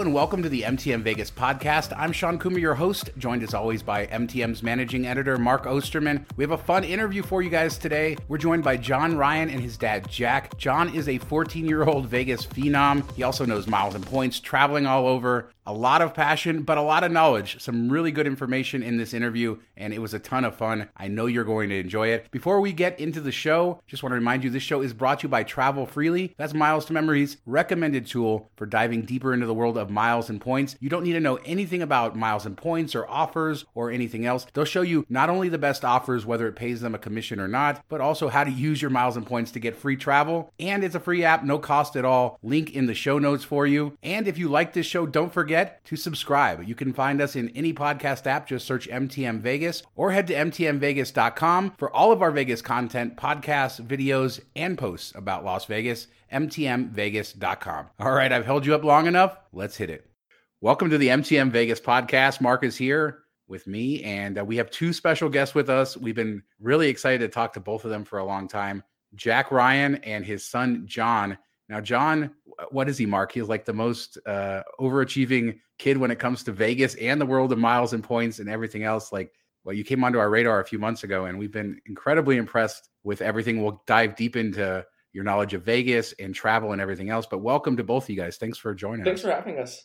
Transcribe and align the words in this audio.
And 0.00 0.14
welcome 0.14 0.44
to 0.44 0.48
the 0.48 0.62
MTM 0.62 1.02
Vegas 1.02 1.28
podcast. 1.28 1.92
I'm 1.98 2.12
Shawn 2.12 2.38
Coomer, 2.38 2.60
your 2.60 2.76
host, 2.76 3.10
joined 3.18 3.42
as 3.42 3.52
always 3.52 3.82
by 3.82 4.06
MTM's 4.06 4.62
managing 4.62 5.08
editor, 5.08 5.38
Mark 5.38 5.64
Odermann. 5.64 6.24
We 6.36 6.44
have 6.44 6.52
a 6.52 6.56
fun 6.56 6.84
interview 6.84 7.24
for 7.24 7.42
you 7.42 7.50
guys 7.50 7.78
today. 7.78 8.16
We're 8.28 8.38
joined 8.38 8.62
by 8.62 8.76
John 8.76 9.16
Ryan 9.16 9.50
and 9.50 9.60
his 9.60 9.76
dad, 9.76 10.08
Jack. 10.08 10.56
John 10.56 10.94
is 10.94 11.08
a 11.08 11.18
14 11.18 11.66
year 11.66 11.82
old 11.82 12.06
Vegas 12.06 12.46
phenom. 12.46 13.10
He 13.16 13.24
also 13.24 13.44
knows 13.44 13.66
miles 13.66 13.96
and 13.96 14.06
points, 14.06 14.38
traveling 14.38 14.86
all 14.86 15.08
over, 15.08 15.50
a 15.68 15.72
lot 15.72 16.00
of 16.00 16.14
passion, 16.14 16.62
but 16.62 16.78
a 16.78 16.82
lot 16.82 17.04
of 17.04 17.12
knowledge. 17.12 17.60
Some 17.60 17.90
really 17.90 18.10
good 18.10 18.26
information 18.26 18.82
in 18.82 18.96
this 18.96 19.12
interview, 19.12 19.58
and 19.76 19.92
it 19.92 19.98
was 19.98 20.14
a 20.14 20.18
ton 20.18 20.46
of 20.46 20.56
fun. 20.56 20.88
I 20.96 21.08
know 21.08 21.26
you're 21.26 21.44
going 21.44 21.68
to 21.68 21.78
enjoy 21.78 22.08
it. 22.08 22.30
Before 22.30 22.62
we 22.62 22.72
get 22.72 22.98
into 22.98 23.20
the 23.20 23.30
show, 23.30 23.82
just 23.86 24.02
want 24.02 24.12
to 24.12 24.18
remind 24.18 24.44
you 24.44 24.48
this 24.48 24.62
show 24.62 24.80
is 24.80 24.94
brought 24.94 25.20
to 25.20 25.24
you 25.24 25.28
by 25.28 25.42
Travel 25.42 25.84
Freely. 25.84 26.34
That's 26.38 26.54
Miles 26.54 26.86
to 26.86 26.94
Memories 26.94 27.36
recommended 27.44 28.06
tool 28.06 28.50
for 28.56 28.64
diving 28.64 29.02
deeper 29.02 29.34
into 29.34 29.44
the 29.44 29.52
world 29.52 29.76
of 29.76 29.87
miles 29.90 30.30
and 30.30 30.40
points. 30.40 30.76
You 30.80 30.88
don't 30.88 31.04
need 31.04 31.12
to 31.12 31.20
know 31.20 31.36
anything 31.44 31.82
about 31.82 32.16
miles 32.16 32.46
and 32.46 32.56
points 32.56 32.94
or 32.94 33.08
offers 33.08 33.64
or 33.74 33.90
anything 33.90 34.26
else. 34.26 34.46
They'll 34.52 34.64
show 34.64 34.82
you 34.82 35.06
not 35.08 35.30
only 35.30 35.48
the 35.48 35.58
best 35.58 35.84
offers, 35.84 36.26
whether 36.26 36.46
it 36.48 36.56
pays 36.56 36.80
them 36.80 36.94
a 36.94 36.98
commission 36.98 37.40
or 37.40 37.48
not, 37.48 37.84
but 37.88 38.00
also 38.00 38.28
how 38.28 38.44
to 38.44 38.50
use 38.50 38.82
your 38.82 38.90
miles 38.90 39.16
and 39.16 39.26
points 39.26 39.50
to 39.52 39.60
get 39.60 39.76
free 39.76 39.96
travel. 39.96 40.52
And 40.58 40.84
it's 40.84 40.94
a 40.94 41.00
free 41.00 41.24
app, 41.24 41.44
no 41.44 41.58
cost 41.58 41.96
at 41.96 42.04
all. 42.04 42.38
Link 42.42 42.70
in 42.74 42.86
the 42.86 42.94
show 42.94 43.18
notes 43.18 43.44
for 43.44 43.66
you. 43.66 43.96
And 44.02 44.26
if 44.28 44.38
you 44.38 44.48
like 44.48 44.72
this 44.72 44.86
show, 44.86 45.06
don't 45.06 45.32
forget 45.32 45.84
to 45.86 45.96
subscribe. 45.96 46.66
You 46.66 46.74
can 46.74 46.92
find 46.92 47.20
us 47.20 47.36
in 47.36 47.50
any 47.50 47.72
podcast 47.72 48.26
app, 48.26 48.46
just 48.48 48.66
search 48.66 48.88
MTM 48.88 49.40
Vegas 49.40 49.82
or 49.96 50.12
head 50.12 50.26
to 50.28 50.34
MTMVegas.com 50.34 51.74
for 51.78 51.94
all 51.94 52.12
of 52.12 52.22
our 52.22 52.30
Vegas 52.30 52.62
content, 52.62 53.16
podcasts, 53.16 53.84
videos, 53.84 54.40
and 54.54 54.78
posts 54.78 55.12
about 55.14 55.44
Las 55.44 55.64
Vegas. 55.64 56.08
MTMVegas.com. 56.32 57.86
All 57.98 58.12
right, 58.12 58.32
I've 58.32 58.46
held 58.46 58.66
you 58.66 58.74
up 58.74 58.84
long 58.84 59.06
enough. 59.06 59.36
Let's 59.52 59.76
hit 59.76 59.90
it. 59.90 60.08
Welcome 60.60 60.90
to 60.90 60.98
the 60.98 61.08
MTM 61.08 61.50
Vegas 61.50 61.80
podcast. 61.80 62.40
Mark 62.40 62.64
is 62.64 62.76
here 62.76 63.20
with 63.46 63.66
me, 63.66 64.02
and 64.02 64.38
uh, 64.38 64.44
we 64.44 64.56
have 64.56 64.70
two 64.70 64.92
special 64.92 65.28
guests 65.28 65.54
with 65.54 65.70
us. 65.70 65.96
We've 65.96 66.14
been 66.14 66.42
really 66.60 66.88
excited 66.88 67.20
to 67.20 67.28
talk 67.28 67.52
to 67.54 67.60
both 67.60 67.84
of 67.84 67.90
them 67.90 68.04
for 68.04 68.18
a 68.18 68.24
long 68.24 68.48
time 68.48 68.82
Jack 69.14 69.50
Ryan 69.50 69.96
and 69.96 70.24
his 70.24 70.44
son, 70.44 70.84
John. 70.86 71.38
Now, 71.68 71.80
John, 71.80 72.30
what 72.70 72.88
is 72.88 72.98
he, 72.98 73.06
Mark? 73.06 73.32
He's 73.32 73.48
like 73.48 73.64
the 73.64 73.72
most 73.72 74.18
uh, 74.26 74.62
overachieving 74.80 75.60
kid 75.78 75.96
when 75.96 76.10
it 76.10 76.18
comes 76.18 76.42
to 76.44 76.52
Vegas 76.52 76.94
and 76.96 77.20
the 77.20 77.26
world 77.26 77.52
of 77.52 77.58
miles 77.58 77.92
and 77.92 78.02
points 78.02 78.38
and 78.38 78.48
everything 78.48 78.84
else. 78.84 79.12
Like, 79.12 79.32
well, 79.64 79.74
you 79.74 79.84
came 79.84 80.02
onto 80.02 80.18
our 80.18 80.30
radar 80.30 80.60
a 80.60 80.64
few 80.64 80.78
months 80.78 81.04
ago, 81.04 81.26
and 81.26 81.38
we've 81.38 81.52
been 81.52 81.80
incredibly 81.86 82.36
impressed 82.36 82.88
with 83.04 83.22
everything. 83.22 83.62
We'll 83.62 83.82
dive 83.86 84.16
deep 84.16 84.36
into 84.36 84.84
your 85.18 85.24
knowledge 85.24 85.52
of 85.52 85.64
Vegas 85.64 86.14
and 86.20 86.32
travel 86.32 86.70
and 86.70 86.80
everything 86.80 87.10
else. 87.10 87.26
But 87.26 87.38
welcome 87.38 87.76
to 87.76 87.82
both 87.82 88.04
of 88.04 88.10
you 88.10 88.14
guys. 88.14 88.36
Thanks 88.36 88.56
for 88.56 88.72
joining 88.72 89.00
us. 89.00 89.04
Thanks 89.04 89.20
us. 89.22 89.24
for 89.24 89.34
having 89.34 89.58
us. 89.58 89.84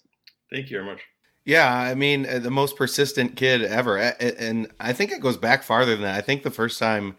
Thank 0.51 0.69
you 0.69 0.77
very 0.77 0.85
much. 0.85 1.01
Yeah, 1.43 1.73
I 1.75 1.95
mean, 1.95 2.27
uh, 2.27 2.37
the 2.37 2.51
most 2.51 2.75
persistent 2.75 3.35
kid 3.35 3.63
ever, 3.63 3.97
and 3.97 4.71
I 4.79 4.93
think 4.93 5.11
it 5.11 5.21
goes 5.21 5.35
back 5.35 5.63
farther 5.63 5.93
than 5.93 6.03
that. 6.03 6.15
I 6.15 6.21
think 6.21 6.43
the 6.43 6.51
first 6.51 6.77
time 6.77 7.17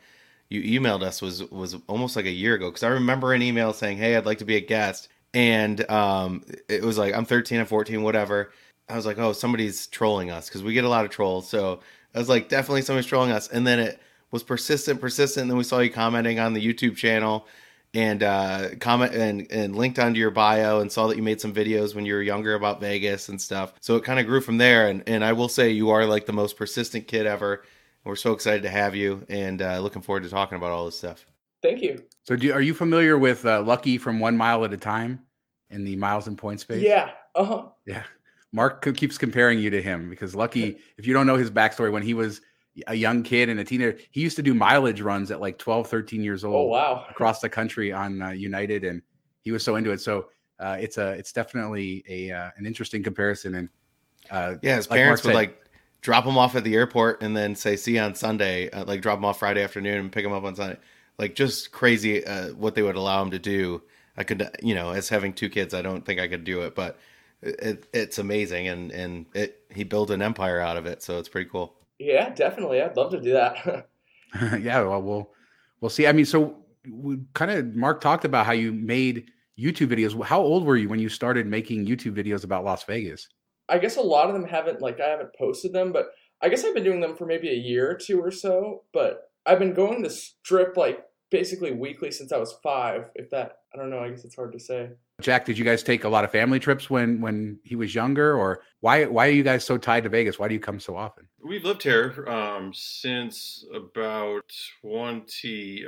you 0.49 0.81
emailed 0.81 1.03
us 1.03 1.21
was 1.21 1.43
was 1.51 1.75
almost 1.89 2.15
like 2.15 2.25
a 2.25 2.31
year 2.31 2.55
ago 2.55 2.71
because 2.71 2.85
I 2.85 2.89
remember 2.89 3.33
an 3.33 3.43
email 3.43 3.73
saying, 3.73 3.99
"Hey, 3.99 4.17
I'd 4.17 4.27
like 4.27 4.39
to 4.39 4.45
be 4.45 4.55
a 4.55 4.61
guest," 4.61 5.09
and 5.35 5.91
um, 5.91 6.45
it 6.69 6.85
was 6.85 6.97
like 6.97 7.15
I'm 7.15 7.25
13 7.25 7.59
and 7.59 7.69
14, 7.69 8.01
whatever. 8.05 8.53
I 8.89 8.95
was 8.95 9.07
like, 9.07 9.19
"Oh, 9.19 9.33
somebody's 9.33 9.89
trolling 9.89 10.31
us" 10.31 10.49
because 10.49 10.63
we 10.63 10.73
get 10.73 10.85
a 10.85 10.89
lot 10.89 11.05
of 11.05 11.11
trolls. 11.11 11.49
So 11.49 11.81
I 12.15 12.19
was 12.19 12.29
like, 12.29 12.49
"Definitely 12.49 12.83
somebody's 12.83 13.09
trolling 13.09 13.33
us." 13.33 13.49
And 13.49 13.67
then 13.67 13.81
it 13.81 14.01
was 14.31 14.45
persistent, 14.45 15.01
persistent. 15.01 15.43
And 15.43 15.51
then 15.51 15.59
we 15.59 15.65
saw 15.65 15.81
you 15.81 15.91
commenting 15.91 16.39
on 16.39 16.55
the 16.55 16.65
YouTube 16.65 16.97
channel 16.97 17.47
and 17.95 18.23
uh, 18.23 18.71
comment 18.81 19.15
and, 19.15 19.47
and 19.51 19.77
linked 19.77 19.99
onto 19.99 20.19
your 20.19 20.33
bio 20.33 20.81
and 20.81 20.91
saw 20.91 21.07
that 21.07 21.17
you 21.17 21.23
made 21.23 21.41
some 21.41 21.55
videos 21.55 21.95
when 21.95 22.05
you 22.05 22.15
were 22.15 22.23
younger 22.23 22.55
about 22.55 22.81
Vegas 22.81 23.29
and 23.29 23.41
stuff. 23.41 23.73
So 23.81 23.95
it 23.97 24.05
kind 24.05 24.19
of 24.19 24.27
grew 24.27 24.41
from 24.41 24.59
there. 24.59 24.89
And, 24.89 25.03
and 25.07 25.25
I 25.25 25.33
will 25.33 25.49
say 25.49 25.71
you 25.71 25.91
are 25.91 26.05
like 26.05 26.27
the 26.27 26.33
most 26.33 26.57
persistent 26.57 27.07
kid 27.07 27.25
ever. 27.27 27.63
We're 28.05 28.17
so 28.17 28.33
excited 28.33 28.63
to 28.65 28.71
have 28.71 28.95
you 28.95 29.25
and 29.29 29.63
uh, 29.63 29.79
looking 29.79 30.03
forward 30.03 30.25
to 30.25 30.29
talking 30.29 30.57
about 30.59 30.73
all 30.73 30.85
this 30.85 30.99
stuff. 30.99 31.25
Thank 31.63 31.81
you. 31.81 32.03
So, 32.25 32.37
do, 32.37 32.53
are 32.53 32.61
you 32.61 32.75
familiar 32.75 33.17
with 33.17 33.47
uh, 33.47 33.63
Lucky 33.63 33.97
from 33.97 34.21
One 34.21 34.37
Mile 34.37 34.65
at 34.67 34.73
a 34.75 34.77
Time 34.77 35.21
in 35.71 35.85
the 35.85 35.97
miles 35.97 36.27
and 36.27 36.37
point 36.37 36.61
space? 36.61 36.83
Yeah. 36.83 37.13
Uh 37.35 37.45
huh. 37.45 37.63
Yeah. 37.87 38.03
Mark 38.53 38.95
keeps 38.95 39.17
comparing 39.17 39.59
you 39.59 39.71
to 39.71 39.81
him 39.81 40.11
because 40.11 40.35
Lucky, 40.35 40.79
if 40.99 41.07
you 41.07 41.15
don't 41.15 41.27
know 41.27 41.37
his 41.37 41.51
backstory, 41.51 41.91
when 41.91 42.03
he 42.03 42.13
was 42.13 42.43
a 42.87 42.95
young 42.95 43.23
kid 43.23 43.49
and 43.49 43.61
a 43.61 43.65
teenager, 43.65 43.99
he 44.11 44.21
used 44.21 44.37
to 44.37 44.43
do 44.43 44.55
mileage 44.55 45.01
runs 45.01 45.31
at 45.31 45.41
like 45.41 45.59
12, 45.59 45.89
13 45.89 46.23
years 46.23 46.45
old. 46.45 46.55
Oh, 46.55 46.69
wow. 46.69 47.07
Across 47.11 47.41
the 47.41 47.49
country 47.49 47.93
on 47.93 48.23
uh, 48.23 48.31
United. 48.31 48.85
And 48.85 49.03
he 49.43 49.53
was 49.53 49.63
so 49.63 49.77
into 49.77 49.91
it. 49.93 50.01
So, 50.01 50.27
uh, 50.59 50.77
it's 50.81 50.99
a, 50.99 51.13
it's 51.13 51.33
definitely 51.33 52.05
a, 52.09 52.31
uh, 52.31 52.51
an 52.57 52.67
interesting 52.67 53.03
comparison. 53.03 53.55
And, 53.55 53.69
uh, 54.31 54.55
yeah, 54.63 54.77
his 54.77 54.87
parents 54.87 55.23
would 55.25 55.31
said, 55.31 55.35
like 55.35 55.65
drop 56.01 56.25
him 56.25 56.37
off 56.37 56.55
at 56.55 56.65
the 56.65 56.75
airport 56.75 57.23
and 57.23 57.37
then 57.37 57.55
say 57.55 57.77
see 57.77 57.95
you 57.95 58.01
on 58.01 58.15
Sunday, 58.15 58.71
uh, 58.71 58.85
like 58.85 59.01
drop 59.01 59.19
him 59.19 59.25
off 59.25 59.39
Friday 59.39 59.63
afternoon 59.63 59.99
and 59.99 60.13
pick 60.13 60.25
him 60.25 60.33
up 60.33 60.45
on 60.45 60.55
Sunday. 60.55 60.79
Like 61.19 61.35
just 61.35 61.73
crazy 61.73 62.25
uh, 62.25 62.51
what 62.51 62.75
they 62.75 62.83
would 62.83 62.97
allow 62.97 63.23
him 63.23 63.31
to 63.31 63.39
do. 63.39 63.83
I 64.17 64.25
could, 64.25 64.49
you 64.63 64.75
know, 64.75 64.91
as 64.91 65.09
having 65.09 65.33
two 65.33 65.49
kids, 65.49 65.75
I 65.75 65.83
don't 65.83 66.05
think 66.05 66.21
I 66.21 66.29
could 66.29 66.45
do 66.45 66.63
it, 66.63 66.75
but 66.75 66.99
it, 67.43 67.87
it's 67.93 68.19
amazing 68.19 68.69
and 68.69 68.91
and 68.93 69.27
it 69.35 69.63
he 69.71 69.85
built 69.85 70.11
an 70.11 70.23
empire 70.23 70.61
out 70.61 70.77
of 70.77 70.87
it, 70.87 71.03
so 71.03 71.19
it's 71.19 71.29
pretty 71.29 71.51
cool. 71.51 71.75
Yeah, 71.99 72.31
definitely. 72.31 72.83
I'd 72.83 72.97
love 72.97 73.13
to 73.13 73.21
do 73.21 73.33
that. 73.33 73.89
yeah, 74.61 74.83
well, 74.83 75.03
we'll 75.03 75.31
we'll 75.81 75.91
see. 75.91 76.07
I 76.07 76.13
mean, 76.13 76.25
so 76.25 76.57
we 76.91 77.19
kind 77.35 77.51
of 77.51 77.75
Mark 77.75 78.01
talked 78.01 78.25
about 78.25 78.47
how 78.47 78.53
you 78.53 78.73
made 78.73 79.31
YouTube 79.59 79.89
videos. 79.89 80.23
How 80.25 80.41
old 80.41 80.65
were 80.65 80.77
you 80.77 80.89
when 80.89 80.99
you 80.99 81.09
started 81.09 81.47
making 81.47 81.87
YouTube 81.87 82.17
videos 82.17 82.45
about 82.45 82.65
Las 82.65 82.85
Vegas? 82.85 83.29
I 83.69 83.79
guess 83.79 83.97
a 83.97 84.03
lot 84.03 84.29
of 84.29 84.35
them 84.35 84.45
haven't 84.45 84.83
like 84.83 85.01
I 85.01 85.09
haven't 85.09 85.35
posted 85.39 85.73
them, 85.73 85.93
but 85.93 86.09
I 86.43 86.49
guess 86.49 86.65
I've 86.65 86.75
been 86.75 86.85
doing 86.85 87.01
them 87.01 87.17
for 87.17 87.27
maybe 87.27 87.49
a 87.49 87.55
year 87.55 87.91
or 87.91 87.95
two 87.95 88.21
or 88.21 88.31
so. 88.31 88.83
But 88.93 89.31
I've 89.47 89.59
been 89.59 89.75
going 89.75 90.03
the 90.03 90.11
strip 90.11 90.77
like 90.77 91.05
basically 91.31 91.73
weekly 91.73 92.11
since 92.11 92.33
I 92.33 92.39
was 92.39 92.59
five. 92.63 93.11
If 93.15 93.31
that 93.31 93.59
I 93.73 93.79
don't 93.79 93.91
know, 93.91 94.01
I 94.01 94.11
guess 94.11 94.25
it's 94.25 94.37
hard 94.37 94.53
to 94.53 94.61
say. 94.61 94.91
Jack, 95.21 95.45
did 95.45 95.57
you 95.57 95.65
guys 95.65 95.83
take 95.83 96.05
a 96.05 96.09
lot 96.09 96.25
of 96.25 96.33
family 96.33 96.59
trips 96.59 96.91
when 96.91 97.21
when 97.21 97.59
he 97.63 97.77
was 97.77 97.95
younger, 97.95 98.37
or 98.37 98.63
why 98.81 99.05
why 99.05 99.29
are 99.29 99.33
you 99.33 99.45
guys 99.45 99.65
so 99.65 99.79
tied 99.79 100.03
to 100.03 100.09
Vegas? 100.09 100.39
Why 100.39 100.49
do 100.49 100.55
you 100.55 100.61
come 100.61 100.81
so 100.81 100.97
often? 100.97 101.29
We've 101.43 101.65
lived 101.65 101.85
here 101.85 102.27
um, 102.29 102.73
since 102.75 103.65
about 103.73 104.53
twenty. 104.81 105.87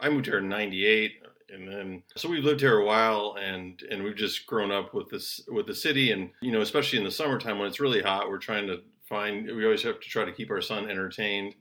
I 0.00 0.08
moved 0.08 0.26
here 0.26 0.38
in 0.38 0.48
'98, 0.48 1.12
and 1.52 1.66
then 1.66 2.02
so 2.14 2.28
we've 2.28 2.44
lived 2.44 2.60
here 2.60 2.78
a 2.78 2.84
while, 2.84 3.36
and 3.40 3.82
and 3.90 4.04
we've 4.04 4.16
just 4.16 4.46
grown 4.46 4.70
up 4.70 4.94
with 4.94 5.08
this 5.08 5.40
with 5.48 5.66
the 5.66 5.74
city, 5.74 6.12
and 6.12 6.30
you 6.40 6.52
know, 6.52 6.60
especially 6.60 7.00
in 7.00 7.04
the 7.04 7.10
summertime 7.10 7.58
when 7.58 7.66
it's 7.66 7.80
really 7.80 8.02
hot, 8.02 8.28
we're 8.28 8.38
trying 8.38 8.68
to 8.68 8.82
find. 9.08 9.46
We 9.46 9.64
always 9.64 9.82
have 9.82 9.98
to 9.98 10.08
try 10.08 10.24
to 10.24 10.32
keep 10.32 10.50
our 10.50 10.62
son 10.62 10.88
entertained, 10.88 11.56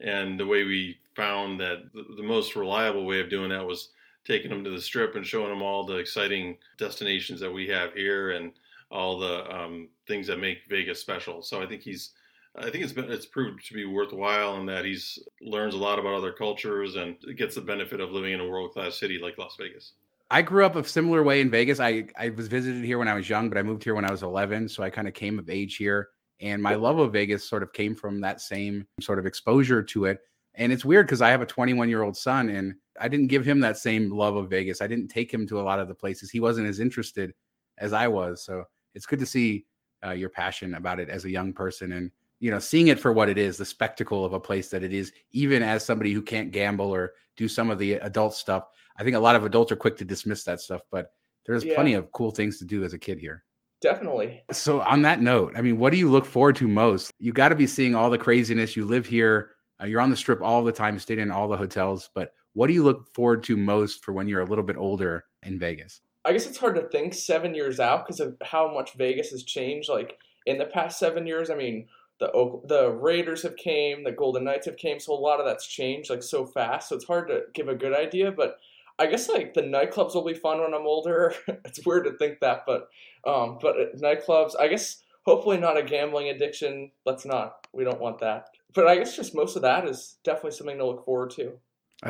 and 0.00 0.40
the 0.40 0.46
way 0.46 0.64
we 0.64 0.96
found 1.14 1.60
that 1.60 1.92
the, 1.92 2.04
the 2.16 2.22
most 2.22 2.56
reliable 2.56 3.04
way 3.04 3.20
of 3.20 3.28
doing 3.28 3.50
that 3.50 3.66
was 3.66 3.90
taking 4.26 4.50
him 4.50 4.64
to 4.64 4.70
the 4.70 4.80
strip 4.80 5.16
and 5.16 5.26
showing 5.26 5.52
him 5.52 5.62
all 5.62 5.84
the 5.84 5.96
exciting 5.96 6.56
destinations 6.78 7.40
that 7.40 7.52
we 7.52 7.66
have 7.68 7.92
here 7.92 8.32
and 8.32 8.52
all 8.90 9.18
the 9.18 9.50
um, 9.54 9.88
things 10.06 10.26
that 10.26 10.38
make 10.38 10.58
Vegas 10.68 11.00
special. 11.00 11.42
So 11.42 11.62
I 11.62 11.66
think 11.66 11.82
he's, 11.82 12.10
I 12.56 12.70
think 12.70 12.84
it's 12.84 12.92
been 12.92 13.10
it's 13.10 13.26
proved 13.26 13.66
to 13.66 13.74
be 13.74 13.84
worthwhile 13.84 14.56
in 14.58 14.66
that 14.66 14.84
he's 14.84 15.18
learns 15.40 15.74
a 15.74 15.78
lot 15.78 15.98
about 15.98 16.14
other 16.14 16.32
cultures 16.32 16.96
and 16.96 17.16
gets 17.36 17.56
the 17.56 17.60
benefit 17.60 18.00
of 18.00 18.12
living 18.12 18.32
in 18.32 18.40
a 18.40 18.48
world 18.48 18.72
class 18.72 18.96
city 18.96 19.18
like 19.18 19.36
Las 19.38 19.56
Vegas. 19.58 19.92
I 20.30 20.42
grew 20.42 20.64
up 20.64 20.76
a 20.76 20.84
similar 20.84 21.22
way 21.22 21.40
in 21.40 21.50
Vegas. 21.50 21.80
I 21.80 22.06
I 22.16 22.30
was 22.30 22.46
visited 22.46 22.84
here 22.84 22.98
when 22.98 23.08
I 23.08 23.14
was 23.14 23.28
young, 23.28 23.48
but 23.48 23.58
I 23.58 23.62
moved 23.62 23.82
here 23.82 23.94
when 23.94 24.04
I 24.04 24.10
was 24.10 24.22
11, 24.22 24.68
so 24.68 24.82
I 24.82 24.90
kind 24.90 25.08
of 25.08 25.14
came 25.14 25.38
of 25.38 25.50
age 25.50 25.76
here. 25.76 26.10
And 26.40 26.62
my 26.62 26.74
love 26.74 26.98
of 26.98 27.12
Vegas 27.12 27.48
sort 27.48 27.62
of 27.62 27.72
came 27.72 27.94
from 27.94 28.20
that 28.20 28.40
same 28.40 28.86
sort 29.00 29.18
of 29.18 29.26
exposure 29.26 29.82
to 29.82 30.04
it. 30.06 30.20
And 30.56 30.72
it's 30.72 30.84
weird 30.84 31.06
because 31.06 31.22
I 31.22 31.30
have 31.30 31.42
a 31.42 31.46
21 31.46 31.88
year 31.88 32.02
old 32.02 32.16
son, 32.16 32.48
and 32.48 32.74
I 33.00 33.08
didn't 33.08 33.28
give 33.28 33.44
him 33.44 33.60
that 33.60 33.78
same 33.78 34.10
love 34.10 34.36
of 34.36 34.50
Vegas. 34.50 34.80
I 34.80 34.86
didn't 34.86 35.08
take 35.08 35.32
him 35.32 35.46
to 35.48 35.60
a 35.60 35.62
lot 35.62 35.80
of 35.80 35.88
the 35.88 35.94
places. 35.94 36.30
He 36.30 36.40
wasn't 36.40 36.68
as 36.68 36.80
interested 36.80 37.32
as 37.78 37.92
I 37.92 38.08
was. 38.08 38.44
So 38.44 38.64
it's 38.94 39.06
good 39.06 39.18
to 39.18 39.26
see 39.26 39.66
uh, 40.04 40.10
your 40.10 40.28
passion 40.28 40.74
about 40.74 41.00
it 41.00 41.08
as 41.08 41.24
a 41.24 41.30
young 41.30 41.52
person 41.52 41.92
and, 41.92 42.10
you 42.40 42.50
know, 42.50 42.58
seeing 42.58 42.88
it 42.88 43.00
for 43.00 43.12
what 43.12 43.28
it 43.28 43.38
is 43.38 43.56
the 43.56 43.64
spectacle 43.64 44.24
of 44.24 44.32
a 44.32 44.40
place 44.40 44.68
that 44.68 44.82
it 44.82 44.92
is, 44.92 45.12
even 45.32 45.62
as 45.62 45.84
somebody 45.84 46.12
who 46.12 46.22
can't 46.22 46.50
gamble 46.50 46.90
or 46.90 47.14
do 47.36 47.48
some 47.48 47.70
of 47.70 47.78
the 47.78 47.94
adult 47.94 48.34
stuff. 48.34 48.68
I 48.96 49.02
think 49.02 49.16
a 49.16 49.20
lot 49.20 49.36
of 49.36 49.44
adults 49.44 49.72
are 49.72 49.76
quick 49.76 49.96
to 49.98 50.04
dismiss 50.04 50.44
that 50.44 50.60
stuff, 50.60 50.82
but 50.90 51.12
there's 51.46 51.64
yeah. 51.64 51.74
plenty 51.74 51.94
of 51.94 52.12
cool 52.12 52.30
things 52.30 52.58
to 52.58 52.64
do 52.64 52.84
as 52.84 52.92
a 52.92 52.98
kid 52.98 53.18
here. 53.18 53.44
Definitely. 53.80 54.42
So, 54.50 54.80
on 54.80 55.02
that 55.02 55.20
note, 55.20 55.52
I 55.56 55.60
mean, 55.60 55.78
what 55.78 55.90
do 55.90 55.98
you 55.98 56.10
look 56.10 56.24
forward 56.24 56.56
to 56.56 56.68
most? 56.68 57.10
You 57.18 57.32
got 57.32 57.50
to 57.50 57.54
be 57.54 57.66
seeing 57.66 57.94
all 57.94 58.08
the 58.08 58.16
craziness. 58.16 58.76
You 58.76 58.86
live 58.86 59.04
here, 59.04 59.50
uh, 59.82 59.86
you're 59.86 60.00
on 60.00 60.10
the 60.10 60.16
strip 60.16 60.40
all 60.40 60.64
the 60.64 60.72
time, 60.72 60.98
staying 60.98 61.20
in 61.20 61.30
all 61.30 61.48
the 61.48 61.56
hotels, 61.56 62.08
but 62.14 62.32
what 62.54 62.68
do 62.68 62.72
you 62.72 62.82
look 62.82 63.12
forward 63.12 63.44
to 63.44 63.56
most 63.56 64.04
for 64.04 64.12
when 64.12 64.28
you're 64.28 64.40
a 64.40 64.46
little 64.46 64.64
bit 64.64 64.76
older 64.76 65.24
in 65.42 65.58
Vegas? 65.58 66.00
I 66.24 66.32
guess 66.32 66.46
it's 66.46 66.58
hard 66.58 66.76
to 66.76 66.88
think 66.88 67.12
seven 67.12 67.54
years 67.54 67.78
out 67.78 68.06
because 68.06 68.20
of 68.20 68.36
how 68.42 68.72
much 68.72 68.94
Vegas 68.94 69.30
has 69.30 69.42
changed. 69.42 69.90
Like 69.90 70.18
in 70.46 70.56
the 70.58 70.64
past 70.64 70.98
seven 70.98 71.26
years, 71.26 71.50
I 71.50 71.54
mean, 71.54 71.86
the 72.20 72.30
the 72.64 72.90
Raiders 72.90 73.42
have 73.42 73.56
came, 73.56 74.04
the 74.04 74.12
Golden 74.12 74.44
Knights 74.44 74.66
have 74.66 74.76
came, 74.76 75.00
so 75.00 75.12
a 75.12 75.14
lot 75.14 75.40
of 75.40 75.46
that's 75.46 75.66
changed 75.66 76.10
like 76.10 76.22
so 76.22 76.46
fast. 76.46 76.88
So 76.88 76.96
it's 76.96 77.04
hard 77.04 77.28
to 77.28 77.42
give 77.52 77.68
a 77.68 77.74
good 77.74 77.94
idea. 77.94 78.32
But 78.32 78.56
I 78.98 79.06
guess 79.06 79.28
like 79.28 79.54
the 79.54 79.62
nightclubs 79.62 80.14
will 80.14 80.24
be 80.24 80.34
fun 80.34 80.60
when 80.60 80.72
I'm 80.72 80.86
older. 80.86 81.34
it's 81.64 81.84
weird 81.84 82.04
to 82.04 82.16
think 82.16 82.40
that, 82.40 82.62
but 82.66 82.88
um, 83.26 83.58
but 83.60 83.96
nightclubs, 83.96 84.52
I 84.58 84.68
guess 84.68 85.02
hopefully 85.26 85.58
not 85.58 85.76
a 85.76 85.82
gambling 85.82 86.28
addiction. 86.28 86.92
Let's 87.04 87.26
not. 87.26 87.66
We 87.72 87.84
don't 87.84 88.00
want 88.00 88.20
that. 88.20 88.46
But 88.74 88.86
I 88.86 88.96
guess 88.96 89.16
just 89.16 89.34
most 89.34 89.56
of 89.56 89.62
that 89.62 89.86
is 89.86 90.16
definitely 90.24 90.52
something 90.52 90.78
to 90.78 90.86
look 90.86 91.04
forward 91.04 91.30
to. 91.32 91.58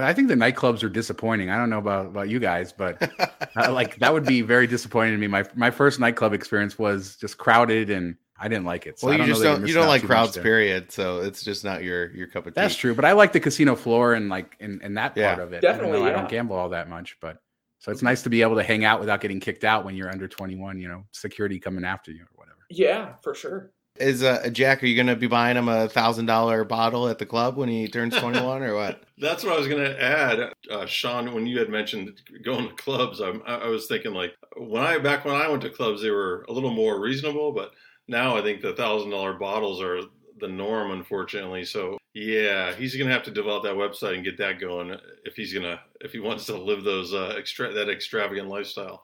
I 0.03 0.13
think 0.13 0.29
the 0.29 0.35
nightclubs 0.35 0.83
are 0.83 0.89
disappointing. 0.89 1.51
I 1.51 1.57
don't 1.57 1.71
know 1.71 1.79
about, 1.79 2.07
about 2.07 2.29
you 2.29 2.41
guys, 2.41 2.73
but 2.73 3.01
uh, 3.57 3.73
like 3.73 3.97
that 4.01 4.13
would 4.13 4.27
be 4.27 4.43
very 4.43 4.67
disappointing 4.67 5.13
to 5.15 5.19
me. 5.19 5.29
My 5.29 5.45
my 5.55 5.71
first 5.71 6.01
nightclub 6.01 6.33
experience 6.33 6.79
was 6.79 7.17
just 7.17 7.39
crowded 7.39 7.91
and 7.91 8.17
I 8.39 8.49
didn't 8.49 8.65
like 8.65 8.87
it. 8.87 8.99
So 8.99 9.07
well, 9.07 9.19
you 9.19 9.25
just 9.25 9.43
don't 9.43 9.67
you 9.67 9.75
don't 9.75 9.87
like 9.87 10.03
crowds, 10.03 10.37
period. 10.37 10.91
So 10.91 11.21
it's 11.21 11.45
just 11.45 11.65
not 11.65 11.85
your 11.85 12.11
your 12.15 12.27
cup 12.27 12.47
of 12.47 12.55
tea. 12.55 12.61
That's 12.61 12.75
true, 12.75 12.95
but 12.95 13.05
I 13.05 13.13
like 13.13 13.33
the 13.33 13.41
casino 13.41 13.77
floor 13.77 14.15
and 14.15 14.29
like 14.29 14.57
in, 14.59 14.81
in 14.83 14.95
that 14.95 15.17
yeah, 15.17 15.35
part 15.35 15.47
of 15.47 15.53
it. 15.53 15.61
Definitely, 15.61 16.01
yeah. 16.01 16.07
I 16.07 16.11
don't 16.11 16.29
gamble 16.29 16.57
all 16.57 16.71
that 16.71 16.89
much, 16.89 17.17
but 17.21 17.39
so 17.79 17.93
it's 17.93 18.03
nice 18.03 18.23
to 18.23 18.31
be 18.31 18.43
able 18.43 18.57
to 18.57 18.63
hang 18.63 18.85
out 18.85 18.99
without 18.99 19.21
getting 19.21 19.39
kicked 19.39 19.63
out 19.63 19.85
when 19.85 19.95
you're 19.95 20.11
under 20.11 20.27
21. 20.27 20.79
You 20.81 20.89
know, 20.89 21.05
security 21.13 21.61
coming 21.61 21.85
after 21.85 22.11
you 22.11 22.23
or 22.23 22.29
whatever. 22.35 22.59
Yeah, 22.71 23.15
for 23.23 23.35
sure. 23.35 23.71
Is 24.01 24.25
uh, 24.25 24.49
Jack? 24.51 24.83
Are 24.83 24.87
you 24.87 24.97
going 24.97 25.07
to 25.07 25.15
be 25.15 25.29
buying 25.29 25.57
him 25.57 25.69
a 25.69 25.89
thousand 25.89 26.27
dollar 26.27 26.65
bottle 26.65 27.09
at 27.09 27.19
the 27.19 27.27
club 27.27 27.57
when 27.57 27.69
he 27.69 27.87
turns 27.87 28.17
21 28.17 28.63
or 28.65 28.75
what? 28.75 29.05
That's 29.19 29.45
what 29.45 29.55
I 29.55 29.59
was 29.59 29.69
going 29.69 29.85
to 29.85 30.03
add, 30.03 30.53
uh, 30.69 30.87
Shawn. 30.87 31.33
When 31.33 31.47
you 31.47 31.61
had 31.61 31.69
mentioned 31.69 32.21
going 32.43 32.69
to 32.69 32.75
clubs, 32.75 33.21
I, 33.21 33.29
I 33.47 33.69
was 33.69 33.87
thinking 33.87 34.13
like 34.13 34.35
when 34.57 34.83
I 34.83 34.99
back 34.99 35.25
when 35.25 35.37
I 35.37 35.49
went 35.49 35.63
to 35.63 35.71
clubs, 35.71 36.03
they 36.03 36.11
were 36.11 36.45
a 36.49 36.53
little 36.53 36.73
more 36.73 37.01
reasonable, 37.01 37.53
but 37.53 37.71
now 38.09 38.37
I 38.37 38.43
think 38.43 38.63
the 38.63 38.75
thousand 38.75 39.11
dollar 39.11 39.35
bottles 39.35 39.81
are 39.81 40.01
the 40.41 40.49
norm, 40.49 40.91
unfortunately. 40.91 41.65
So 41.65 41.97
yeah, 42.15 42.75
he's 42.75 42.97
gonna 42.97 43.13
have 43.13 43.23
to 43.25 43.31
develop 43.31 43.63
that 43.63 43.77
website 43.77 44.15
and 44.15 44.25
get 44.25 44.39
that 44.39 44.59
going 44.59 44.99
if 45.25 45.37
he's 45.37 45.55
gonna 45.55 45.81
if 46.01 46.11
he 46.11 46.19
wants 46.19 46.47
to 46.47 46.57
live 46.57 46.83
those 46.83 47.15
uh, 47.15 47.35
extra 47.39 47.73
that 47.73 47.89
extravagant 47.89 48.49
lifestyle. 48.49 49.04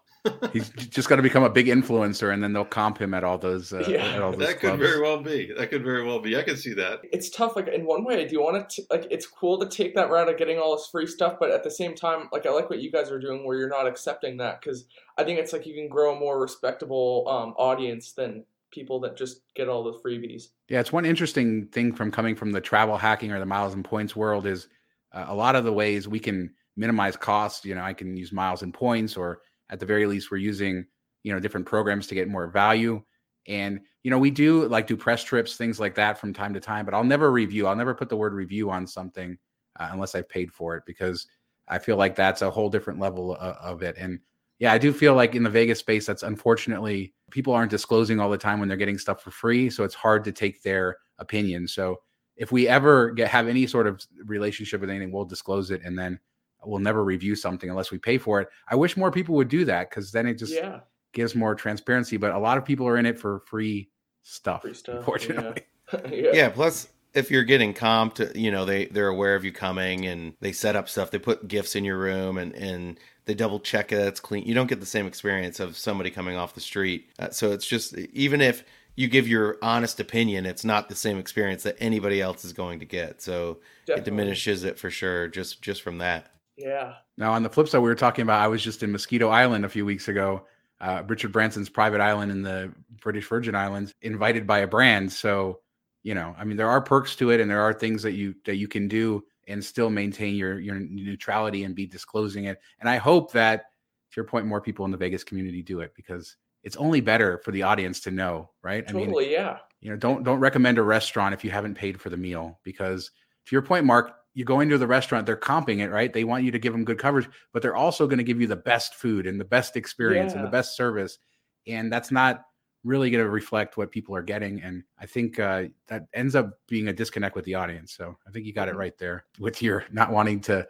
He's 0.53 0.69
just 0.71 1.09
going 1.09 1.17
to 1.17 1.23
become 1.23 1.43
a 1.43 1.51
big 1.51 1.67
influencer, 1.67 2.33
and 2.33 2.43
then 2.43 2.53
they'll 2.53 2.65
comp 2.65 2.99
him 2.99 3.15
at 3.15 3.25
all 3.25 3.39
those. 3.39 3.73
Uh, 3.73 3.85
yeah, 3.89 4.19
all 4.21 4.33
those 4.33 4.41
that 4.41 4.61
clubs. 4.61 4.79
could 4.79 4.79
very 4.79 5.01
well 5.01 5.23
be. 5.23 5.53
That 5.57 5.71
could 5.71 5.83
very 5.83 6.05
well 6.05 6.21
be. 6.21 6.37
I 6.37 6.43
can 6.43 6.57
see 6.57 6.75
that. 6.75 7.01
It's 7.05 7.31
tough. 7.31 7.57
Like 7.57 7.69
in 7.69 7.87
one 7.87 8.05
way, 8.05 8.21
I 8.23 8.27
do 8.27 8.41
want 8.41 8.69
to 8.71 8.83
like. 8.91 9.07
It's 9.11 9.27
cool 9.27 9.59
to 9.61 9.67
take 9.67 9.95
that 9.95 10.11
route 10.11 10.29
of 10.29 10.37
getting 10.37 10.59
all 10.59 10.77
this 10.77 10.87
free 10.87 11.07
stuff, 11.07 11.37
but 11.41 11.51
at 11.51 11.65
the 11.65 11.71
same 11.71 11.95
time, 11.95 12.29
like 12.33 12.47
I 12.47 12.51
like 12.51 12.69
what 12.69 12.83
you 12.83 12.91
guys 12.91 13.11
are 13.11 13.19
doing, 13.19 13.47
where 13.47 13.57
you're 13.57 13.69
not 13.69 13.87
accepting 13.87 14.37
that 14.39 14.61
because 14.61 14.85
I 15.17 15.25
think 15.25 15.39
it's 15.39 15.53
like 15.53 15.67
you 15.67 15.75
can 15.75 15.89
grow 15.89 16.15
a 16.15 16.19
more 16.19 16.41
respectable 16.41 17.27
um, 17.29 17.55
audience 17.57 18.13
than 18.13 18.45
people 18.71 19.01
that 19.01 19.17
just 19.17 19.43
get 19.55 19.69
all 19.69 19.83
the 19.83 19.99
freebies. 19.99 20.49
Yeah, 20.69 20.81
it's 20.81 20.93
one 20.93 21.05
interesting 21.05 21.67
thing 21.67 21.93
from 21.93 22.11
coming 22.11 22.37
from 22.37 22.53
the 22.53 22.61
travel 22.61 22.97
hacking 22.97 23.33
or 23.33 23.39
the 23.39 23.47
miles 23.47 23.75
and 23.75 23.85
points 23.85 24.15
world 24.15 24.47
is 24.47 24.69
uh, 25.13 25.25
a 25.29 25.35
lot 25.35 25.57
of 25.57 25.65
the 25.65 25.73
ways 25.73 26.07
we 26.07 26.21
can 26.21 26.53
minimize 26.77 27.17
costs. 27.17 27.65
You 27.65 27.75
know, 27.75 27.83
I 27.83 27.93
can 27.93 28.17
use 28.17 28.33
miles 28.33 28.63
and 28.63 28.73
points, 28.73 29.17
or 29.17 29.41
at 29.71 29.81
the 29.81 29.87
very 29.87 30.07
least, 30.07 30.31
we're 30.31 30.39
using 30.39 30.85
you 31.23 31.33
know 31.33 31.41
different 31.41 31.67
programs 31.67 32.07
to 32.09 32.15
get 32.15 32.29
more 32.29 32.49
value. 32.49 33.03
And 33.49 33.81
you 34.03 34.11
know, 34.11 34.19
we 34.19 34.31
do 34.31 34.67
like 34.69 34.87
do 34.87 34.97
press 34.97 35.25
trips, 35.25 35.57
things 35.57 35.81
like 35.81 35.95
that 35.95 36.19
from 36.19 36.33
time 36.33 36.55
to 36.55 36.61
time. 36.61 36.85
But 36.85 36.95
I'll 36.95 37.05
never 37.05 37.31
review. 37.31 37.67
I'll 37.67 37.77
never 37.77 37.95
put 37.95 38.09
the 38.09 38.17
word 38.17 38.33
review 38.33 38.71
on 38.71 38.87
something 38.87 39.37
uh, 39.79 39.89
unless 39.93 40.15
I've 40.15 40.29
paid 40.29 40.53
for 40.53 40.77
it 40.77 40.85
because 40.87 41.27
I 41.69 41.79
feel 41.79 41.97
like 41.97 42.17
that's 42.17 42.43
a 42.43 42.51
whole 42.51 42.71
different 42.71 42.99
level 42.99 43.35
of, 43.37 43.57
of 43.57 43.83
it. 43.83 43.97
And 43.99 44.21
yeah, 44.59 44.73
I 44.73 44.79
do 44.79 44.93
feel 44.93 45.15
like 45.15 45.35
in 45.35 45.43
the 45.43 45.51
Vegas 45.51 45.79
space, 45.79 46.07
that's 46.07 46.23
unfortunately 46.23 47.15
people 47.31 47.53
aren't 47.53 47.71
disclosing 47.71 48.21
all 48.21 48.31
the 48.31 48.39
time 48.39 48.59
when 48.59 48.69
they're 48.69 48.77
getting 48.77 48.99
stuff 48.99 49.23
for 49.23 49.31
free. 49.31 49.71
So 49.71 49.85
it's 49.85 49.95
hard 49.95 50.25
to 50.25 50.33
take 50.33 50.63
their 50.63 50.99
opinion. 51.19 51.67
So 51.69 51.97
if 52.37 52.53
we 52.53 52.69
ever 52.69 53.11
get 53.11 53.29
have 53.29 53.49
any 53.49 53.67
sort 53.67 53.87
of 53.87 54.03
relationship 54.25 54.81
with 54.81 54.91
anything, 54.91 55.13
we'll 55.13 55.25
disclose 55.25 55.71
it 55.71 55.83
and 55.85 55.99
then 55.99 56.19
we'll 56.65 56.81
never 56.81 57.05
review 57.05 57.35
something 57.35 57.71
unless 57.71 57.91
we 57.91 57.99
pay 57.99 58.19
for 58.19 58.41
it. 58.41 58.49
I 58.69 58.77
wish 58.77 58.97
more 58.97 59.11
people 59.11 59.35
would 59.37 59.49
do 59.49 59.65
that 59.65 59.91
because 59.91 60.13
then 60.13 60.27
it 60.27 60.35
just 60.35 60.55
yeah. 60.55 60.81
gives 61.13 61.35
more 61.35 61.55
transparency. 61.55 62.17
But 62.17 62.33
a 62.33 62.39
lot 62.39 62.59
of 62.59 62.65
people 62.65 62.87
are 62.87 62.97
in 62.97 63.07
it 63.07 63.19
for 63.19 63.41
free 63.47 63.91
stuff, 64.23 64.63
free 64.63 64.75
stuff 64.75 64.99
unfortunately. 64.99 65.63
Yeah. 65.93 66.01
yeah. 66.11 66.31
yeah. 66.33 66.49
Plus, 66.51 66.89
if 67.15 67.31
you're 67.31 67.45
getting 67.45 67.75
comped, 67.75 68.35
you 68.37 68.51
know 68.51 68.65
they 68.65 68.87
they're 68.87 69.09
aware 69.09 69.35
of 69.35 69.45
you 69.45 69.53
coming 69.53 70.07
and 70.07 70.35
they 70.41 70.53
set 70.53 70.77
up 70.77 70.89
stuff. 70.89 71.11
They 71.11 71.19
put 71.19 71.49
gifts 71.49 71.75
in 71.75 71.85
your 71.85 71.99
room 71.99 72.39
and 72.39 72.55
and 72.55 72.99
they 73.25 73.35
double 73.35 73.61
check 73.61 73.89
that 73.89 74.07
it's 74.07 74.21
clean. 74.21 74.45
You 74.45 74.55
don't 74.55 74.69
get 74.69 74.81
the 74.81 74.87
same 74.87 75.07
experience 75.07 75.61
of 75.61 75.77
somebody 75.77 76.11
coming 76.11 76.37
off 76.37 76.55
the 76.55 76.61
street. 76.61 77.11
Uh, 77.19 77.31
so 77.31 77.53
it's 77.53 77.67
just 77.67 77.97
even 77.97 78.41
if 78.41 78.65
you 78.97 79.09
give 79.09 79.29
your 79.29 79.57
honest 79.63 80.01
opinion, 80.01 80.47
it's 80.47 80.65
not 80.65 80.89
the 80.89 80.95
same 80.95 81.19
experience 81.19 81.63
that 81.63 81.77
anybody 81.81 82.21
else 82.21 82.45
is 82.45 82.53
going 82.53 82.81
to 82.81 82.85
get. 82.85 83.23
So 83.23 83.59
Definitely. 83.87 84.01
it 84.01 84.05
diminishes 84.05 84.65
it 84.65 84.79
for 84.79 84.91
sure 84.91 85.29
just 85.29 85.63
just 85.63 85.83
from 85.83 85.99
that. 85.99 86.33
Yeah. 86.61 86.95
Now 87.17 87.33
on 87.33 87.43
the 87.43 87.51
flip 87.51 87.69
side, 87.69 87.79
we 87.79 87.89
were 87.89 87.95
talking 87.95 88.23
about. 88.23 88.41
I 88.41 88.49
was 88.49 88.63
just 88.63 88.83
in 88.83 88.93
Mosquito 88.93 89.29
Island 89.29 89.65
a 89.65 89.69
few 89.69 89.85
weeks 89.85 90.09
ago. 90.09 90.47
Uh, 90.81 91.03
Richard 91.07 91.33
Branson's 91.33 91.69
private 91.69 92.01
island 92.01 92.33
in 92.33 92.43
the 92.43 92.73
British 93.03 93.29
Virgin 93.29 93.55
Islands, 93.55 93.93
invited 94.01 94.47
by 94.47 94.61
a 94.61 94.67
brand. 94.67 95.13
So 95.13 95.61
you 96.03 96.15
know, 96.15 96.35
I 96.39 96.45
mean, 96.45 96.57
there 96.57 96.69
are 96.69 96.81
perks 96.81 97.17
to 97.17 97.31
it, 97.31 97.41
and 97.41 97.51
there 97.51 97.61
are 97.61 97.75
things 97.75 98.03
that 98.03 98.13
you 98.13 98.35
that 98.47 98.57
you 98.57 98.69
can 98.69 98.89
do 98.89 99.25
and 99.49 99.65
still 99.65 99.91
maintain 99.91 100.35
your 100.35 100.59
your 100.59 100.77
neutrality 100.77 101.65
and 101.65 101.75
be 101.75 101.87
disclosing 101.87 102.45
it. 102.45 102.59
And 102.81 102.89
I 102.89 102.97
hope 102.97 103.33
that, 103.33 103.67
to 104.13 104.17
your 104.17 104.25
point, 104.25 104.47
more 104.47 104.61
people 104.61 104.85
in 104.85 104.91
the 104.91 104.97
Vegas 104.97 105.25
community 105.25 105.63
do 105.63 105.81
it 105.81 105.93
because 105.95 106.37
it's 106.63 106.77
only 106.77 107.01
better 107.01 107.39
for 107.45 107.53
the 107.53 107.63
audience 107.63 108.01
to 108.01 108.11
know, 108.11 108.51
right? 108.63 108.87
Totally, 108.87 109.27
I 109.27 109.29
mean, 109.29 109.31
yeah. 109.31 109.59
You 109.81 109.91
know, 109.91 109.97
don't 109.97 110.23
don't 110.23 110.41
recommend 110.41 110.79
a 110.79 110.83
restaurant 110.83 111.35
if 111.35 111.45
you 111.45 111.51
haven't 111.51 111.75
paid 111.75 112.01
for 112.01 112.11
the 112.11 112.17
meal 112.17 112.59
because, 112.65 113.11
to 113.47 113.55
your 113.55 113.63
point, 113.63 113.85
Mark, 113.85 114.15
you 114.41 114.45
go 114.47 114.61
into 114.61 114.79
the 114.79 114.87
restaurant, 114.87 115.27
they're 115.27 115.37
comping 115.37 115.81
it, 115.81 115.91
right? 115.91 116.11
They 116.11 116.25
want 116.25 116.45
you 116.45 116.51
to 116.51 116.59
give 116.59 116.73
them 116.73 116.83
good 116.83 116.99
coverage, 116.99 117.29
but 117.53 117.61
they're 117.61 117.77
also 117.77 118.07
going 118.07 118.17
to 118.17 118.25
give 118.25 118.41
you 118.41 118.47
the 118.47 118.57
best 118.57 118.95
food 118.95 119.27
and 119.27 119.39
the 119.39 119.45
best 119.45 119.77
experience 119.77 120.33
yeah. 120.33 120.39
and 120.39 120.47
the 120.47 120.51
best 120.51 120.75
service, 120.77 121.19
and 121.67 121.93
that's 121.93 122.11
not 122.11 122.47
really 122.83 123.11
going 123.11 123.23
to 123.23 123.29
reflect 123.29 123.77
what 123.77 123.91
people 123.91 124.17
are 124.17 124.23
getting. 124.23 124.63
And 124.63 124.83
I 124.99 125.05
think 125.05 125.39
uh, 125.39 125.65
that 125.89 126.07
ends 126.15 126.35
up 126.35 126.59
being 126.69 126.89
a 126.89 126.93
disconnect 126.95 127.37
with 127.37 127.45
the 127.45 127.55
audience. 127.55 127.93
So 127.93 128.17
I 128.27 128.31
think 128.31 128.47
you 128.47 128.55
got 128.55 128.69
it 128.69 128.71
mm-hmm. 128.71 128.81
right 128.81 128.99
there 128.99 129.27
with 129.39 129.61
your 129.61 129.85
not 129.93 130.11
wanting 130.11 130.41
to 130.43 130.67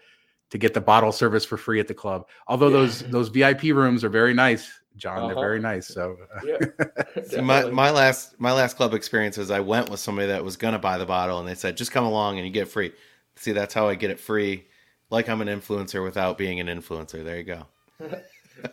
to 0.50 0.58
get 0.58 0.75
the 0.75 0.81
bottle 0.81 1.12
service 1.12 1.44
for 1.44 1.56
free 1.56 1.78
at 1.78 1.87
the 1.87 1.94
club. 1.94 2.26
Although 2.49 2.70
yeah. 2.70 2.72
those 2.72 3.00
those 3.02 3.28
VIP 3.28 3.62
rooms 3.62 4.02
are 4.02 4.08
very 4.08 4.34
nice, 4.34 4.69
John. 4.96 5.19
Uh-huh. 5.19 5.28
They're 5.28 5.37
very 5.37 5.61
nice. 5.61 5.87
So 5.87 6.17
yeah, 6.44 6.58
See, 7.25 7.40
my 7.40 7.67
my 7.67 7.93
last 7.93 8.34
my 8.40 8.52
last 8.52 8.76
club 8.76 8.94
experience 8.94 9.38
is 9.38 9.52
I 9.52 9.61
went 9.61 9.90
with 9.90 10.00
somebody 10.00 10.26
that 10.26 10.44
was 10.44 10.56
going 10.56 10.72
to 10.72 10.81
buy 10.81 10.99
the 10.99 11.06
bottle, 11.06 11.38
and 11.38 11.46
they 11.46 11.55
said 11.55 11.76
just 11.76 11.93
come 11.93 12.05
along 12.05 12.38
and 12.38 12.46
you 12.46 12.52
get 12.52 12.67
free. 12.67 12.93
See, 13.41 13.53
that's 13.53 13.73
how 13.73 13.89
I 13.89 13.95
get 13.95 14.11
it 14.11 14.21
free, 14.21 14.67
like 15.09 15.31
I'm 15.31 15.41
an 15.41 15.49
influencer 15.49 16.05
without 16.05 16.37
being 16.37 16.61
an 16.61 16.67
influencer. 16.67 17.25
There 17.25 17.39
you 17.39 17.43
go. 17.43 17.67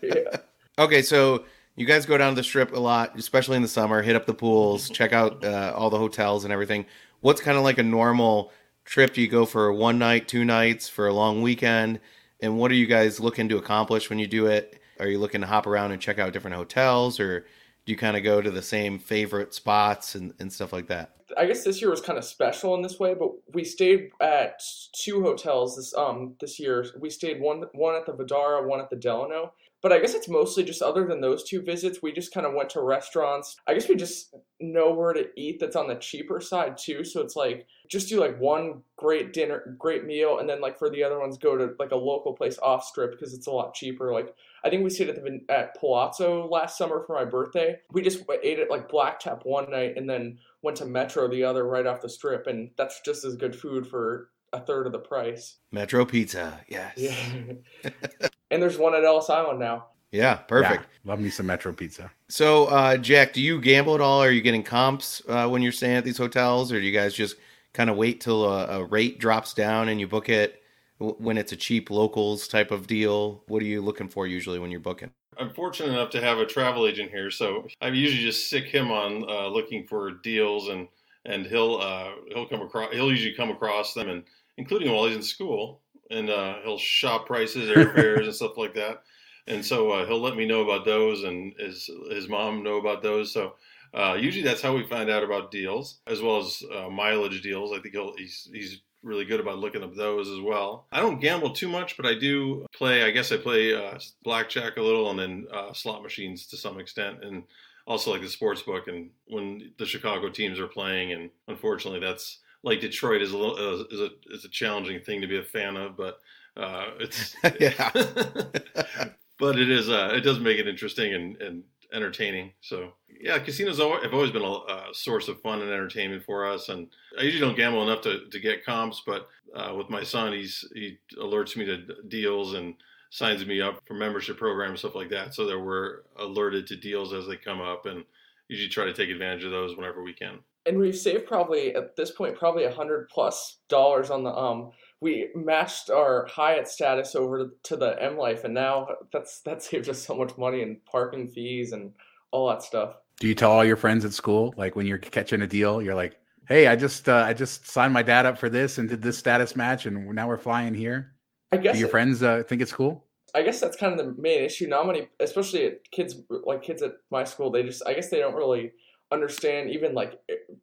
yeah. 0.04 0.40
Okay, 0.78 1.02
so 1.02 1.46
you 1.78 1.86
guys 1.86 2.06
go 2.06 2.18
down 2.18 2.34
to 2.34 2.36
the 2.36 2.44
strip 2.44 2.76
a 2.76 2.80
lot, 2.80 3.18
especially 3.18 3.56
in 3.56 3.62
the 3.62 3.70
summer. 3.70 4.02
Hit 4.02 4.18
up 4.18 4.26
the 4.26 4.34
pools, 4.34 4.90
check 4.94 5.14
out 5.14 5.42
uh, 5.46 5.74
all 5.74 5.90
the 5.90 5.98
hotels 5.98 6.44
and 6.44 6.52
everything. 6.52 6.86
What's 7.22 7.40
kind 7.40 7.58
of 7.58 7.64
like 7.64 7.78
a 7.78 7.84
normal 7.84 8.52
trip? 8.84 9.14
Do 9.14 9.22
you 9.22 9.30
go 9.30 9.46
for 9.46 9.72
one 9.72 9.98
night, 10.00 10.28
two 10.28 10.44
nights, 10.44 10.90
for 10.90 11.08
a 11.08 11.14
long 11.14 11.42
weekend? 11.42 12.02
And 12.42 12.60
what 12.60 12.70
are 12.70 12.76
you 12.76 12.88
guys 12.88 13.22
looking 13.22 13.48
to 13.48 13.58
accomplish 13.58 14.10
when 14.10 14.20
you 14.20 14.28
do 14.28 14.48
it? 14.48 14.82
Are 15.00 15.08
you 15.08 15.18
looking 15.18 15.40
to 15.40 15.48
hop 15.48 15.66
around 15.66 15.94
and 15.94 16.02
check 16.02 16.20
out 16.20 16.34
different 16.34 16.58
hotels, 16.58 17.22
or 17.22 17.46
do 17.88 17.94
you 17.94 17.98
kind 17.98 18.18
of 18.18 18.24
go 18.24 18.42
to 18.42 18.52
the 18.52 18.62
same 18.62 19.00
favorite 19.00 19.54
spots 19.54 20.14
and, 20.16 20.34
and 20.40 20.52
stuff 20.52 20.74
like 20.74 20.88
that? 20.88 21.12
I 21.38 21.46
guess 21.46 21.64
this 21.64 21.80
year 21.80 21.90
was 21.90 22.02
kind 22.02 22.20
of 22.20 22.26
special 22.26 22.76
in 22.76 22.82
this 22.82 23.00
way, 23.00 23.14
but 23.14 23.30
we 23.54 23.64
stayed 23.64 24.10
at 24.22 24.62
two 24.94 25.24
hotels 25.24 25.78
this 25.78 25.94
um 25.96 26.36
this 26.42 26.60
year. 26.60 26.86
We 27.00 27.10
stayed 27.10 27.40
one 27.40 27.64
one 27.74 27.96
at 27.96 28.06
the 28.06 28.12
Vdara, 28.12 28.68
one 28.68 28.82
at 28.82 28.90
the 28.90 28.98
Delano. 28.98 29.54
But 29.82 29.94
I 29.94 30.00
guess 30.00 30.16
it's 30.16 30.28
mostly 30.28 30.64
just 30.64 30.82
other 30.82 31.06
than 31.06 31.22
those 31.22 31.44
two 31.44 31.62
visits, 31.62 32.02
we 32.02 32.12
just 32.12 32.34
kind 32.34 32.46
of 32.46 32.54
went 32.54 32.72
to 32.72 32.82
restaurants. 32.82 33.56
I 33.68 33.74
guess 33.74 33.88
we 33.88 33.96
just 33.96 34.34
know 34.60 34.92
where 34.92 35.14
to 35.14 35.28
eat 35.38 35.60
that's 35.60 35.76
on 35.76 35.88
the 35.88 35.96
cheaper 35.96 36.42
side 36.42 36.78
too. 36.78 37.06
So 37.06 37.22
it's 37.22 37.38
like 37.38 37.68
just 37.88 38.10
do 38.10 38.20
like 38.20 38.38
one 38.38 38.82
great 38.98 39.32
dinner, 39.32 39.78
great 39.78 40.04
meal, 40.04 40.40
and 40.40 40.50
then 40.50 40.60
like 40.60 40.78
for 40.78 40.90
the 40.90 41.04
other 41.04 41.20
ones, 41.20 41.38
go 41.38 41.56
to 41.56 41.74
like 41.80 41.92
a 41.92 41.96
local 41.96 42.34
place 42.34 42.60
off 42.60 42.84
strip 42.84 43.12
because 43.12 43.34
it's 43.34 43.48
a 43.48 43.52
lot 43.52 43.76
cheaper. 43.76 44.12
Like 44.12 44.36
I 44.68 44.70
think 44.70 44.84
we 44.84 44.90
stayed 44.90 45.08
at 45.08 45.16
the 45.16 45.42
at 45.48 45.80
Palazzo 45.80 46.46
last 46.50 46.78
summer 46.78 47.02
for 47.08 47.16
my 47.16 47.24
birthday. 47.24 47.80
We 47.94 48.02
just 48.02 48.26
ate 48.44 48.60
at 48.60 48.70
like 48.70 48.90
Black 48.90 49.18
Tap 49.18 49.44
one 49.46 49.72
night 49.72 49.94
and 49.96 50.10
then 50.10 50.40
went 50.62 50.76
to 50.78 50.86
Metro 50.86 51.30
the 51.30 51.46
other 51.46 51.66
right 51.66 51.86
off 51.86 52.02
the 52.02 52.10
strip, 52.10 52.48
and 52.48 52.72
that's 52.78 53.00
just 53.00 53.24
as 53.24 53.38
good 53.38 53.56
food 53.56 53.88
for 53.88 54.30
a 54.52 54.60
third 54.60 54.86
of 54.86 54.92
the 54.92 55.00
price. 55.00 55.60
Metro 55.72 56.04
Pizza, 56.04 56.60
yes. 56.68 56.92
Yeah. 56.98 57.90
and 58.52 58.62
there's 58.62 58.78
one 58.78 58.94
at 58.94 59.06
Ellis 59.06 59.30
Island 59.30 59.60
now. 59.60 59.88
Yeah, 60.12 60.36
perfect. 60.36 60.84
Yeah, 60.84 61.12
love 61.12 61.22
me 61.22 61.30
some 61.30 61.46
Metro 61.46 61.72
Pizza. 61.72 62.12
So, 62.28 62.66
uh, 62.66 62.98
Jack, 62.98 63.32
do 63.32 63.42
you 63.42 63.62
gamble 63.62 63.96
at 63.96 64.02
all? 64.02 64.22
Are 64.22 64.32
you 64.32 64.42
getting 64.42 64.64
comps 64.64 65.22
uh, 65.30 65.48
when 65.48 65.62
you're 65.62 65.72
staying 65.72 65.96
at 65.96 66.04
these 66.04 66.18
hotels, 66.18 66.74
or 66.74 66.80
do 66.82 66.86
you 66.86 66.94
guys 66.94 67.14
just 67.14 67.38
kind 67.74 67.90
of 67.90 67.96
wait 67.96 68.20
till 68.20 68.44
a, 68.44 68.80
a, 68.80 68.86
rate 68.86 69.20
drops 69.20 69.54
down 69.54 69.88
and 69.88 70.00
you 70.00 70.08
book 70.08 70.30
it 70.30 70.57
when 71.00 71.38
it's 71.38 71.52
a 71.52 71.56
cheap 71.56 71.90
locals 71.90 72.48
type 72.48 72.72
of 72.72 72.88
deal? 72.88 73.44
What 73.48 73.62
are 73.62 73.66
you 73.66 73.82
looking 73.82 74.10
for 74.10 74.28
usually 74.28 74.60
when 74.60 74.72
you're 74.72 74.80
booking? 74.80 75.12
I'm 75.40 75.54
fortunate 75.54 75.90
enough 75.92 76.10
to 76.12 76.22
have 76.22 76.40
a 76.40 76.46
travel 76.46 76.88
agent 76.88 77.12
here, 77.12 77.30
so 77.30 77.68
I 77.82 77.90
usually 77.90 78.24
just 78.24 78.50
sick 78.50 78.66
him 78.66 78.92
on 78.92 79.24
uh, 79.30 79.48
looking 79.48 79.86
for 79.86 80.12
deals, 80.12 80.70
and 80.70 80.88
and 81.26 81.46
he'll 81.46 81.78
uh, 81.78 82.12
he'll 82.30 82.48
come 82.48 82.62
across 82.62 82.92
he'll 82.94 83.12
usually 83.12 83.36
come 83.36 83.52
across 83.52 83.94
them, 83.94 84.10
and 84.10 84.24
including 84.58 84.92
while 84.92 85.06
he's 85.06 85.16
in 85.16 85.22
school 85.22 85.82
and 86.10 86.30
uh, 86.30 86.56
he'll 86.64 86.78
shop 86.78 87.26
prices, 87.26 87.70
airfares, 87.76 88.26
and 88.26 88.36
stuff 88.36 88.58
like 88.58 88.74
that. 88.76 89.04
And 89.48 89.64
so 89.64 89.92
uh, 89.92 90.06
he'll 90.06 90.22
let 90.22 90.36
me 90.36 90.46
know 90.46 90.62
about 90.62 90.86
those, 90.86 91.24
and 91.24 91.54
his 91.58 91.90
his 92.10 92.28
mom 92.28 92.64
know 92.64 92.78
about 92.78 93.02
those. 93.02 93.32
So 93.32 93.56
uh, 93.94 94.18
usually 94.20 94.44
that's 94.44 94.62
how 94.62 94.76
we 94.76 94.86
find 94.88 95.10
out 95.10 95.24
about 95.24 95.52
deals, 95.52 96.00
as 96.06 96.22
well 96.22 96.40
as 96.40 96.62
uh, 96.76 96.90
mileage 96.90 97.42
deals. 97.42 97.72
I 97.72 97.80
think 97.80 97.94
he'll, 97.94 98.14
he's 98.18 98.50
he's 98.52 98.82
really 99.08 99.26
good 99.26 99.40
about 99.40 99.58
looking 99.58 99.84
up 99.84 99.96
those 99.96 100.30
as 100.30 100.40
well. 100.40 100.86
I 100.92 101.00
don't 101.00 101.20
gamble 101.20 101.52
too 101.52 101.68
much, 101.68 101.98
but 101.98 102.06
I 102.06 102.14
do 102.14 102.66
play. 102.74 103.04
I 103.04 103.12
guess 103.12 103.32
I 103.32 103.38
play 103.38 103.74
uh, 103.74 103.98
blackjack 104.24 104.78
a 104.78 104.82
little, 104.82 105.10
and 105.10 105.18
then 105.18 105.48
uh, 105.52 105.74
slot 105.74 106.04
machines 106.04 106.46
to 106.48 106.58
some 106.58 106.80
extent, 106.80 107.24
and 107.24 107.44
also 107.88 108.12
like 108.12 108.22
the 108.22 108.30
sports 108.30 108.62
book. 108.62 108.88
And 108.88 109.10
when 109.28 109.72
the 109.80 109.86
Chicago 109.86 110.30
teams 110.30 110.60
are 110.60 110.68
playing, 110.68 111.14
and 111.14 111.30
unfortunately, 111.48 112.02
that's 112.02 112.40
like 112.64 112.82
Detroit 112.82 113.22
is 113.22 113.32
a 113.32 113.38
little 113.38 113.56
uh, 113.56 113.84
is 113.90 114.02
a 114.02 114.10
is 114.30 114.46
a 114.46 114.50
challenging 114.50 115.02
thing 115.02 115.22
to 115.22 115.28
be 115.28 115.38
a 115.38 115.44
fan 115.44 115.78
of, 115.78 115.96
but 115.96 116.20
uh, 116.58 116.92
it's 117.00 117.36
yeah. 117.60 117.90
but 119.40 119.58
it 119.58 119.70
is 119.70 119.90
uh, 119.90 120.12
it 120.14 120.22
does 120.22 120.40
make 120.40 120.60
it 120.60 120.68
interesting 120.68 121.14
and, 121.14 121.42
and 121.42 121.64
entertaining. 121.94 122.52
So 122.62 122.94
yeah, 123.20 123.40
casinos 123.40 123.78
have 123.78 124.14
always 124.14 124.32
been 124.32 124.44
a, 124.44 124.94
source 124.94 125.28
of 125.28 125.42
fun 125.42 125.62
and 125.62 125.70
entertainment 125.70 126.24
for 126.24 126.46
us. 126.46 126.70
And 126.70 126.88
I 127.20 127.24
usually 127.24 127.46
don't 127.46 127.58
gamble 127.58 127.84
enough 127.84 128.02
to, 128.02 128.28
to 128.30 128.40
get 128.40 128.66
comps, 128.66 129.02
but 129.06 129.28
uh, 129.56 129.74
with 129.76 129.90
my 129.90 130.04
son, 130.04 130.34
he's 130.34 130.66
he 130.74 130.98
alerts 131.18 131.56
me 131.56 131.66
to 131.66 131.84
deals 132.08 132.54
and 132.54 132.76
signs 133.10 133.46
me 133.46 133.62
up 133.62 133.82
for 133.86 133.94
membership 133.94 134.38
programs 134.38 134.80
stuff 134.80 134.96
like 134.96 135.10
that, 135.10 135.34
so 135.34 135.46
that 135.46 135.60
we're 135.60 136.02
alerted 136.18 136.68
to 136.68 136.76
deals 136.76 137.14
as 137.14 137.28
they 137.28 137.36
come 137.36 137.62
up, 137.62 137.86
and 137.86 138.04
usually 138.48 138.70
try 138.70 138.86
to 138.86 138.94
take 138.94 139.10
advantage 139.10 139.44
of 139.44 139.52
those 139.52 139.76
whenever 139.76 140.04
we 140.04 140.14
can. 140.14 140.40
And 140.66 140.78
we've 140.78 140.98
saved 140.98 141.26
probably 141.26 141.76
at 141.76 141.96
this 141.96 142.12
point 142.12 142.38
probably 142.38 142.66
a 142.66 142.72
hundred 142.72 143.10
plus 143.10 143.60
dollars 143.70 144.10
on 144.10 144.24
the 144.24 144.34
um 144.34 144.72
we 145.02 145.30
matched 145.36 145.90
our 145.90 146.26
Hyatt 146.26 146.68
status 146.68 147.16
over 147.16 147.52
to 147.64 147.76
the 147.76 148.02
M 148.02 148.18
Life, 148.18 148.44
and 148.44 148.54
now 148.54 148.88
that's 149.12 149.42
that 149.42 149.62
saved 149.64 149.90
us 149.90 150.04
so 150.06 150.16
much 150.16 150.38
money 150.38 150.62
in 150.62 150.80
parking 150.90 151.28
fees 151.28 151.72
and 151.72 151.92
all 152.32 152.50
that 152.50 152.64
stuff. 152.64 152.96
Do 153.20 153.28
you 153.28 153.36
tell 153.36 153.52
all 153.52 153.66
your 153.66 153.78
friends 153.78 154.06
at 154.06 154.14
school, 154.14 154.54
like 154.58 154.76
when 154.76 154.86
you're 154.86 154.98
catching 154.98 155.42
a 155.42 155.48
deal, 155.48 155.82
you're 155.82 155.96
like, 155.96 156.18
"Hey, 156.48 156.68
I 156.68 156.76
just 156.76 157.10
uh, 157.10 157.24
I 157.28 157.34
just 157.34 157.68
signed 157.68 157.94
my 157.94 158.04
dad 158.04 158.26
up 158.26 158.38
for 158.38 158.50
this 158.50 158.78
and 158.78 158.90
did 158.90 159.02
this 159.02 159.18
status 159.18 159.56
match, 159.56 159.86
and 159.86 160.08
now 160.14 160.28
we're 160.28 160.38
flying 160.38 160.74
here." 160.74 161.14
I 161.52 161.58
guess 161.58 161.76
Do 161.76 161.80
your 161.80 161.88
it, 161.88 161.92
friends 161.92 162.24
uh, 162.24 162.44
think 162.48 162.62
it's 162.62 162.74
cool. 162.74 163.06
I 163.34 163.42
guess 163.42 163.60
that's 163.60 163.78
kind 163.78 163.98
of 163.98 164.06
the 164.06 164.22
main 164.22 164.44
issue. 164.44 164.68
Not 164.68 164.88
many, 164.88 165.08
especially 165.20 165.74
kids 165.92 166.16
like 166.30 166.64
kids 166.64 166.82
at 166.82 166.94
my 167.12 167.24
school, 167.24 167.52
they 167.52 167.64
just 167.64 167.84
I 167.86 167.94
guess 167.94 168.10
they 168.10 168.20
don't 168.20 168.36
really 168.36 168.72
understand 169.12 169.70
even 169.70 169.94
like 169.94 170.20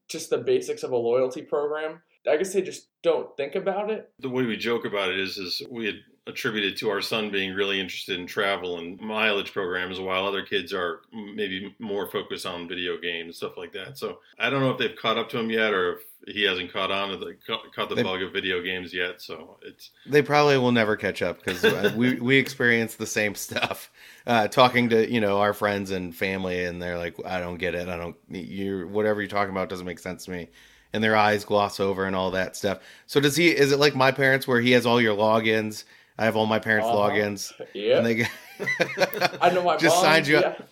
just 0.09 0.31
the 0.31 0.39
basics 0.39 0.83
of 0.83 0.91
a 0.91 0.97
loyalty 0.97 1.43
program. 1.43 2.03
I 2.31 2.37
guess 2.37 2.53
they 2.53 2.63
just 2.63 2.89
don't 3.03 3.37
think 3.37 3.55
about 3.55 3.91
it. 3.91 4.11
The 4.21 4.31
way 4.31 4.45
we 4.45 4.57
joke 4.57 4.85
about 4.85 5.11
it 5.11 5.19
is, 5.19 5.37
is 5.37 5.63
we 5.71 5.87
had 5.87 5.97
attributed 6.27 6.75
to 6.75 6.89
our 6.89 7.03
son 7.03 7.31
being 7.31 7.53
really 7.53 7.79
interested 7.79 8.19
in 8.19 8.27
travel 8.27 8.79
and 8.79 8.99
mileage 8.99 9.53
programs, 9.53 10.01
while 10.01 10.27
other 10.27 10.43
kids 10.43 10.73
are 10.73 11.01
maybe 11.13 11.75
more 11.79 12.11
focused 12.11 12.47
on 12.47 12.67
video 12.67 12.97
games 12.99 13.37
stuff 13.37 13.57
like 13.59 13.73
that. 13.73 13.99
So 13.99 14.21
I 14.39 14.49
don't 14.49 14.61
know 14.61 14.71
if 14.71 14.79
they've 14.79 14.97
caught 14.97 15.19
up 15.19 15.29
to 15.31 15.39
him 15.39 15.51
yet, 15.51 15.75
or 15.75 15.95
if 15.95 16.05
he 16.27 16.45
hasn't 16.45 16.73
caught 16.73 16.91
on 16.91 17.11
to 17.11 17.17
the 17.19 17.37
caught 17.75 17.91
the 17.91 17.95
they, 17.95 18.03
bug 18.03 18.23
of 18.23 18.33
video 18.33 18.63
games 18.63 18.95
yet. 18.95 19.21
So 19.21 19.59
it's 19.63 19.91
they 20.07 20.23
probably 20.23 20.57
will 20.57 20.73
never 20.73 20.97
catch 20.97 21.21
up 21.21 21.45
because 21.45 21.63
uh, 21.63 21.93
we 21.97 22.15
we 22.21 22.37
experience 22.39 22.95
the 22.95 23.07
same 23.07 23.35
stuff. 23.35 23.91
Uh, 24.27 24.49
talking 24.49 24.89
to 24.89 25.11
you 25.11 25.21
know 25.21 25.41
our 25.41 25.53
friends 25.53 25.91
and 25.91 26.17
family, 26.17 26.65
and 26.65 26.81
they're 26.81 26.99
like, 26.99 27.17
I 27.27 27.39
don't 27.39 27.59
get 27.59 27.75
it. 27.75 27.89
I 27.89 27.99
don't 27.99 28.17
you 28.31 28.89
whatever 28.89 29.21
you're 29.21 29.29
talking 29.29 29.53
about 29.53 29.69
doesn't 29.69 29.87
make 29.87 29.99
sense 29.99 30.25
to 30.25 30.31
me 30.31 30.49
and 30.95 31.03
their 31.03 31.17
eyes 31.17 31.45
gloss 31.45 31.81
over 31.81 32.07
and 32.07 32.15
all 32.15 32.31
that 32.31 32.57
stuff. 32.57 32.79
So 33.07 33.21
does 33.21 33.37
he? 33.37 33.49
Is 33.49 33.73
it 33.73 33.79
like 33.79 33.95
my 33.95 34.13
parents 34.13 34.47
where 34.49 34.61
he 34.61 34.71
has 34.71 34.87
all 34.87 35.01
your 35.01 35.15
logins? 35.15 35.85
I 36.17 36.25
have 36.25 36.37
all 36.37 36.47
my 36.47 36.61
parents' 36.61 36.89
uh-huh. 36.89 36.97
logins. 36.97 37.53
Yeah. 37.75 37.99
And 37.99 38.07
they 38.07 38.15
get 38.15 38.31
I 39.43 39.51
know 39.51 39.65
my 39.65 39.77
just 39.79 39.97
mom, 39.97 40.05
signed 40.05 40.29
you 40.29 40.39
yeah. 40.39 40.47
up. 40.47 40.69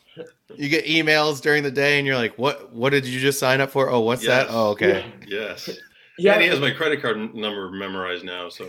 You 0.54 0.68
get 0.68 0.86
emails 0.86 1.40
during 1.42 1.64
the 1.64 1.70
day, 1.70 1.98
and 1.98 2.06
you're 2.06 2.16
like, 2.16 2.38
"What? 2.38 2.72
What 2.72 2.90
did 2.90 3.04
you 3.06 3.18
just 3.18 3.40
sign 3.40 3.60
up 3.60 3.70
for? 3.70 3.90
Oh, 3.90 4.00
what's 4.00 4.22
yes. 4.22 4.46
that? 4.46 4.54
Oh, 4.54 4.68
okay. 4.70 5.04
Yeah. 5.26 5.46
Yes. 5.50 5.70
Yeah, 6.18 6.34
and 6.34 6.42
he 6.42 6.48
has 6.48 6.60
my 6.60 6.70
credit 6.70 7.02
card 7.02 7.16
number 7.34 7.70
memorized 7.70 8.24
now, 8.24 8.50
so 8.50 8.68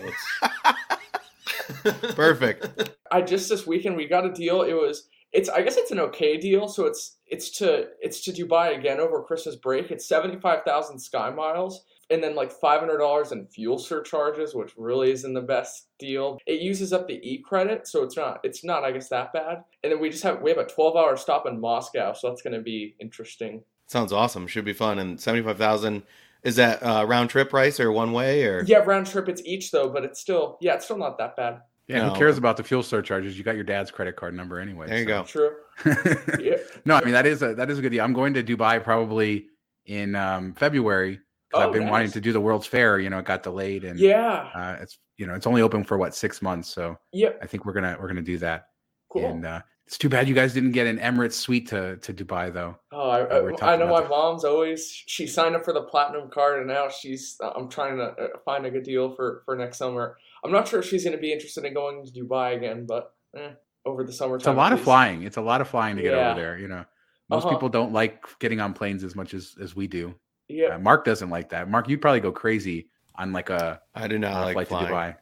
it's 1.83 2.15
perfect. 2.15 2.89
I 3.11 3.21
just 3.21 3.49
this 3.49 3.67
weekend 3.67 3.97
we 3.97 4.07
got 4.07 4.25
a 4.25 4.31
deal. 4.31 4.63
It 4.63 4.73
was 4.73 5.09
it's 5.33 5.49
I 5.49 5.61
guess 5.61 5.77
it's 5.77 5.91
an 5.91 5.99
okay 5.99 6.37
deal. 6.37 6.67
So 6.67 6.85
it's 6.85 7.17
it's 7.25 7.49
to 7.57 7.87
it's 7.99 8.21
to 8.21 8.31
Dubai 8.31 8.77
again 8.77 8.99
over 8.99 9.23
Christmas 9.23 9.55
break. 9.55 9.91
It's 9.91 10.07
seventy 10.07 10.39
five 10.39 10.63
thousand 10.63 10.99
sky 10.99 11.29
miles 11.29 11.83
and 12.09 12.23
then 12.23 12.35
like 12.35 12.51
five 12.51 12.79
hundred 12.79 12.99
dollars 12.99 13.31
in 13.31 13.47
fuel 13.47 13.79
surcharges, 13.79 14.53
which 14.53 14.73
really 14.77 15.11
isn't 15.11 15.33
the 15.33 15.41
best 15.41 15.87
deal. 15.99 16.37
It 16.45 16.61
uses 16.61 16.93
up 16.93 17.07
the 17.07 17.19
e 17.27 17.41
credit, 17.41 17.87
so 17.87 18.03
it's 18.03 18.15
not 18.15 18.39
it's 18.43 18.63
not 18.63 18.83
I 18.83 18.91
guess 18.91 19.09
that 19.09 19.33
bad. 19.33 19.63
And 19.83 19.91
then 19.91 19.99
we 19.99 20.09
just 20.09 20.23
have 20.23 20.41
we 20.41 20.51
have 20.51 20.59
a 20.59 20.65
twelve 20.65 20.95
hour 20.95 21.17
stop 21.17 21.47
in 21.47 21.59
Moscow, 21.59 22.13
so 22.13 22.29
that's 22.29 22.41
going 22.41 22.53
to 22.53 22.61
be 22.61 22.95
interesting. 22.99 23.63
Sounds 23.87 24.13
awesome. 24.13 24.47
Should 24.47 24.65
be 24.65 24.73
fun. 24.73 24.99
And 24.99 25.19
seventy 25.19 25.43
five 25.43 25.57
thousand 25.57 26.03
is 26.43 26.57
that 26.57 26.83
uh, 26.83 27.05
round 27.07 27.29
trip 27.29 27.49
price 27.49 27.79
or 27.79 27.91
one 27.91 28.11
way 28.11 28.43
or? 28.43 28.63
Yeah, 28.63 28.79
round 28.79 29.07
trip. 29.07 29.29
It's 29.29 29.41
each 29.45 29.71
though, 29.71 29.89
but 29.89 30.03
it's 30.03 30.19
still 30.19 30.57
yeah, 30.61 30.75
it's 30.75 30.85
still 30.85 30.97
not 30.97 31.17
that 31.17 31.35
bad. 31.35 31.61
Yeah, 31.87 32.03
no. 32.03 32.09
who 32.09 32.17
cares 32.17 32.37
about 32.37 32.57
the 32.57 32.63
fuel 32.63 32.81
surcharges? 32.81 33.37
You 33.37 33.43
got 33.43 33.55
your 33.55 33.63
dad's 33.65 33.91
credit 33.91 34.15
card 34.15 34.33
number 34.33 34.59
anyway. 34.59 34.87
There 34.87 34.99
you 34.99 35.05
so. 35.05 35.07
go. 35.09 35.23
True. 35.23 36.39
yeah. 36.39 36.57
No, 36.85 36.95
I 36.95 37.03
mean 37.03 37.13
that 37.13 37.25
is 37.25 37.41
a 37.41 37.53
that 37.55 37.69
is 37.69 37.79
a 37.79 37.81
good 37.81 37.89
deal. 37.89 38.03
I'm 38.03 38.13
going 38.13 38.33
to 38.35 38.43
Dubai 38.43 38.81
probably 38.81 39.47
in 39.85 40.15
um, 40.15 40.53
February 40.53 41.19
because 41.49 41.65
oh, 41.65 41.67
I've 41.67 41.73
been 41.73 41.83
nice. 41.83 41.91
wanting 41.91 42.11
to 42.11 42.21
do 42.21 42.31
the 42.31 42.39
World's 42.39 42.67
Fair. 42.67 42.99
You 42.99 43.09
know, 43.09 43.19
it 43.19 43.25
got 43.25 43.43
delayed, 43.43 43.83
and 43.83 43.99
yeah, 43.99 44.49
uh, 44.55 44.77
it's 44.81 44.97
you 45.17 45.27
know 45.27 45.35
it's 45.35 45.47
only 45.47 45.61
open 45.61 45.83
for 45.83 45.97
what 45.97 46.15
six 46.15 46.41
months. 46.41 46.69
So 46.69 46.97
yeah, 47.11 47.29
I 47.41 47.47
think 47.47 47.65
we're 47.65 47.73
gonna 47.73 47.97
we're 47.99 48.07
gonna 48.07 48.21
do 48.21 48.37
that. 48.37 48.67
Cool. 49.09 49.25
And 49.25 49.45
uh, 49.45 49.61
it's 49.85 49.97
too 49.97 50.09
bad 50.09 50.27
you 50.27 50.33
guys 50.33 50.53
didn't 50.53 50.71
get 50.71 50.87
an 50.87 50.97
Emirates 50.97 51.33
suite 51.33 51.67
to 51.69 51.97
to 51.97 52.13
Dubai 52.13 52.51
though. 52.53 52.77
Oh, 52.91 53.09
I, 53.09 53.19
I, 53.21 53.73
I 53.73 53.77
know 53.77 53.87
my 53.87 54.01
that. 54.01 54.09
mom's 54.09 54.45
always 54.45 54.87
she 54.87 55.27
signed 55.27 55.55
up 55.55 55.65
for 55.65 55.73
the 55.73 55.83
platinum 55.83 56.29
card, 56.29 56.59
and 56.59 56.67
now 56.67 56.89
she's 56.89 57.37
I'm 57.41 57.69
trying 57.69 57.97
to 57.97 58.03
uh, 58.03 58.27
find 58.45 58.65
a 58.65 58.71
good 58.71 58.83
deal 58.83 59.13
for 59.15 59.43
for 59.45 59.55
next 59.55 59.77
summer. 59.77 60.17
I'm 60.43 60.51
not 60.51 60.67
sure 60.67 60.79
if 60.79 60.85
she's 60.85 61.03
going 61.03 61.15
to 61.15 61.21
be 61.21 61.31
interested 61.31 61.65
in 61.65 61.73
going 61.73 62.05
to 62.05 62.11
Dubai 62.11 62.57
again, 62.57 62.85
but 62.85 63.13
eh, 63.35 63.51
over 63.85 64.03
the 64.03 64.13
summer. 64.13 64.35
It's 64.35 64.47
a 64.47 64.51
lot 64.51 64.73
of 64.73 64.81
flying. 64.81 65.23
It's 65.23 65.37
a 65.37 65.41
lot 65.41 65.61
of 65.61 65.67
flying 65.67 65.95
to 65.97 66.01
get 66.01 66.13
over 66.13 66.39
there. 66.39 66.57
You 66.57 66.67
know, 66.67 66.85
most 67.29 67.45
uh-huh. 67.45 67.55
people 67.55 67.69
don't 67.69 67.93
like 67.93 68.25
getting 68.39 68.59
on 68.59 68.73
planes 68.73 69.03
as 69.03 69.15
much 69.15 69.33
as 69.33 69.55
as 69.61 69.75
we 69.75 69.87
do. 69.87 70.15
Yeah. 70.47 70.75
Uh, 70.75 70.79
Mark 70.79 71.05
doesn't 71.05 71.29
like 71.29 71.49
that. 71.49 71.69
Mark, 71.69 71.87
you'd 71.87 72.01
probably 72.01 72.19
go 72.19 72.31
crazy 72.31 72.89
on 73.15 73.33
like 73.33 73.49
a 73.49 73.81
I 73.95 74.07
do 74.07 74.19
not 74.19 74.45
like 74.45 74.53
flight 74.53 74.67
flying. 74.67 74.87
to 74.87 74.93
Dubai. 74.93 75.15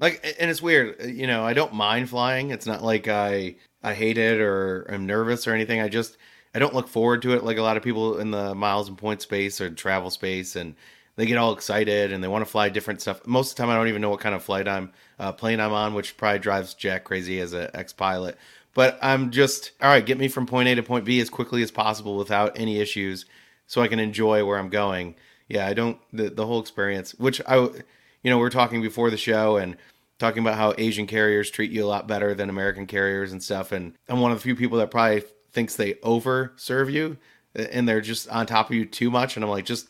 Like, 0.00 0.36
and 0.38 0.50
it's 0.50 0.62
weird. 0.62 1.00
Uh, 1.00 1.06
you 1.06 1.26
know, 1.26 1.44
I 1.44 1.52
don't 1.54 1.74
mind 1.74 2.08
flying. 2.08 2.50
It's 2.50 2.66
not 2.66 2.82
like 2.82 3.08
I 3.08 3.56
I 3.82 3.94
hate 3.94 4.18
it 4.18 4.40
or 4.40 4.86
I'm 4.88 5.06
nervous 5.06 5.46
or 5.46 5.54
anything. 5.54 5.80
I 5.80 5.88
just 5.88 6.16
I 6.54 6.58
don't 6.58 6.74
look 6.74 6.88
forward 6.88 7.22
to 7.22 7.34
it 7.34 7.44
like 7.44 7.58
a 7.58 7.62
lot 7.62 7.76
of 7.76 7.82
people 7.82 8.18
in 8.18 8.30
the 8.30 8.54
miles 8.54 8.88
and 8.88 8.96
point 8.96 9.22
space 9.22 9.60
or 9.60 9.70
travel 9.70 10.10
space, 10.10 10.56
and 10.56 10.74
they 11.18 11.26
get 11.26 11.36
all 11.36 11.52
excited 11.52 12.12
and 12.12 12.24
they 12.24 12.28
want 12.28 12.42
to 12.42 12.50
fly 12.50 12.70
different 12.70 13.02
stuff. 13.02 13.26
Most 13.26 13.50
of 13.50 13.56
the 13.56 13.62
time, 13.62 13.70
I 13.70 13.74
don't 13.74 13.88
even 13.88 14.00
know 14.00 14.08
what 14.08 14.20
kind 14.20 14.34
of 14.34 14.42
flight 14.42 14.66
I'm 14.66 14.90
uh, 15.18 15.32
plane 15.32 15.60
I'm 15.60 15.74
on, 15.74 15.92
which 15.92 16.16
probably 16.16 16.38
drives 16.38 16.72
Jack 16.72 17.04
crazy 17.04 17.40
as 17.40 17.52
an 17.52 17.68
ex 17.74 17.92
pilot. 17.92 18.38
But 18.72 18.98
I'm 19.02 19.30
just 19.30 19.72
all 19.82 19.90
right. 19.90 20.04
Get 20.04 20.16
me 20.16 20.28
from 20.28 20.46
point 20.46 20.68
A 20.68 20.74
to 20.76 20.82
point 20.82 21.04
B 21.04 21.20
as 21.20 21.28
quickly 21.28 21.62
as 21.62 21.70
possible 21.70 22.16
without 22.16 22.58
any 22.58 22.78
issues, 22.78 23.26
so 23.66 23.82
I 23.82 23.88
can 23.88 23.98
enjoy 23.98 24.46
where 24.46 24.58
I'm 24.58 24.70
going 24.70 25.16
yeah, 25.48 25.66
I 25.66 25.74
don't 25.74 25.98
the 26.12 26.30
the 26.30 26.46
whole 26.46 26.60
experience, 26.60 27.14
which 27.14 27.40
I, 27.46 27.56
you 27.56 27.82
know, 28.24 28.38
we 28.38 28.46
are 28.46 28.50
talking 28.50 28.82
before 28.82 29.10
the 29.10 29.16
show 29.16 29.56
and 29.56 29.76
talking 30.18 30.42
about 30.42 30.56
how 30.56 30.74
Asian 30.78 31.06
carriers 31.06 31.50
treat 31.50 31.70
you 31.70 31.84
a 31.84 31.88
lot 31.88 32.06
better 32.06 32.34
than 32.34 32.50
American 32.50 32.86
carriers 32.86 33.32
and 33.32 33.42
stuff. 33.42 33.72
And 33.72 33.94
I'm 34.08 34.20
one 34.20 34.32
of 34.32 34.38
the 34.38 34.42
few 34.42 34.56
people 34.56 34.78
that 34.78 34.90
probably 34.90 35.22
thinks 35.52 35.76
they 35.76 35.94
over 36.02 36.52
serve 36.56 36.90
you 36.90 37.16
and 37.54 37.88
they're 37.88 38.00
just 38.00 38.28
on 38.28 38.46
top 38.46 38.68
of 38.68 38.74
you 38.74 38.84
too 38.84 39.10
much. 39.10 39.36
And 39.36 39.44
I'm 39.44 39.50
like, 39.50 39.64
just 39.64 39.88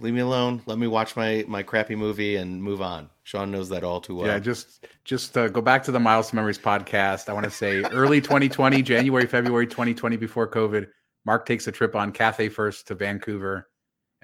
leave 0.00 0.14
me 0.14 0.20
alone. 0.20 0.62
Let 0.66 0.78
me 0.78 0.86
watch 0.86 1.16
my 1.16 1.44
my 1.48 1.62
crappy 1.62 1.96
movie 1.96 2.36
and 2.36 2.62
move 2.62 2.82
on. 2.82 3.10
Shawn 3.22 3.50
knows 3.50 3.68
that 3.70 3.84
all 3.84 4.00
too 4.00 4.16
well. 4.16 4.26
Yeah, 4.26 4.38
just 4.38 4.86
just 5.04 5.36
uh, 5.36 5.48
go 5.48 5.60
back 5.60 5.82
to 5.84 5.92
the 5.92 6.00
Miles 6.00 6.30
to 6.30 6.36
Memories 6.36 6.58
podcast. 6.58 7.28
I 7.28 7.32
want 7.32 7.44
to 7.44 7.50
say 7.50 7.82
early 7.84 8.20
2020, 8.20 8.82
January, 8.82 9.26
February 9.26 9.66
2020, 9.66 10.16
before 10.16 10.48
COVID. 10.48 10.88
Mark 11.24 11.46
takes 11.46 11.66
a 11.66 11.72
trip 11.72 11.96
on 11.96 12.12
Cathay 12.12 12.50
First 12.50 12.86
to 12.88 12.94
Vancouver 12.94 13.68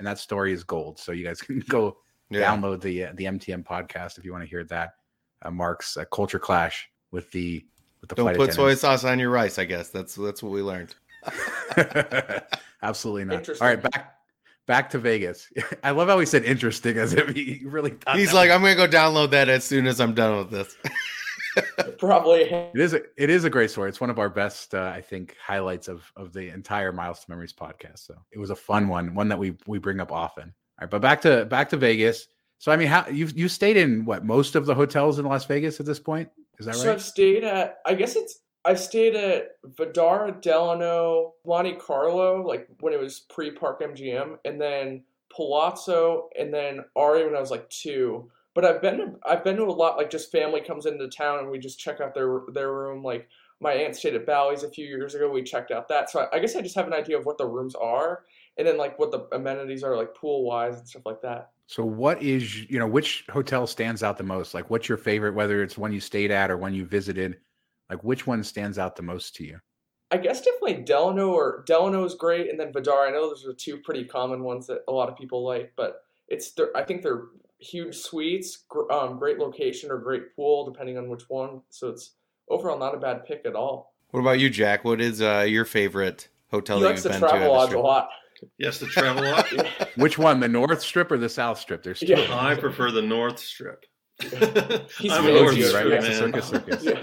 and 0.00 0.06
that 0.06 0.18
story 0.18 0.52
is 0.52 0.64
gold. 0.64 0.98
So 0.98 1.12
you 1.12 1.24
guys 1.24 1.40
can 1.40 1.60
go 1.68 1.98
yeah. 2.30 2.42
download 2.42 2.80
the 2.80 3.04
uh, 3.04 3.12
the 3.14 3.26
MTM 3.26 3.64
podcast 3.64 4.18
if 4.18 4.24
you 4.24 4.32
want 4.32 4.42
to 4.42 4.50
hear 4.50 4.64
that. 4.64 4.94
Uh, 5.42 5.50
Mark's 5.50 5.96
uh, 5.96 6.04
culture 6.06 6.40
clash 6.40 6.90
with 7.12 7.30
the 7.30 7.64
with 8.00 8.08
the 8.10 8.16
don't 8.16 8.36
put 8.36 8.52
soy 8.52 8.74
sauce 8.74 9.04
on 9.04 9.20
your 9.20 9.30
rice. 9.30 9.58
I 9.58 9.64
guess 9.64 9.90
that's 9.90 10.16
that's 10.16 10.42
what 10.42 10.50
we 10.50 10.62
learned. 10.62 10.94
Absolutely 12.82 13.26
not. 13.26 13.48
All 13.48 13.68
right, 13.68 13.80
back 13.80 14.19
back 14.70 14.88
to 14.90 14.98
Vegas. 14.98 15.52
I 15.82 15.90
love 15.90 16.06
how 16.06 16.20
he 16.20 16.26
said 16.26 16.44
interesting 16.44 16.96
as 16.96 17.12
if 17.12 17.30
he 17.30 17.60
really. 17.64 17.96
He's 18.14 18.32
like, 18.32 18.52
I'm 18.52 18.62
gonna 18.62 18.76
go 18.76 18.86
download 18.86 19.32
that 19.32 19.48
as 19.48 19.64
soon 19.64 19.88
as 19.88 20.00
I'm 20.00 20.14
done 20.14 20.38
with 20.38 20.50
this. 20.50 20.76
Probably. 21.98 22.42
It 22.42 22.70
is. 22.76 22.94
A, 22.94 23.02
it 23.16 23.30
is 23.30 23.42
a 23.42 23.50
great 23.50 23.72
story. 23.72 23.88
It's 23.88 24.00
one 24.00 24.10
of 24.10 24.20
our 24.20 24.28
best, 24.28 24.72
uh, 24.72 24.92
I 24.94 25.00
think, 25.00 25.36
highlights 25.44 25.88
of 25.88 26.04
of 26.14 26.32
the 26.32 26.50
entire 26.50 26.92
Miles 26.92 27.18
to 27.18 27.30
Memories 27.30 27.52
podcast. 27.52 28.06
So 28.06 28.14
it 28.30 28.38
was 28.38 28.50
a 28.50 28.56
fun 28.56 28.86
one, 28.86 29.12
one 29.12 29.26
that 29.28 29.38
we 29.40 29.56
we 29.66 29.80
bring 29.80 29.98
up 29.98 30.12
often. 30.12 30.44
All 30.44 30.82
right, 30.82 30.90
but 30.90 31.02
back 31.02 31.20
to 31.22 31.46
back 31.46 31.68
to 31.70 31.76
Vegas. 31.76 32.28
So 32.58 32.70
I 32.70 32.76
mean, 32.76 32.86
how 32.86 33.08
you 33.08 33.26
you 33.34 33.48
stayed 33.48 33.76
in 33.76 34.04
what 34.04 34.24
most 34.24 34.54
of 34.54 34.66
the 34.66 34.74
hotels 34.74 35.18
in 35.18 35.24
Las 35.24 35.46
Vegas 35.46 35.80
at 35.80 35.86
this 35.86 35.98
point? 35.98 36.28
Is 36.60 36.66
that 36.66 36.76
right? 36.76 36.80
So 36.80 36.92
I've 36.92 37.02
stayed 37.02 37.42
at, 37.42 37.78
I 37.86 37.94
guess 37.94 38.14
it's, 38.14 38.38
I 38.64 38.74
stayed 38.74 39.14
at 39.14 39.60
Vdara, 39.76 40.40
Delano, 40.40 41.34
Monte 41.46 41.76
Carlo, 41.76 42.46
like 42.46 42.68
when 42.80 42.92
it 42.92 43.00
was 43.00 43.20
pre 43.20 43.50
Park 43.50 43.80
MGM, 43.80 44.36
and 44.44 44.60
then 44.60 45.02
Palazzo, 45.34 46.28
and 46.38 46.52
then 46.52 46.84
Ari 46.96 47.24
when 47.24 47.34
I 47.34 47.40
was 47.40 47.50
like 47.50 47.68
two. 47.70 48.30
But 48.54 48.64
I've 48.64 48.82
been 48.82 48.98
to, 48.98 49.12
I've 49.24 49.44
been 49.44 49.56
to 49.56 49.64
a 49.64 49.70
lot, 49.70 49.96
like 49.96 50.10
just 50.10 50.32
family 50.32 50.60
comes 50.60 50.86
into 50.86 51.08
town 51.08 51.38
and 51.38 51.50
we 51.50 51.58
just 51.58 51.78
check 51.78 52.00
out 52.00 52.14
their 52.14 52.40
their 52.52 52.72
room. 52.72 53.02
Like 53.02 53.28
my 53.60 53.72
aunt 53.72 53.96
stayed 53.96 54.14
at 54.14 54.26
Bally's 54.26 54.62
a 54.62 54.70
few 54.70 54.86
years 54.86 55.14
ago. 55.14 55.30
We 55.30 55.42
checked 55.42 55.70
out 55.70 55.88
that. 55.88 56.10
So 56.10 56.20
I, 56.20 56.36
I 56.36 56.38
guess 56.40 56.56
I 56.56 56.60
just 56.60 56.74
have 56.74 56.86
an 56.86 56.92
idea 56.92 57.18
of 57.18 57.24
what 57.24 57.38
the 57.38 57.46
rooms 57.46 57.74
are, 57.74 58.24
and 58.58 58.66
then 58.66 58.76
like 58.76 58.98
what 58.98 59.10
the 59.10 59.26
amenities 59.32 59.82
are, 59.84 59.96
like 59.96 60.14
pool 60.14 60.44
wise 60.44 60.78
and 60.78 60.88
stuff 60.88 61.06
like 61.06 61.22
that. 61.22 61.50
So 61.66 61.84
what 61.84 62.22
is 62.22 62.68
you 62.68 62.78
know 62.78 62.88
which 62.88 63.24
hotel 63.30 63.66
stands 63.66 64.02
out 64.02 64.18
the 64.18 64.24
most? 64.24 64.52
Like 64.52 64.68
what's 64.68 64.88
your 64.88 64.98
favorite? 64.98 65.34
Whether 65.34 65.62
it's 65.62 65.78
one 65.78 65.92
you 65.92 66.00
stayed 66.00 66.30
at 66.30 66.50
or 66.50 66.58
one 66.58 66.74
you 66.74 66.84
visited, 66.84 67.38
like 67.90 68.02
which 68.04 68.26
one 68.26 68.42
stands 68.44 68.78
out 68.78 68.96
the 68.96 69.02
most 69.02 69.34
to 69.36 69.44
you? 69.44 69.60
I 70.12 70.16
guess 70.16 70.40
definitely 70.40 70.82
Delano 70.84 71.30
or 71.30 71.62
Delano 71.66 72.04
is 72.04 72.14
great, 72.14 72.50
and 72.50 72.58
then 72.58 72.72
Vdara. 72.72 73.08
I 73.08 73.10
know 73.12 73.28
those 73.28 73.46
are 73.46 73.52
two 73.52 73.78
pretty 73.78 74.04
common 74.04 74.42
ones 74.42 74.66
that 74.68 74.82
a 74.88 74.92
lot 74.92 75.08
of 75.08 75.16
people 75.16 75.44
like, 75.44 75.72
but 75.76 76.02
it's 76.28 76.52
they're, 76.52 76.76
I 76.76 76.82
think 76.84 77.02
they're 77.02 77.24
huge 77.58 77.96
suites, 77.96 78.64
gr- 78.68 78.90
um, 78.90 79.18
great 79.18 79.38
location 79.38 79.90
or 79.90 79.98
great 79.98 80.34
pool 80.34 80.64
depending 80.70 80.96
on 80.98 81.08
which 81.08 81.28
one. 81.28 81.60
So 81.68 81.88
it's 81.88 82.12
overall 82.48 82.78
not 82.78 82.94
a 82.94 82.98
bad 82.98 83.24
pick 83.24 83.42
at 83.44 83.54
all. 83.54 83.94
What 84.10 84.20
about 84.20 84.40
you, 84.40 84.50
Jack? 84.50 84.84
What 84.84 85.00
is 85.00 85.22
uh, 85.22 85.44
your 85.48 85.64
favorite 85.64 86.28
hotel 86.50 86.78
he 86.78 86.82
that 86.82 86.88
likes 86.88 87.04
you've 87.04 87.12
the 87.12 87.20
been 87.20 87.28
to? 87.28 87.36
at 87.36 87.42
Travelodge 87.42 87.74
a 87.74 87.78
lot. 87.78 88.08
Yes, 88.58 88.78
the 88.78 88.86
Travelodge. 88.86 89.68
Which 89.96 90.18
one, 90.18 90.40
the 90.40 90.48
North 90.48 90.80
Strip 90.80 91.12
or 91.12 91.18
the 91.18 91.28
South 91.28 91.58
Strip? 91.58 91.82
There's 91.82 92.00
two. 92.00 92.06
Yeah. 92.06 92.26
I 92.36 92.54
prefer 92.56 92.90
the 92.90 93.02
North 93.02 93.38
Strip. 93.38 93.84
He's 94.20 94.32
I'm 94.42 94.50
a 94.50 94.88
fancy, 94.88 95.32
North 95.32 95.56
right 95.56 95.64
Strip 95.64 95.88
next 95.90 96.04
to 96.04 96.10
man. 96.10 96.18
Circus 96.18 96.46
Circus. 96.46 96.84
Yeah. 96.84 96.99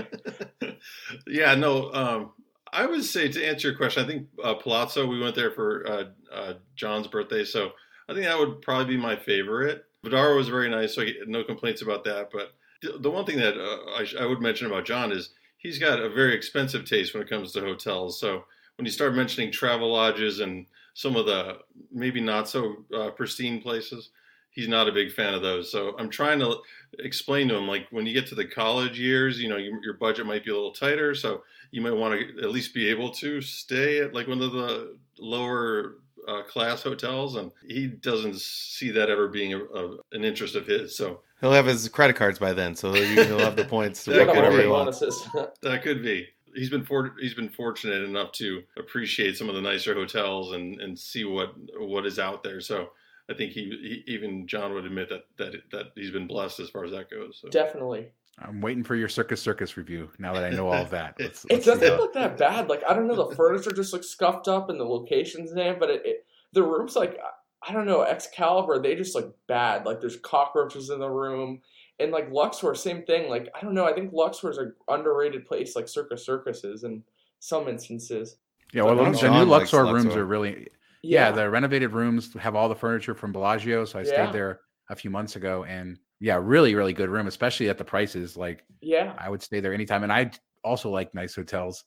Yeah, 1.38 1.53
no. 1.53 1.94
Um, 1.94 2.32
I 2.74 2.88
would 2.88 3.03
say 3.03 3.29
to 3.29 3.46
answer 3.46 3.67
your 3.67 3.77
question, 3.77 4.03
I 4.03 4.08
think 4.08 4.27
uh, 4.44 4.56
Palazzo. 4.56 5.06
We 5.06 5.20
went 5.20 5.36
there 5.36 5.51
for 5.51 5.88
uh, 5.88 6.03
uh, 6.34 6.53
John's 6.75 7.06
birthday, 7.08 7.46
so 7.46 7.74
I 8.10 8.13
think 8.13 8.25
that 8.25 8.39
would 8.39 8.63
probably 8.63 8.96
be 8.96 9.01
my 9.01 9.15
favorite. 9.15 9.86
Vdara 10.03 10.36
was 10.36 10.50
very 10.50 10.67
nice, 10.67 10.96
so 10.96 11.06
no 11.27 11.44
complaints 11.44 11.84
about 11.84 12.03
that. 12.06 12.29
But 12.32 12.53
the, 12.82 12.98
the 12.98 13.12
one 13.12 13.24
thing 13.24 13.38
that 13.38 13.56
uh, 13.56 14.00
I, 14.00 14.03
sh- 14.03 14.15
I 14.20 14.25
would 14.25 14.41
mention 14.41 14.65
about 14.65 14.86
John 14.86 15.12
is 15.12 15.29
he's 15.60 15.77
got 15.77 16.00
a 16.01 16.10
very 16.10 16.34
expensive 16.34 16.86
taste 16.86 17.13
when 17.13 17.22
it 17.22 17.29
comes 17.29 17.51
to 17.51 17.62
hotels. 17.62 18.20
So 18.20 18.44
when 18.77 18.86
you 18.86 18.91
start 18.91 19.13
mentioning 19.13 19.51
travel 19.51 19.94
lodges 19.94 20.39
and 20.39 20.65
some 20.96 21.15
of 21.15 21.27
the 21.27 21.60
maybe 21.91 22.20
not 22.20 22.50
so 22.50 22.77
uh, 22.96 23.12
pristine 23.12 23.62
places, 23.62 24.10
he's 24.58 24.68
not 24.68 24.90
a 24.90 24.92
big 24.92 25.12
fan 25.12 25.36
of 25.36 25.44
those. 25.44 25.72
So 25.72 25.96
I'm 26.00 26.10
trying 26.10 26.40
to 26.40 26.58
explain 26.98 27.48
to 27.50 27.56
him 27.56 27.68
like 27.68 27.86
when 27.92 28.08
you 28.08 28.14
get 28.14 28.26
to 28.28 28.36
the 28.36 28.44
college 28.46 29.00
years, 29.00 29.40
you 29.40 29.48
know, 29.48 29.58
your, 29.58 29.82
your 29.84 29.94
budget 29.94 30.26
might 30.26 30.44
be 30.44 30.50
a 30.50 30.56
little 30.56 30.72
tighter, 30.74 31.14
so 31.14 31.44
you 31.70 31.80
might 31.82 31.92
want 31.94 32.20
to 32.20 32.42
at 32.42 32.50
least 32.50 32.74
be 32.74 32.90
able 32.90 33.12
to 33.12 33.40
stay 33.40 34.00
at 34.00 34.16
like 34.16 34.28
one 34.28 34.42
of 34.42 34.52
the 34.52 34.98
lower 35.20 35.98
uh, 36.28 36.42
class 36.44 36.82
hotels, 36.82 37.36
and 37.36 37.52
he 37.68 37.86
doesn't 37.88 38.36
see 38.42 38.90
that 38.92 39.10
ever 39.12 39.28
being 39.28 39.54
a, 39.54 39.60
a, 39.60 39.98
an 40.12 40.26
interest 40.26 40.56
of 40.56 40.66
his. 40.66 40.98
So 40.98 41.22
He'll 41.40 41.52
have 41.52 41.68
his 41.68 41.88
credit 41.90 42.16
cards 42.16 42.40
by 42.40 42.52
then, 42.54 42.74
so 42.76 42.96
you- 42.96 43.24
he'll 43.26 43.38
have 43.40 43.56
the 43.56 43.66
points 43.76 44.04
to 44.06 44.12
Yeah, 44.12 44.26
whatever 44.26 44.60
he 44.60 44.68
wants. 44.68 45.00
that 45.62 45.84
could 45.84 46.02
be. 46.02 46.28
He's 46.56 46.72
been 46.72 46.84
for, 46.84 47.14
he's 47.20 47.36
been 47.36 47.50
fortunate 47.50 48.02
enough 48.04 48.32
to 48.34 48.64
appreciate 48.76 49.38
some 49.38 49.48
of 49.48 49.54
the 49.54 49.62
nicer 49.62 49.94
hotels 49.94 50.54
and, 50.54 50.82
and 50.82 50.98
see 50.98 51.24
what 51.26 51.54
what 51.78 52.08
is 52.08 52.18
out 52.18 52.42
there. 52.42 52.60
So 52.60 52.90
I 53.30 53.34
think 53.34 53.52
he, 53.52 54.04
he 54.06 54.14
even 54.14 54.48
John 54.48 54.74
would 54.74 54.86
admit 54.86 55.10
that 55.10 55.26
that 55.38 55.54
that 55.72 55.86
he's 55.96 56.12
been 56.12 56.28
blessed 56.28 56.60
as 56.60 56.70
far 56.70 56.86
as 56.86 56.92
that 56.92 57.10
goes. 57.10 57.40
So. 57.42 57.50
Definitely. 57.50 58.08
I'm 58.40 58.62
waiting 58.62 58.84
for 58.84 58.96
your 58.96 59.10
Circus 59.10 59.42
Circus 59.42 59.78
review. 59.78 60.10
Now 60.20 60.34
that 60.34 60.44
I 60.44 60.52
know 60.52 60.68
all 60.68 60.84
of 60.84 60.92
that, 60.92 61.16
let's, 61.20 61.44
It 61.46 61.54
let's 61.54 61.66
doesn't 61.66 61.98
look 61.98 62.14
that 62.14 62.38
bad. 62.38 62.70
Like 62.70 62.84
I 62.88 62.94
don't 62.94 63.08
know, 63.08 63.30
the 63.30 63.36
furniture 63.36 63.72
just 63.72 63.94
looks 63.94 64.08
scuffed 64.08 64.48
up 64.48 64.70
and 64.70 64.80
the 64.80 64.86
locations 64.86 65.52
in 65.52 65.58
it, 65.58 65.80
but 65.80 65.90
it, 65.90 66.02
it 66.06 66.26
the 66.54 66.63
rooms 66.63 66.96
like 66.96 67.20
I 67.68 67.74
don't 67.74 67.86
know, 67.88 68.02
Excalibur, 68.04 68.80
they 68.80 68.96
just 68.96 69.16
look 69.16 69.36
bad. 69.48 69.86
Like 69.86 70.00
there's 70.00 70.18
cockroaches 70.18 70.90
in 70.90 71.00
the 71.00 71.10
room. 71.10 71.62
And 72.00 72.12
like 72.12 72.32
Luxor, 72.32 72.76
same 72.76 73.04
thing. 73.04 73.28
Like 73.28 73.50
I 73.56 73.62
don't 73.62 73.74
know, 73.74 73.86
I 73.86 73.94
think 73.94 74.13
Luxor 74.13 74.52
is 74.52 74.60
an 74.60 74.74
underrated 74.88 75.46
place 75.46 75.76
like 75.76 75.88
Circus 75.88 76.24
Circus 76.24 76.63
is 76.63 76.84
in 76.84 77.04
some 77.40 77.68
instances. 77.68 78.38
Yeah, 78.74 78.84
well, 78.84 78.94
I 78.94 78.96
the 78.98 79.04
know. 79.04 79.10
new 79.12 79.18
John 79.18 79.50
Luxor 79.50 79.84
rooms 79.86 80.06
Luxor. 80.06 80.22
are 80.22 80.26
really 80.26 80.68
yeah, 81.04 81.32
the 81.32 81.50
renovated 81.50 81.94
rooms 81.94 82.34
have 82.36 82.56
all 82.56 82.70
the 82.70 82.76
furniture 82.76 83.16
from 83.16 83.32
Bellagio. 83.32 83.86
So 83.86 84.00
I 84.00 84.04
Yeah. 84.04 84.08
stayed 84.08 84.34
there 84.34 84.60
a 84.90 84.96
few 84.96 85.10
months 85.10 85.36
ago, 85.36 85.64
and 85.64 85.98
yeah, 86.20 86.40
really, 86.42 86.76
really 86.76 86.94
good 86.94 87.10
room, 87.10 87.28
especially 87.28 87.70
at 87.70 87.78
the 87.78 87.86
prices. 87.86 88.36
Like 88.38 88.64
yeah. 88.82 89.14
I 89.18 89.30
would 89.30 89.42
stay 89.42 89.60
there 89.60 89.74
anytime, 89.74 90.04
and 90.04 90.12
I 90.12 90.32
also 90.64 90.90
like 90.90 91.14
nice 91.14 91.36
hotels. 91.36 91.84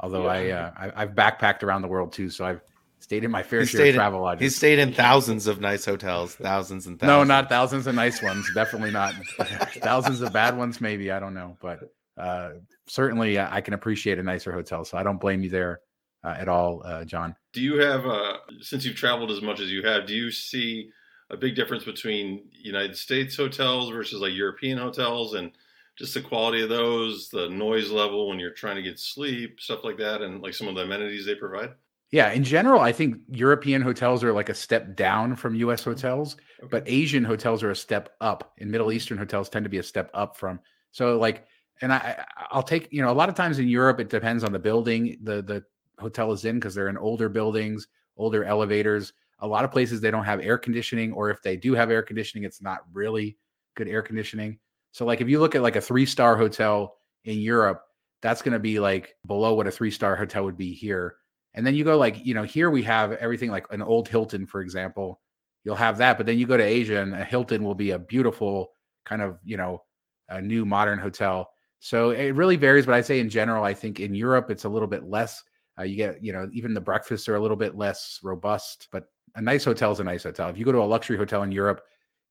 Although 0.00 0.26
I, 0.26 0.50
uh, 0.50 0.70
I 0.76 1.02
I've 1.02 1.10
backpacked 1.10 1.62
around 1.62 1.82
the 1.82 1.88
world 1.88 2.12
too, 2.12 2.28
so 2.28 2.44
I've 2.44 2.60
stayed 2.98 3.22
in 3.22 3.30
my 3.30 3.42
fair 3.42 3.60
He's 3.60 3.70
share 3.70 3.88
of 3.88 3.94
travel 3.94 4.22
lodges. 4.22 4.42
He's 4.42 4.56
stayed 4.56 4.78
in 4.78 4.92
thousands 4.92 5.46
of 5.46 5.60
nice 5.60 5.84
hotels, 5.84 6.34
thousands 6.34 6.86
and 6.86 6.98
thousands. 6.98 7.28
No, 7.28 7.34
not 7.34 7.48
thousands 7.48 7.86
of 7.86 7.94
nice 7.94 8.20
ones. 8.22 8.46
Definitely 8.54 8.90
not 8.90 9.14
thousands 9.38 10.20
of 10.20 10.32
bad 10.32 10.56
ones. 10.56 10.80
Maybe 10.80 11.12
I 11.12 11.20
don't 11.20 11.34
know, 11.34 11.56
but 11.60 11.80
uh, 12.18 12.50
certainly 12.88 13.38
uh, 13.38 13.48
I 13.50 13.60
can 13.60 13.74
appreciate 13.74 14.18
a 14.18 14.22
nicer 14.22 14.52
hotel. 14.52 14.84
So 14.84 14.98
I 14.98 15.02
don't 15.02 15.20
blame 15.20 15.42
you 15.42 15.50
there 15.50 15.80
at 16.30 16.48
all, 16.48 16.82
uh, 16.84 17.04
John. 17.04 17.36
Do 17.52 17.60
you 17.60 17.78
have, 17.78 18.06
uh, 18.06 18.38
since 18.60 18.84
you've 18.84 18.96
traveled 18.96 19.30
as 19.30 19.42
much 19.42 19.60
as 19.60 19.70
you 19.70 19.82
have, 19.82 20.06
do 20.06 20.14
you 20.14 20.30
see 20.30 20.90
a 21.30 21.36
big 21.36 21.54
difference 21.54 21.84
between 21.84 22.48
United 22.52 22.96
States 22.96 23.36
hotels 23.36 23.90
versus 23.90 24.20
like 24.20 24.32
European 24.34 24.78
hotels 24.78 25.34
and 25.34 25.52
just 25.96 26.14
the 26.14 26.20
quality 26.20 26.62
of 26.62 26.68
those, 26.68 27.28
the 27.28 27.48
noise 27.48 27.90
level 27.90 28.28
when 28.28 28.38
you're 28.38 28.50
trying 28.50 28.76
to 28.76 28.82
get 28.82 28.98
sleep, 28.98 29.60
stuff 29.60 29.84
like 29.84 29.98
that, 29.98 30.22
and 30.22 30.42
like 30.42 30.54
some 30.54 30.68
of 30.68 30.74
the 30.74 30.82
amenities 30.82 31.24
they 31.24 31.34
provide? 31.34 31.70
Yeah, 32.10 32.30
in 32.30 32.44
general, 32.44 32.80
I 32.80 32.92
think 32.92 33.16
European 33.28 33.82
hotels 33.82 34.22
are 34.22 34.32
like 34.32 34.48
a 34.48 34.54
step 34.54 34.94
down 34.94 35.34
from 35.34 35.54
U.S. 35.56 35.82
hotels, 35.82 36.36
but 36.70 36.84
Asian 36.86 37.24
hotels 37.24 37.62
are 37.62 37.70
a 37.70 37.76
step 37.76 38.10
up, 38.20 38.52
and 38.58 38.70
Middle 38.70 38.92
Eastern 38.92 39.18
hotels 39.18 39.48
tend 39.48 39.64
to 39.64 39.70
be 39.70 39.78
a 39.78 39.82
step 39.82 40.10
up 40.14 40.36
from. 40.36 40.60
So, 40.92 41.18
like, 41.18 41.46
and 41.80 41.92
I- 41.92 42.24
I'll 42.50 42.62
take 42.62 42.92
you 42.92 43.02
know 43.02 43.10
a 43.10 43.14
lot 43.14 43.28
of 43.28 43.34
times 43.34 43.58
in 43.58 43.68
Europe 43.68 43.98
it 43.98 44.10
depends 44.10 44.44
on 44.44 44.52
the 44.52 44.58
building 44.58 45.18
the 45.22 45.42
the 45.42 45.64
hotel 45.98 46.32
is 46.32 46.44
in 46.44 46.56
because 46.56 46.74
they're 46.74 46.88
in 46.88 46.98
older 46.98 47.28
buildings, 47.28 47.88
older 48.16 48.44
elevators. 48.44 49.12
A 49.40 49.46
lot 49.46 49.64
of 49.64 49.70
places 49.70 50.00
they 50.00 50.10
don't 50.10 50.24
have 50.24 50.40
air 50.40 50.58
conditioning, 50.58 51.12
or 51.12 51.30
if 51.30 51.42
they 51.42 51.56
do 51.56 51.74
have 51.74 51.90
air 51.90 52.02
conditioning, 52.02 52.44
it's 52.44 52.62
not 52.62 52.80
really 52.92 53.36
good 53.74 53.88
air 53.88 54.02
conditioning. 54.02 54.58
So, 54.92 55.04
like, 55.04 55.20
if 55.20 55.28
you 55.28 55.40
look 55.40 55.54
at 55.54 55.62
like 55.62 55.76
a 55.76 55.80
three 55.80 56.06
star 56.06 56.36
hotel 56.36 56.96
in 57.24 57.38
Europe, 57.38 57.82
that's 58.22 58.42
going 58.42 58.52
to 58.52 58.58
be 58.58 58.80
like 58.80 59.16
below 59.26 59.54
what 59.54 59.66
a 59.66 59.70
three 59.70 59.90
star 59.90 60.16
hotel 60.16 60.44
would 60.44 60.56
be 60.56 60.72
here. 60.72 61.16
And 61.54 61.66
then 61.66 61.74
you 61.74 61.84
go 61.84 61.96
like, 61.96 62.24
you 62.24 62.34
know, 62.34 62.42
here 62.42 62.70
we 62.70 62.82
have 62.84 63.12
everything 63.12 63.50
like 63.50 63.66
an 63.70 63.82
old 63.82 64.08
Hilton, 64.08 64.46
for 64.46 64.60
example. 64.60 65.20
You'll 65.62 65.76
have 65.76 65.98
that, 65.98 66.16
but 66.16 66.26
then 66.26 66.38
you 66.38 66.46
go 66.46 66.56
to 66.56 66.62
Asia 66.62 67.00
and 67.00 67.14
a 67.14 67.24
Hilton 67.24 67.62
will 67.64 67.74
be 67.74 67.92
a 67.92 67.98
beautiful 67.98 68.72
kind 69.04 69.22
of, 69.22 69.38
you 69.44 69.56
know, 69.56 69.82
a 70.28 70.40
new 70.40 70.64
modern 70.64 70.98
hotel. 70.98 71.50
So 71.80 72.10
it 72.10 72.34
really 72.34 72.56
varies, 72.56 72.86
but 72.86 72.94
I'd 72.94 73.06
say 73.06 73.20
in 73.20 73.28
general, 73.28 73.62
I 73.62 73.74
think 73.74 74.00
in 74.00 74.14
Europe 74.14 74.50
it's 74.50 74.64
a 74.64 74.68
little 74.68 74.88
bit 74.88 75.04
less. 75.04 75.42
Uh, 75.78 75.82
you 75.82 75.96
get, 75.96 76.22
you 76.22 76.32
know, 76.32 76.48
even 76.52 76.74
the 76.74 76.80
breakfasts 76.80 77.28
are 77.28 77.36
a 77.36 77.40
little 77.40 77.56
bit 77.56 77.76
less 77.76 78.20
robust, 78.22 78.88
but 78.92 79.04
a 79.34 79.42
nice 79.42 79.64
hotel 79.64 79.90
is 79.92 80.00
a 80.00 80.04
nice 80.04 80.22
hotel. 80.22 80.48
If 80.48 80.56
you 80.56 80.64
go 80.64 80.72
to 80.72 80.82
a 80.82 80.84
luxury 80.84 81.16
hotel 81.16 81.42
in 81.42 81.52
Europe, 81.52 81.82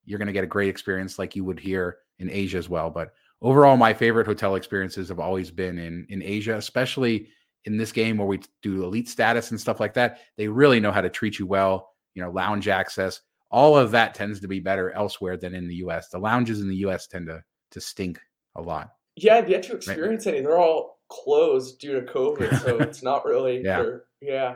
you're 0.06 0.20
going 0.20 0.28
to 0.28 0.34
get 0.34 0.44
a 0.44 0.48
great 0.48 0.70
experience 0.70 1.20
like 1.20 1.36
you 1.36 1.44
would 1.44 1.60
here 1.60 1.98
in 2.20 2.30
Asia 2.30 2.58
as 2.58 2.70
well. 2.70 2.90
But 2.90 3.14
overall, 3.42 3.78
my 3.78 3.94
favorite 3.94 4.28
hotel 4.28 4.56
experiences 4.56 5.10
have 5.10 5.20
always 5.20 5.52
been 5.52 5.78
in 5.78 6.06
in 6.10 6.22
Asia, 6.24 6.58
especially 6.58 7.30
in 7.66 7.78
this 7.78 7.92
game 7.92 8.18
where 8.18 8.28
we 8.28 8.42
do 8.62 8.84
elite 8.84 9.10
status 9.10 9.52
and 9.52 9.60
stuff 9.60 9.80
like 9.80 9.94
that. 9.94 10.20
They 10.38 10.48
really 10.48 10.80
know 10.80 10.92
how 10.92 11.02
to 11.02 11.10
treat 11.10 11.40
you 11.40 11.46
well. 11.46 11.92
You 12.16 12.22
know, 12.22 12.30
lounge 12.30 12.68
access, 12.68 13.22
all 13.50 13.78
of 13.78 13.92
that 13.92 14.14
tends 14.14 14.40
to 14.42 14.48
be 14.48 14.60
better 14.60 14.92
elsewhere 14.92 15.38
than 15.38 15.54
in 15.54 15.68
the 15.68 15.76
U.S. 15.76 16.10
The 16.10 16.20
lounges 16.20 16.62
in 16.62 16.68
the 16.68 16.76
U.S. 16.78 17.08
tend 17.08 17.28
to 17.28 17.44
to 17.72 17.82
stink 17.82 18.20
a 18.56 18.62
lot. 18.62 18.92
Yeah, 19.16 19.36
I've 19.36 19.50
yet 19.50 19.64
to 19.64 19.76
experience 19.76 20.26
any. 20.28 20.42
They're 20.42 20.58
all 20.58 20.93
closed 21.24 21.80
due 21.80 21.94
to 22.00 22.02
COVID, 22.02 22.60
so 22.62 22.78
it's 22.80 23.04
not 23.04 23.26
really. 23.26 23.62
Yeah. 23.64 23.78
for- 23.78 24.06
yeah. 24.22 24.56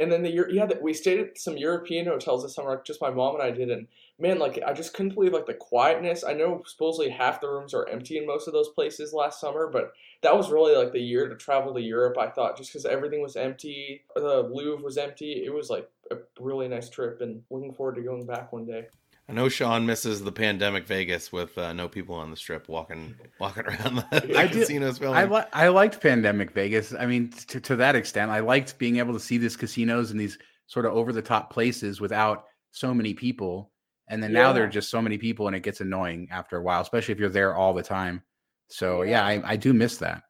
And 0.00 0.12
then 0.12 0.22
the 0.22 0.30
Euro- 0.30 0.52
yeah, 0.52 0.68
we 0.80 0.94
stayed 0.94 1.18
at 1.18 1.38
some 1.38 1.56
European 1.56 2.06
hotels 2.06 2.44
this 2.44 2.54
summer. 2.54 2.80
Just 2.86 3.00
my 3.00 3.10
mom 3.10 3.34
and 3.34 3.42
I 3.42 3.50
did, 3.50 3.68
and 3.68 3.88
man, 4.16 4.38
like 4.38 4.60
I 4.64 4.72
just 4.72 4.94
couldn't 4.94 5.14
believe 5.14 5.32
like 5.32 5.46
the 5.46 5.54
quietness. 5.54 6.22
I 6.22 6.34
know 6.34 6.62
supposedly 6.66 7.10
half 7.10 7.40
the 7.40 7.48
rooms 7.48 7.74
are 7.74 7.88
empty 7.88 8.16
in 8.16 8.24
most 8.24 8.46
of 8.46 8.52
those 8.52 8.68
places 8.68 9.12
last 9.12 9.40
summer, 9.40 9.68
but 9.72 9.92
that 10.22 10.36
was 10.36 10.52
really 10.52 10.76
like 10.76 10.92
the 10.92 11.00
year 11.00 11.28
to 11.28 11.34
travel 11.34 11.74
to 11.74 11.80
Europe. 11.80 12.16
I 12.16 12.28
thought 12.28 12.56
just 12.56 12.70
because 12.72 12.86
everything 12.86 13.22
was 13.22 13.34
empty, 13.34 14.02
the 14.14 14.48
Louvre 14.52 14.84
was 14.84 14.98
empty. 14.98 15.42
It 15.44 15.52
was 15.52 15.68
like 15.68 15.90
a 16.12 16.16
really 16.38 16.68
nice 16.68 16.88
trip, 16.88 17.20
and 17.20 17.42
looking 17.50 17.74
forward 17.74 17.96
to 17.96 18.02
going 18.02 18.24
back 18.24 18.52
one 18.52 18.66
day. 18.66 18.86
I 19.28 19.34
know 19.34 19.48
Shawn 19.50 19.84
misses 19.84 20.22
the 20.24 20.32
pandemic 20.32 20.86
Vegas 20.86 21.30
with 21.32 21.56
uh, 21.58 21.72
no 21.74 21.86
people 21.86 22.14
on 22.14 22.30
the 22.30 22.36
strip 22.36 22.66
walking 22.68 23.14
walking 23.38 23.64
around 23.66 23.96
the, 23.96 24.20
the 24.20 24.38
I 24.38 24.46
do- 24.46 24.60
casinos. 24.60 24.98
Filming. 24.98 25.18
I 25.18 25.24
li- 25.24 25.48
I 25.52 25.68
liked 25.68 26.00
Pandemic 26.00 26.52
Vegas. 26.52 26.94
I 26.98 27.04
mean, 27.04 27.30
to, 27.48 27.60
to 27.60 27.76
that 27.76 27.94
extent, 27.94 28.30
I 28.30 28.40
liked 28.40 28.78
being 28.78 28.96
able 28.96 29.12
to 29.12 29.20
see 29.20 29.36
these 29.36 29.56
casinos 29.56 30.10
and 30.10 30.18
these 30.18 30.38
sort 30.66 30.86
of 30.86 30.92
over 30.94 31.12
the 31.12 31.20
top 31.22 31.52
places 31.52 32.00
without 32.00 32.44
so 32.72 32.94
many 32.94 33.12
people. 33.12 33.70
And 34.08 34.22
then 34.22 34.32
now 34.32 34.54
there 34.54 34.64
are 34.64 34.68
just 34.68 34.88
so 34.88 35.02
many 35.02 35.18
people 35.18 35.46
and 35.48 35.54
it 35.54 35.60
gets 35.62 35.82
annoying 35.82 36.28
after 36.30 36.56
a 36.56 36.62
while, 36.62 36.80
especially 36.80 37.12
if 37.12 37.20
you're 37.20 37.28
there 37.28 37.54
all 37.54 37.74
the 37.74 37.82
time. 37.82 38.22
So 38.68 39.02
yeah, 39.02 39.26
I, 39.26 39.42
I 39.44 39.56
do 39.56 39.74
miss 39.74 39.98
that. 39.98 40.22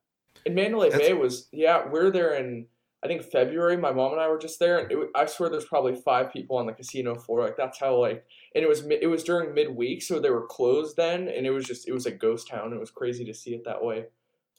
And 0.45 0.57
Mandalay 0.57 0.91
That's- 0.91 1.09
Bay 1.09 1.15
was 1.15 1.49
yeah, 1.53 1.87
we 1.87 2.01
are 2.01 2.11
there 2.11 2.35
in 2.35 2.67
I 3.01 3.07
think 3.07 3.23
February. 3.23 3.77
My 3.77 3.93
mom 3.93 4.11
and 4.11 4.21
I 4.21 4.29
were 4.29 4.39
just 4.39 4.59
there, 4.59 4.79
and 4.81 4.91
it, 4.91 4.99
I 5.15 5.27
swear 5.27 5.49
there's 5.49 5.65
probably 5.67 5.95
five 5.95 6.33
people 6.33 6.57
on 6.57 6.67
the 6.67 6.73
casino 6.73 7.15
floor. 7.15 7.43
Like 7.43 7.57
that's 7.57 7.79
how 7.79 7.95
like, 7.95 8.25
and 8.55 8.65
it 8.65 8.69
was 8.69 8.85
it 8.87 9.09
was 9.09 9.25
during 9.25 9.55
midweek, 9.55 10.03
so 10.03 10.19
they 10.21 10.31
were 10.31 10.47
closed 10.47 10.97
then, 10.97 11.29
and 11.29 11.47
it 11.47 11.51
was 11.51 11.65
just 11.67 11.89
it 11.89 11.93
was 11.93 12.07
a 12.07 12.11
ghost 12.11 12.49
town. 12.49 12.73
It 12.73 12.81
was 12.81 12.91
crazy 12.91 13.25
to 13.25 13.35
see 13.35 13.55
it 13.55 13.65
that 13.65 13.83
way, 13.83 14.07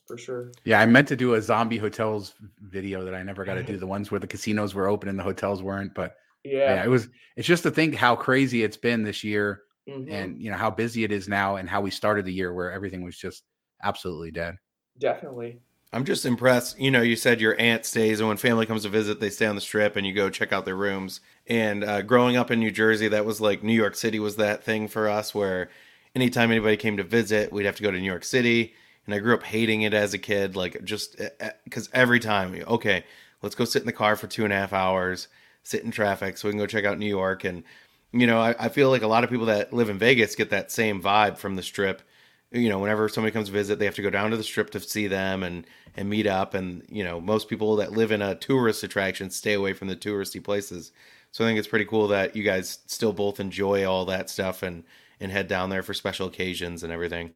for 0.06 0.18
sure. 0.18 0.52
Yeah, 0.66 0.80
I 0.80 0.86
meant 0.86 1.08
to 1.10 1.16
do 1.16 1.36
a 1.36 1.42
zombie 1.42 1.78
hotels 1.78 2.34
video 2.60 3.04
that 3.06 3.16
I 3.16 3.24
never 3.24 3.46
got 3.46 3.56
to 3.56 3.64
do. 3.64 3.78
The 3.80 3.88
ones 3.88 4.12
where 4.12 4.20
the 4.20 4.28
casinos 4.28 4.74
were 4.76 4.88
open 4.88 5.10
and 5.10 5.18
the 5.18 5.24
hotels 5.24 5.64
weren't. 5.64 5.94
But 5.96 6.16
yeah, 6.44 6.76
Yeah, 6.76 6.84
it 6.84 6.90
was. 6.90 7.08
It's 7.36 7.48
just 7.48 7.64
to 7.64 7.72
think 7.72 7.96
how 7.96 8.16
crazy 8.16 8.64
it's 8.64 8.78
been 8.78 9.04
this 9.04 9.24
year, 9.24 9.64
mhm, 9.88 10.12
and 10.12 10.42
you 10.42 10.52
know 10.52 10.58
how 10.58 10.70
busy 10.72 11.04
it 11.04 11.12
is 11.12 11.28
now, 11.28 11.56
and 11.56 11.70
how 11.70 11.82
we 11.82 11.92
started 11.92 12.26
the 12.26 12.34
year 12.34 12.54
where 12.54 12.72
everything 12.72 13.04
was 13.04 13.18
just 13.18 13.44
absolutely 13.84 14.32
dead. 14.32 14.56
definitely. 14.98 15.62
I'm 15.92 16.06
just 16.06 16.26
impressed. 16.26 16.80
You 16.80 16.92
know, 16.92 17.02
you 17.02 17.16
said 17.16 17.42
your 17.42 17.60
aunt 17.60 17.84
stays, 17.84 18.20
and 18.20 18.28
when 18.28 18.38
family 18.38 18.68
comes 18.68 18.84
to 18.84 18.90
visit, 18.90 19.20
they 19.20 19.32
stay 19.32 19.48
on 19.48 19.56
the 19.56 19.62
strip, 19.62 19.96
and 19.96 20.06
you 20.06 20.14
go 20.14 20.30
check 20.30 20.54
out 20.54 20.66
their 20.66 20.76
rooms. 20.76 21.20
And 21.48 21.84
uh, 21.84 22.04
growing 22.04 22.38
up 22.38 22.52
in 22.52 22.60
New 22.60 22.70
Jersey, 22.70 23.08
that 23.08 23.26
was 23.26 23.42
like 23.42 23.64
New 23.64 23.74
York 23.74 23.96
City 23.96 24.20
was 24.20 24.36
that 24.36 24.64
thing 24.64 24.88
for 24.88 25.10
us, 25.10 25.34
where 25.34 25.70
anytime 26.16 26.52
anybody 26.52 26.78
came 26.78 26.98
to 26.98 27.04
visit, 27.04 27.52
we'd 27.52 27.66
have 27.66 27.76
to 27.78 27.84
go 27.84 27.90
to 27.90 27.98
New 27.98 28.06
York 28.06 28.24
City. 28.24 28.74
And 29.06 29.16
I 29.16 29.20
grew 29.20 29.34
up 29.34 29.42
hating 29.42 29.82
it 29.82 29.96
as 29.96 30.14
a 30.14 30.20
kid, 30.20 30.56
like 30.56 30.84
just 30.84 31.20
because 31.64 31.90
every 31.92 32.20
time, 32.20 32.64
okay, 32.68 33.04
let's 33.42 33.56
go 33.56 33.66
sit 33.66 33.82
in 33.82 33.88
the 33.88 33.92
car 33.92 34.16
for 34.16 34.28
two 34.28 34.44
and 34.44 34.54
a 34.54 34.56
half 34.56 34.74
hours, 34.74 35.28
sit 35.64 35.84
in 35.84 35.90
traffic, 35.90 36.38
so 36.38 36.48
we 36.48 36.52
can 36.52 36.60
go 36.60 36.68
check 36.68 36.86
out 36.86 37.00
New 37.00 37.08
York. 37.08 37.44
And 37.44 37.64
you 38.12 38.28
know, 38.28 38.40
I, 38.40 38.56
I 38.60 38.70
feel 38.70 38.92
like 38.92 39.02
a 39.02 39.08
lot 39.08 39.24
of 39.24 39.32
people 39.32 39.48
that 39.48 39.74
live 39.74 39.90
in 39.90 39.98
Vegas 39.98 40.36
get 40.36 40.52
that 40.52 40.72
same 40.72 41.02
vibe 41.02 41.40
from 41.40 41.56
the 41.56 41.64
strip 41.64 42.04
you 42.52 42.70
know 42.70 42.80
whenever 42.80 43.08
somebody 43.08 43.32
comes 43.32 43.50
visit 43.50 43.78
they 43.78 43.86
have 43.86 43.96
to 43.96 44.02
go 44.02 44.10
down 44.10 44.32
to 44.32 44.38
the 44.38 44.44
strip 44.44 44.72
to 44.72 44.80
see 44.80 45.08
them 45.08 45.44
and 45.44 45.66
and 45.96 46.10
meet 46.10 46.28
up. 46.28 46.54
And 46.54 46.84
you 46.90 47.04
know 47.04 47.20
most 47.22 47.50
people 47.50 47.76
that 47.78 47.92
live 47.92 48.12
in 48.12 48.22
a 48.22 48.36
tourist 48.36 48.84
attraction 48.84 49.30
stay 49.30 49.54
away 49.54 49.74
from 49.74 49.88
the 49.88 49.96
touristy 49.96 50.44
places. 50.44 50.92
So 51.32 51.46
i 51.46 51.48
think 51.48 51.60
it's 51.60 51.68
pretty 51.68 51.86
cool 51.86 52.08
that 52.08 52.36
you 52.36 52.44
guys 52.44 52.80
still 52.88 53.14
both 53.14 53.40
enjoy 53.40 53.86
all 53.88 54.06
that 54.06 54.30
stuff 54.30 54.64
and 54.64 54.84
and 55.20 55.32
head 55.32 55.48
down 55.48 55.70
there 55.70 55.84
for 55.84 55.94
special 55.94 56.28
occasions 56.28 56.84
and 56.84 56.92
everything. 56.94 57.34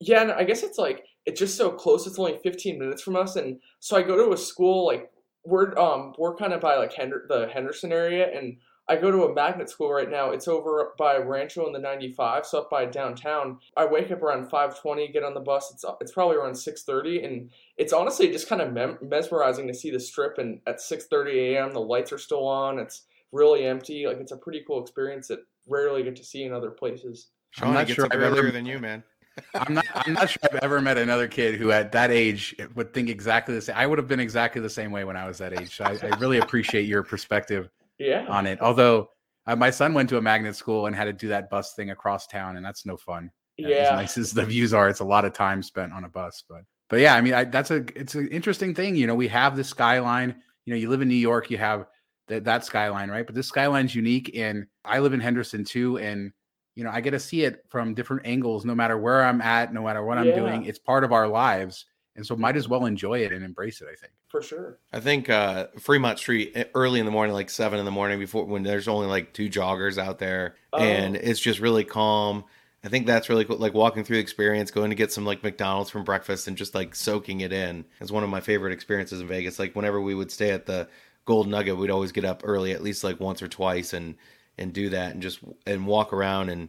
Yeah, 0.00 0.22
and 0.22 0.32
I 0.32 0.44
guess 0.44 0.62
it's 0.62 0.78
like 0.78 1.04
it's 1.26 1.38
just 1.38 1.56
so 1.56 1.70
close. 1.70 2.06
It's 2.06 2.18
only 2.18 2.38
15 2.42 2.78
minutes 2.78 3.02
from 3.02 3.16
us, 3.16 3.36
and 3.36 3.60
so 3.80 3.96
I 3.96 4.02
go 4.02 4.16
to 4.16 4.32
a 4.32 4.36
school 4.36 4.86
like 4.86 5.10
we're 5.44 5.76
um 5.78 6.14
we're 6.18 6.36
kind 6.36 6.52
of 6.52 6.60
by 6.60 6.76
like 6.76 6.92
Hender- 6.92 7.26
the 7.28 7.48
Henderson 7.48 7.92
area, 7.92 8.36
and 8.36 8.56
I 8.90 8.96
go 8.96 9.12
to 9.12 9.22
a 9.22 9.32
magnet 9.32 9.70
school 9.70 9.92
right 9.92 10.10
now. 10.10 10.32
It's 10.32 10.48
over 10.48 10.94
by 10.98 11.16
Rancho 11.18 11.64
in 11.64 11.72
the 11.72 11.78
95, 11.78 12.44
so 12.44 12.58
up 12.58 12.70
by 12.70 12.86
downtown. 12.86 13.60
I 13.76 13.86
wake 13.86 14.10
up 14.10 14.20
around 14.20 14.50
5:20, 14.50 15.12
get 15.12 15.22
on 15.22 15.32
the 15.32 15.40
bus. 15.40 15.70
It's 15.72 15.84
it's 16.00 16.10
probably 16.10 16.36
around 16.36 16.54
6:30, 16.54 17.24
and 17.24 17.50
it's 17.76 17.92
honestly 17.92 18.32
just 18.32 18.48
kind 18.48 18.60
of 18.60 18.72
mem- 18.72 18.98
mesmerizing 19.00 19.68
to 19.68 19.74
see 19.74 19.92
the 19.92 20.00
strip. 20.00 20.38
And 20.38 20.60
at 20.66 20.80
6:30 20.80 21.54
a.m., 21.54 21.72
the 21.72 21.80
lights 21.80 22.12
are 22.12 22.18
still 22.18 22.44
on. 22.44 22.80
It's 22.80 23.04
really 23.30 23.64
empty. 23.64 24.08
Like 24.08 24.16
it's 24.16 24.32
a 24.32 24.36
pretty 24.36 24.64
cool 24.66 24.82
experience 24.82 25.28
that 25.28 25.38
rarely 25.68 26.02
get 26.02 26.16
to 26.16 26.24
see 26.24 26.42
in 26.42 26.52
other 26.52 26.72
places. 26.72 27.28
I'm 27.62 27.72
not 27.72 27.88
sure 27.88 28.08
I've 28.10 28.20
ever 28.20 28.50
than 28.50 28.66
you, 28.66 28.80
man. 28.80 29.04
I'm 29.54 29.74
not. 29.74 29.86
I'm 29.94 30.14
not 30.14 30.30
sure 30.30 30.40
I've 30.50 30.58
ever 30.64 30.80
met 30.80 30.98
another 30.98 31.28
kid 31.28 31.54
who, 31.54 31.70
at 31.70 31.92
that 31.92 32.10
age, 32.10 32.56
would 32.74 32.92
think 32.92 33.08
exactly 33.08 33.54
the 33.54 33.62
same. 33.62 33.76
I 33.76 33.86
would 33.86 33.98
have 33.98 34.08
been 34.08 34.18
exactly 34.18 34.60
the 34.60 34.68
same 34.68 34.90
way 34.90 35.04
when 35.04 35.16
I 35.16 35.28
was 35.28 35.38
that 35.38 35.58
age. 35.60 35.76
So 35.76 35.84
I, 35.84 35.96
I 36.02 36.18
really 36.18 36.38
appreciate 36.38 36.86
your 36.86 37.04
perspective 37.04 37.70
Yeah. 38.00 38.26
on 38.28 38.46
it. 38.46 38.60
Although 38.60 39.10
uh, 39.46 39.54
my 39.56 39.70
son 39.70 39.94
went 39.94 40.08
to 40.08 40.16
a 40.16 40.22
magnet 40.22 40.56
school 40.56 40.86
and 40.86 40.96
had 40.96 41.04
to 41.04 41.12
do 41.12 41.28
that 41.28 41.50
bus 41.50 41.74
thing 41.74 41.90
across 41.90 42.26
town, 42.26 42.56
and 42.56 42.64
that's 42.64 42.84
no 42.86 42.96
fun. 42.96 43.30
Yeah. 43.56 43.68
As 43.76 43.90
nice 43.90 44.18
as 44.18 44.32
the 44.32 44.44
views 44.44 44.72
are, 44.74 44.88
it's 44.88 45.00
a 45.00 45.04
lot 45.04 45.24
of 45.24 45.32
time 45.34 45.62
spent 45.62 45.92
on 45.92 46.04
a 46.04 46.08
bus. 46.08 46.42
But 46.48 46.62
but 46.88 47.00
yeah, 47.00 47.14
I 47.14 47.20
mean, 47.20 47.34
I, 47.34 47.44
that's 47.44 47.70
a 47.70 47.84
it's 47.94 48.14
an 48.14 48.28
interesting 48.28 48.74
thing. 48.74 48.96
You 48.96 49.06
know, 49.06 49.14
we 49.14 49.28
have 49.28 49.56
the 49.56 49.62
skyline. 49.64 50.34
You 50.64 50.74
know, 50.74 50.78
you 50.80 50.88
live 50.88 51.02
in 51.02 51.08
New 51.08 51.14
York, 51.14 51.50
you 51.50 51.58
have 51.58 51.86
that 52.28 52.44
that 52.44 52.64
skyline, 52.64 53.10
right? 53.10 53.26
But 53.26 53.34
this 53.34 53.48
skyline's 53.48 53.94
unique, 53.94 54.32
and 54.36 54.66
I 54.84 54.98
live 55.00 55.12
in 55.12 55.20
Henderson 55.20 55.64
too, 55.64 55.98
and 55.98 56.32
you 56.76 56.84
know, 56.84 56.90
I 56.90 57.00
get 57.00 57.10
to 57.10 57.20
see 57.20 57.42
it 57.44 57.64
from 57.68 57.92
different 57.94 58.24
angles, 58.24 58.64
no 58.64 58.74
matter 58.74 58.96
where 58.96 59.24
I'm 59.24 59.42
at, 59.42 59.74
no 59.74 59.82
matter 59.82 60.02
what 60.04 60.16
I'm 60.18 60.28
Yeah. 60.28 60.36
doing. 60.36 60.64
It's 60.64 60.78
part 60.78 61.04
of 61.04 61.12
our 61.12 61.26
lives, 61.28 61.84
and 62.20 62.26
so 62.26 62.36
might 62.36 62.56
as 62.56 62.68
well 62.68 62.84
enjoy 62.84 63.20
it 63.20 63.32
and 63.32 63.42
embrace 63.44 63.80
it. 63.80 63.88
I 63.90 63.96
think. 63.96 64.12
For 64.28 64.42
sure. 64.42 64.78
I 64.92 65.00
think 65.00 65.28
uh, 65.30 65.68
Fremont 65.78 66.18
Street 66.18 66.52
eh, 66.54 66.64
early 66.74 67.00
in 67.00 67.06
the 67.06 67.12
morning, 67.12 67.32
like 67.34 67.50
seven 67.50 67.78
in 67.78 67.84
the 67.86 67.90
morning, 67.90 68.18
before 68.18 68.44
when 68.44 68.62
there's 68.62 68.86
only 68.88 69.06
like 69.06 69.32
two 69.32 69.48
joggers 69.48 69.96
out 69.98 70.18
there, 70.18 70.54
and 70.78 71.16
Oh. 71.16 71.20
it's 71.22 71.40
just 71.40 71.58
really 71.60 71.84
calm. 71.84 72.44
I 72.84 72.88
think 72.88 73.06
that's 73.06 73.28
really 73.28 73.44
cool. 73.44 73.56
Like 73.58 73.74
walking 73.74 74.04
through 74.04 74.16
the 74.16 74.22
experience, 74.22 74.70
going 74.70 74.90
to 74.90 74.96
get 74.96 75.12
some 75.12 75.24
like 75.26 75.42
McDonald's 75.42 75.90
from 75.90 76.04
breakfast, 76.04 76.46
and 76.48 76.56
just 76.56 76.74
like 76.74 76.94
soaking 76.94 77.40
it 77.40 77.52
in 77.52 77.84
is 78.00 78.12
one 78.12 78.22
of 78.24 78.30
my 78.30 78.40
favorite 78.40 78.72
experiences 78.72 79.20
in 79.20 79.26
Vegas. 79.26 79.58
Like 79.58 79.74
whenever 79.74 80.00
we 80.00 80.14
would 80.14 80.30
stay 80.30 80.50
at 80.50 80.66
the 80.66 80.88
Gold 81.26 81.48
Nugget, 81.48 81.76
we'd 81.76 81.90
always 81.90 82.12
get 82.12 82.24
up 82.24 82.42
early, 82.44 82.72
at 82.72 82.82
least 82.82 83.04
like 83.04 83.20
once 83.20 83.42
or 83.42 83.48
twice, 83.48 83.92
and 83.92 84.14
and 84.58 84.72
do 84.72 84.88
that, 84.90 85.12
and 85.12 85.22
just 85.22 85.40
and 85.66 85.86
walk 85.86 86.12
around, 86.12 86.48
and 86.50 86.68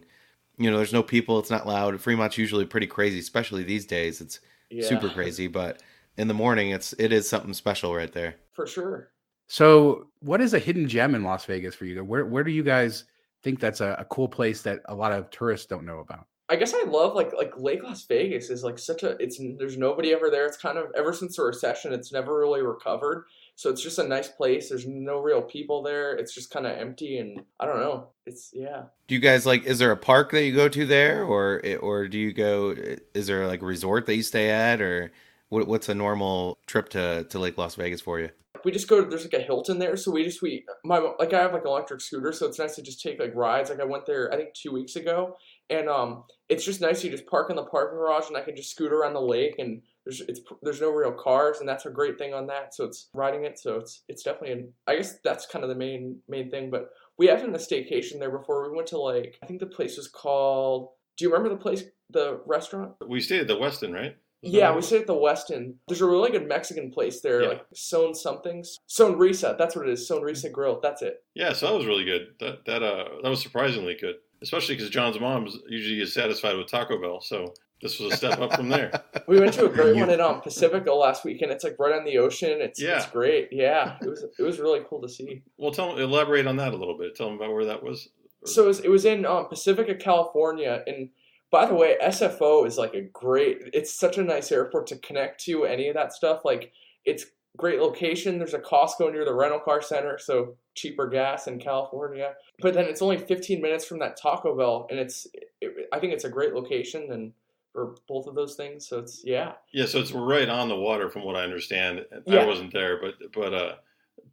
you 0.58 0.70
know, 0.70 0.76
there's 0.76 0.92
no 0.92 1.02
people, 1.02 1.38
it's 1.38 1.50
not 1.50 1.66
loud. 1.66 1.98
Fremont's 1.98 2.36
usually 2.38 2.66
pretty 2.66 2.86
crazy, 2.86 3.18
especially 3.18 3.62
these 3.62 3.86
days. 3.86 4.20
It's 4.20 4.38
Yeah. 4.72 4.86
super 4.88 5.08
crazy, 5.08 5.46
but 5.46 5.82
in 6.16 6.28
the 6.28 6.34
morning, 6.34 6.70
it's 6.70 6.92
it 6.98 7.12
is 7.12 7.28
something 7.28 7.54
special 7.54 7.94
right 7.94 8.12
there. 8.12 8.36
For 8.52 8.66
sure. 8.66 9.10
So, 9.48 10.06
what 10.20 10.40
is 10.40 10.54
a 10.54 10.58
hidden 10.58 10.88
gem 10.88 11.14
in 11.14 11.24
Las 11.24 11.44
Vegas 11.44 11.74
for 11.74 11.84
you? 11.84 12.02
Where 12.04 12.24
where 12.24 12.44
do 12.44 12.50
you 12.50 12.62
guys 12.62 13.04
think 13.42 13.60
that's 13.60 13.80
a, 13.80 13.96
a 13.98 14.04
cool 14.06 14.28
place 14.28 14.62
that 14.62 14.80
a 14.86 14.94
lot 14.94 15.12
of 15.12 15.30
tourists 15.30 15.66
don't 15.66 15.84
know 15.84 15.98
about? 15.98 16.26
I 16.48 16.56
guess 16.56 16.74
I 16.74 16.84
love 16.84 17.14
like 17.14 17.32
like 17.34 17.52
Lake 17.56 17.82
Las 17.82 18.04
Vegas 18.06 18.50
is 18.50 18.62
like 18.62 18.78
such 18.78 19.02
a 19.02 19.10
it's 19.22 19.40
there's 19.58 19.76
nobody 19.76 20.12
ever 20.12 20.30
there. 20.30 20.46
It's 20.46 20.56
kind 20.56 20.78
of 20.78 20.86
ever 20.96 21.12
since 21.12 21.36
the 21.36 21.44
recession, 21.44 21.92
it's 21.92 22.12
never 22.12 22.38
really 22.38 22.62
recovered. 22.62 23.24
So 23.62 23.70
it's 23.70 23.80
just 23.80 24.00
a 24.00 24.08
nice 24.08 24.26
place. 24.26 24.68
There's 24.68 24.88
no 24.88 25.20
real 25.20 25.40
people 25.40 25.84
there. 25.84 26.16
It's 26.16 26.34
just 26.34 26.50
kind 26.50 26.66
of 26.66 26.76
empty 26.76 27.18
and 27.18 27.42
I 27.60 27.66
don't 27.66 27.78
know. 27.78 28.08
It's 28.26 28.50
yeah. 28.52 28.86
Do 29.06 29.14
you 29.14 29.20
guys 29.20 29.46
like? 29.46 29.62
Is 29.66 29.78
there 29.78 29.92
a 29.92 29.96
park 29.96 30.32
that 30.32 30.42
you 30.42 30.52
go 30.52 30.68
to 30.68 30.84
there, 30.84 31.22
or 31.22 31.62
or 31.80 32.08
do 32.08 32.18
you 32.18 32.32
go? 32.32 32.74
Is 33.14 33.28
there 33.28 33.46
like 33.46 33.62
a 33.62 33.64
resort 33.64 34.06
that 34.06 34.16
you 34.16 34.24
stay 34.24 34.50
at, 34.50 34.80
or 34.80 35.12
what, 35.48 35.68
what's 35.68 35.88
a 35.88 35.94
normal 35.94 36.58
trip 36.66 36.88
to 36.88 37.22
to 37.22 37.38
Lake 37.38 37.56
Las 37.56 37.76
Vegas 37.76 38.00
for 38.00 38.18
you? 38.18 38.30
We 38.64 38.72
just 38.72 38.88
go 38.88 39.00
to 39.00 39.08
there's 39.08 39.22
like 39.22 39.40
a 39.40 39.44
Hilton 39.44 39.78
there, 39.78 39.96
so 39.96 40.10
we 40.10 40.24
just 40.24 40.42
we 40.42 40.64
my 40.84 40.98
like 41.20 41.32
I 41.32 41.42
have 41.42 41.52
like 41.52 41.62
an 41.62 41.68
electric 41.68 42.00
scooter, 42.00 42.32
so 42.32 42.46
it's 42.46 42.58
nice 42.58 42.74
to 42.74 42.82
just 42.82 43.00
take 43.00 43.20
like 43.20 43.32
rides. 43.32 43.70
Like 43.70 43.80
I 43.80 43.84
went 43.84 44.06
there 44.06 44.32
I 44.32 44.38
think 44.38 44.54
two 44.54 44.72
weeks 44.72 44.96
ago, 44.96 45.36
and 45.70 45.88
um 45.88 46.24
it's 46.48 46.64
just 46.64 46.80
nice 46.80 47.04
you 47.04 47.12
just 47.12 47.26
park 47.26 47.48
in 47.48 47.54
the 47.54 47.64
parking 47.64 47.96
garage 47.96 48.26
and 48.26 48.36
I 48.36 48.40
can 48.40 48.56
just 48.56 48.70
scoot 48.70 48.92
around 48.92 49.14
the 49.14 49.20
lake 49.20 49.54
and 49.58 49.82
there's 50.04 50.20
it's 50.22 50.40
there's 50.62 50.80
no 50.80 50.90
real 50.90 51.12
cars 51.12 51.60
and 51.60 51.68
that's 51.68 51.86
a 51.86 51.90
great 51.90 52.18
thing 52.18 52.34
on 52.34 52.46
that. 52.48 52.74
So 52.74 52.84
it's 52.84 53.08
riding 53.14 53.44
it, 53.44 53.58
so 53.58 53.76
it's 53.76 54.02
it's 54.08 54.22
definitely 54.22 54.52
an, 54.52 54.72
I 54.86 54.96
guess 54.96 55.18
that's 55.24 55.46
kind 55.46 55.64
of 55.64 55.68
the 55.68 55.76
main 55.76 56.18
main 56.28 56.50
thing. 56.50 56.70
But 56.70 56.90
we 57.18 57.26
have 57.28 57.40
done 57.40 57.54
a 57.54 57.58
staycation 57.58 58.18
there 58.18 58.36
before. 58.36 58.68
We 58.70 58.76
went 58.76 58.88
to 58.88 58.98
like 58.98 59.36
I 59.42 59.46
think 59.46 59.60
the 59.60 59.66
place 59.66 59.96
was 59.96 60.08
called. 60.08 60.90
Do 61.16 61.24
you 61.24 61.30
remember 61.32 61.50
the 61.54 61.60
place, 61.60 61.84
the 62.10 62.40
restaurant? 62.46 62.92
We 63.06 63.20
stayed 63.20 63.40
at 63.42 63.46
the 63.48 63.56
Westin, 63.56 63.92
right? 63.92 64.16
Was 64.42 64.52
Yeah, 64.52 64.74
we 64.74 64.82
stayed 64.82 65.02
at 65.02 65.06
the 65.06 65.14
Westin. 65.14 65.74
There's 65.86 66.00
a 66.00 66.06
really 66.06 66.30
good 66.30 66.48
Mexican 66.48 66.90
place 66.90 67.20
there, 67.20 67.42
Yeah. 67.42 67.48
like 67.48 67.66
Son 67.74 68.14
somethings. 68.14 68.78
Sonrisa, 68.88 69.56
that's 69.56 69.76
what 69.76 69.86
it 69.86 69.92
is. 69.92 70.08
Sonrisa 70.10 70.50
Grill. 70.50 70.80
That's 70.80 71.02
it. 71.02 71.22
Yeah, 71.34 71.52
so 71.52 71.66
that 71.66 71.76
was 71.76 71.86
really 71.86 72.04
good. 72.04 72.34
That 72.40 72.64
that 72.66 72.82
uh 72.82 73.04
that 73.22 73.28
was 73.28 73.40
surprisingly 73.42 73.94
good, 74.00 74.16
especially 74.42 74.74
because 74.74 74.90
John's 74.90 75.20
mom 75.20 75.46
usually 75.68 76.00
is 76.00 76.12
satisfied 76.14 76.56
with 76.56 76.66
Taco 76.66 77.00
Bell, 77.00 77.20
so 77.20 77.52
this 77.82 77.98
was 77.98 78.12
a 78.12 78.16
step 78.16 78.38
up 78.40 78.54
from 78.54 78.68
there. 78.68 78.90
We 79.28 79.38
went 79.38 79.54
to 79.54 79.66
a 79.66 79.68
great 79.68 79.96
one 79.96 80.10
in 80.10 80.20
um, 80.20 80.40
Pacifica 80.40 80.92
last 80.92 81.24
week, 81.24 81.42
and 81.42 81.50
it's 81.52 81.64
like 81.64 81.76
right 81.78 81.94
on 81.94 82.04
the 82.04 82.18
ocean. 82.18 82.60
It's 82.60 82.80
Yeah. 82.80 82.96
it's 82.96 83.06
great. 83.06 83.48
Yeah, 83.52 83.96
it 84.02 84.08
was 84.08 84.24
it 84.38 84.42
was 84.42 84.58
really 84.58 84.80
cool 84.88 85.00
to 85.02 85.08
see. 85.08 85.42
Well, 85.58 85.70
tell 85.70 85.96
elaborate 85.96 86.46
on 86.46 86.56
that 86.56 86.74
a 86.74 86.76
little 86.76 86.98
bit. 86.98 87.14
Tell 87.14 87.26
them 87.28 87.36
about 87.36 87.52
where 87.52 87.64
that 87.66 87.82
was. 87.82 88.08
So 88.44 88.64
it 88.64 88.66
was, 88.66 88.80
it 88.80 88.88
was 88.90 89.04
in 89.04 89.24
um, 89.24 89.48
Pacifica, 89.48 89.94
California, 89.94 90.82
and 90.86 91.10
by 91.50 91.66
the 91.66 91.74
way, 91.74 91.96
SFO 92.02 92.66
is 92.66 92.76
like 92.78 92.94
a 92.94 93.02
great. 93.02 93.58
It's 93.72 93.94
such 93.94 94.18
a 94.18 94.24
nice 94.24 94.50
airport 94.50 94.86
to 94.88 94.96
connect 94.98 95.44
to 95.44 95.64
any 95.64 95.88
of 95.88 95.94
that 95.94 96.12
stuff. 96.12 96.44
Like 96.44 96.72
it's 97.04 97.26
great 97.56 97.78
location. 97.80 98.38
There's 98.38 98.54
a 98.54 98.58
Costco 98.58 99.12
near 99.12 99.24
the 99.24 99.34
rental 99.34 99.60
car 99.60 99.80
center, 99.82 100.18
so 100.18 100.56
cheaper 100.74 101.06
gas 101.08 101.46
in 101.46 101.58
California. 101.60 102.32
But 102.60 102.74
then 102.74 102.86
it's 102.86 103.02
only 103.02 103.18
15 103.18 103.60
minutes 103.62 103.84
from 103.84 103.98
that 104.00 104.16
Taco 104.20 104.56
Bell, 104.56 104.86
and 104.90 104.98
it's 104.98 105.26
it, 105.60 105.88
I 105.92 106.00
think 106.00 106.12
it's 106.12 106.24
a 106.24 106.30
great 106.30 106.54
location 106.54 107.12
and 107.12 107.32
for 107.72 107.94
both 108.06 108.26
of 108.26 108.34
those 108.34 108.54
things. 108.54 108.86
So 108.86 108.98
it's 108.98 109.22
yeah, 109.24 109.52
Yeah, 109.72 109.86
so 109.86 109.98
it's 109.98 110.12
right 110.12 110.48
on 110.48 110.68
the 110.68 110.76
water, 110.76 111.10
from 111.10 111.24
what 111.24 111.36
I 111.36 111.42
understand. 111.42 112.04
I 112.12 112.20
Yeah. 112.26 112.46
wasn't 112.46 112.72
there, 112.72 113.00
but 113.00 113.32
but 113.32 113.54
uh, 113.54 113.74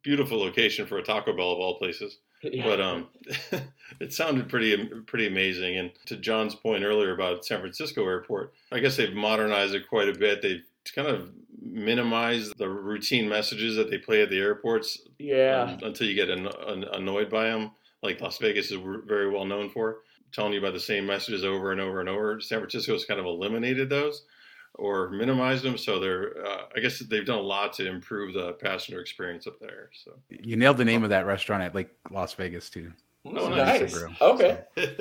beautiful 0.01 0.39
location 0.39 0.85
for 0.85 0.97
a 0.97 1.03
Taco 1.03 1.33
Bell 1.33 1.51
of 1.51 1.59
all 1.59 1.77
places. 1.77 2.17
yeah. 2.43 2.63
But 2.63 2.81
um, 2.81 3.07
it 3.99 4.13
sounded 4.13 4.49
pretty 4.49 4.85
pretty 5.07 5.27
amazing. 5.27 5.77
And 5.77 5.91
to 6.05 6.17
John's 6.17 6.55
point 6.55 6.83
earlier 6.83 7.13
about 7.13 7.45
San 7.45 7.59
Francisco 7.59 8.05
Airport, 8.05 8.53
I 8.71 8.79
guess 8.79 8.97
they've 8.97 9.13
modernized 9.13 9.73
it 9.73 9.87
quite 9.87 10.09
a 10.09 10.17
bit. 10.17 10.41
They've 10.41 10.63
kind 10.93 11.07
of 11.07 11.31
minimized 11.61 12.57
the 12.57 12.69
routine 12.69 13.27
messages 13.27 13.75
that 13.75 13.89
they 13.89 13.97
play 13.97 14.21
at 14.21 14.29
the 14.29 14.39
airports 14.39 14.99
yeah. 15.17 15.63
um, 15.63 15.79
until 15.83 16.07
you 16.07 16.15
get 16.15 16.29
an, 16.29 16.47
an, 16.67 16.85
annoyed 16.93 17.29
by 17.29 17.45
them, 17.45 17.71
like 18.01 18.21
Las 18.21 18.37
Vegas 18.37 18.71
is 18.71 18.79
very 19.05 19.29
well 19.29 19.45
known 19.45 19.69
for. 19.69 19.97
Telling 20.31 20.53
you 20.53 20.59
about 20.59 20.73
the 20.73 20.79
same 20.79 21.05
messages 21.05 21.43
over 21.43 21.71
and 21.71 21.81
over 21.81 21.99
and 21.99 22.09
over. 22.09 22.39
San 22.41 22.59
Francisco's 22.59 23.05
kind 23.05 23.19
of 23.19 23.25
eliminated 23.25 23.89
those 23.89 24.23
or 24.75 25.09
minimized 25.09 25.63
them. 25.63 25.77
So 25.77 25.99
they're, 25.99 26.45
uh, 26.45 26.61
I 26.75 26.79
guess 26.79 26.99
they've 26.99 27.25
done 27.25 27.39
a 27.39 27.41
lot 27.41 27.73
to 27.73 27.87
improve 27.87 28.33
the 28.33 28.53
passenger 28.53 29.01
experience 29.01 29.47
up 29.47 29.59
there. 29.59 29.89
So 29.93 30.13
You 30.29 30.55
nailed 30.55 30.77
the 30.77 30.85
name 30.85 31.03
of 31.03 31.09
that 31.09 31.25
restaurant 31.25 31.63
at 31.63 31.75
like 31.75 31.89
Las 32.11 32.33
Vegas 32.33 32.69
too. 32.69 32.91
Oh, 33.25 33.49
nice. 33.49 33.93
nice. 33.93 34.21
Okay. 34.21 34.59
I 34.77 34.91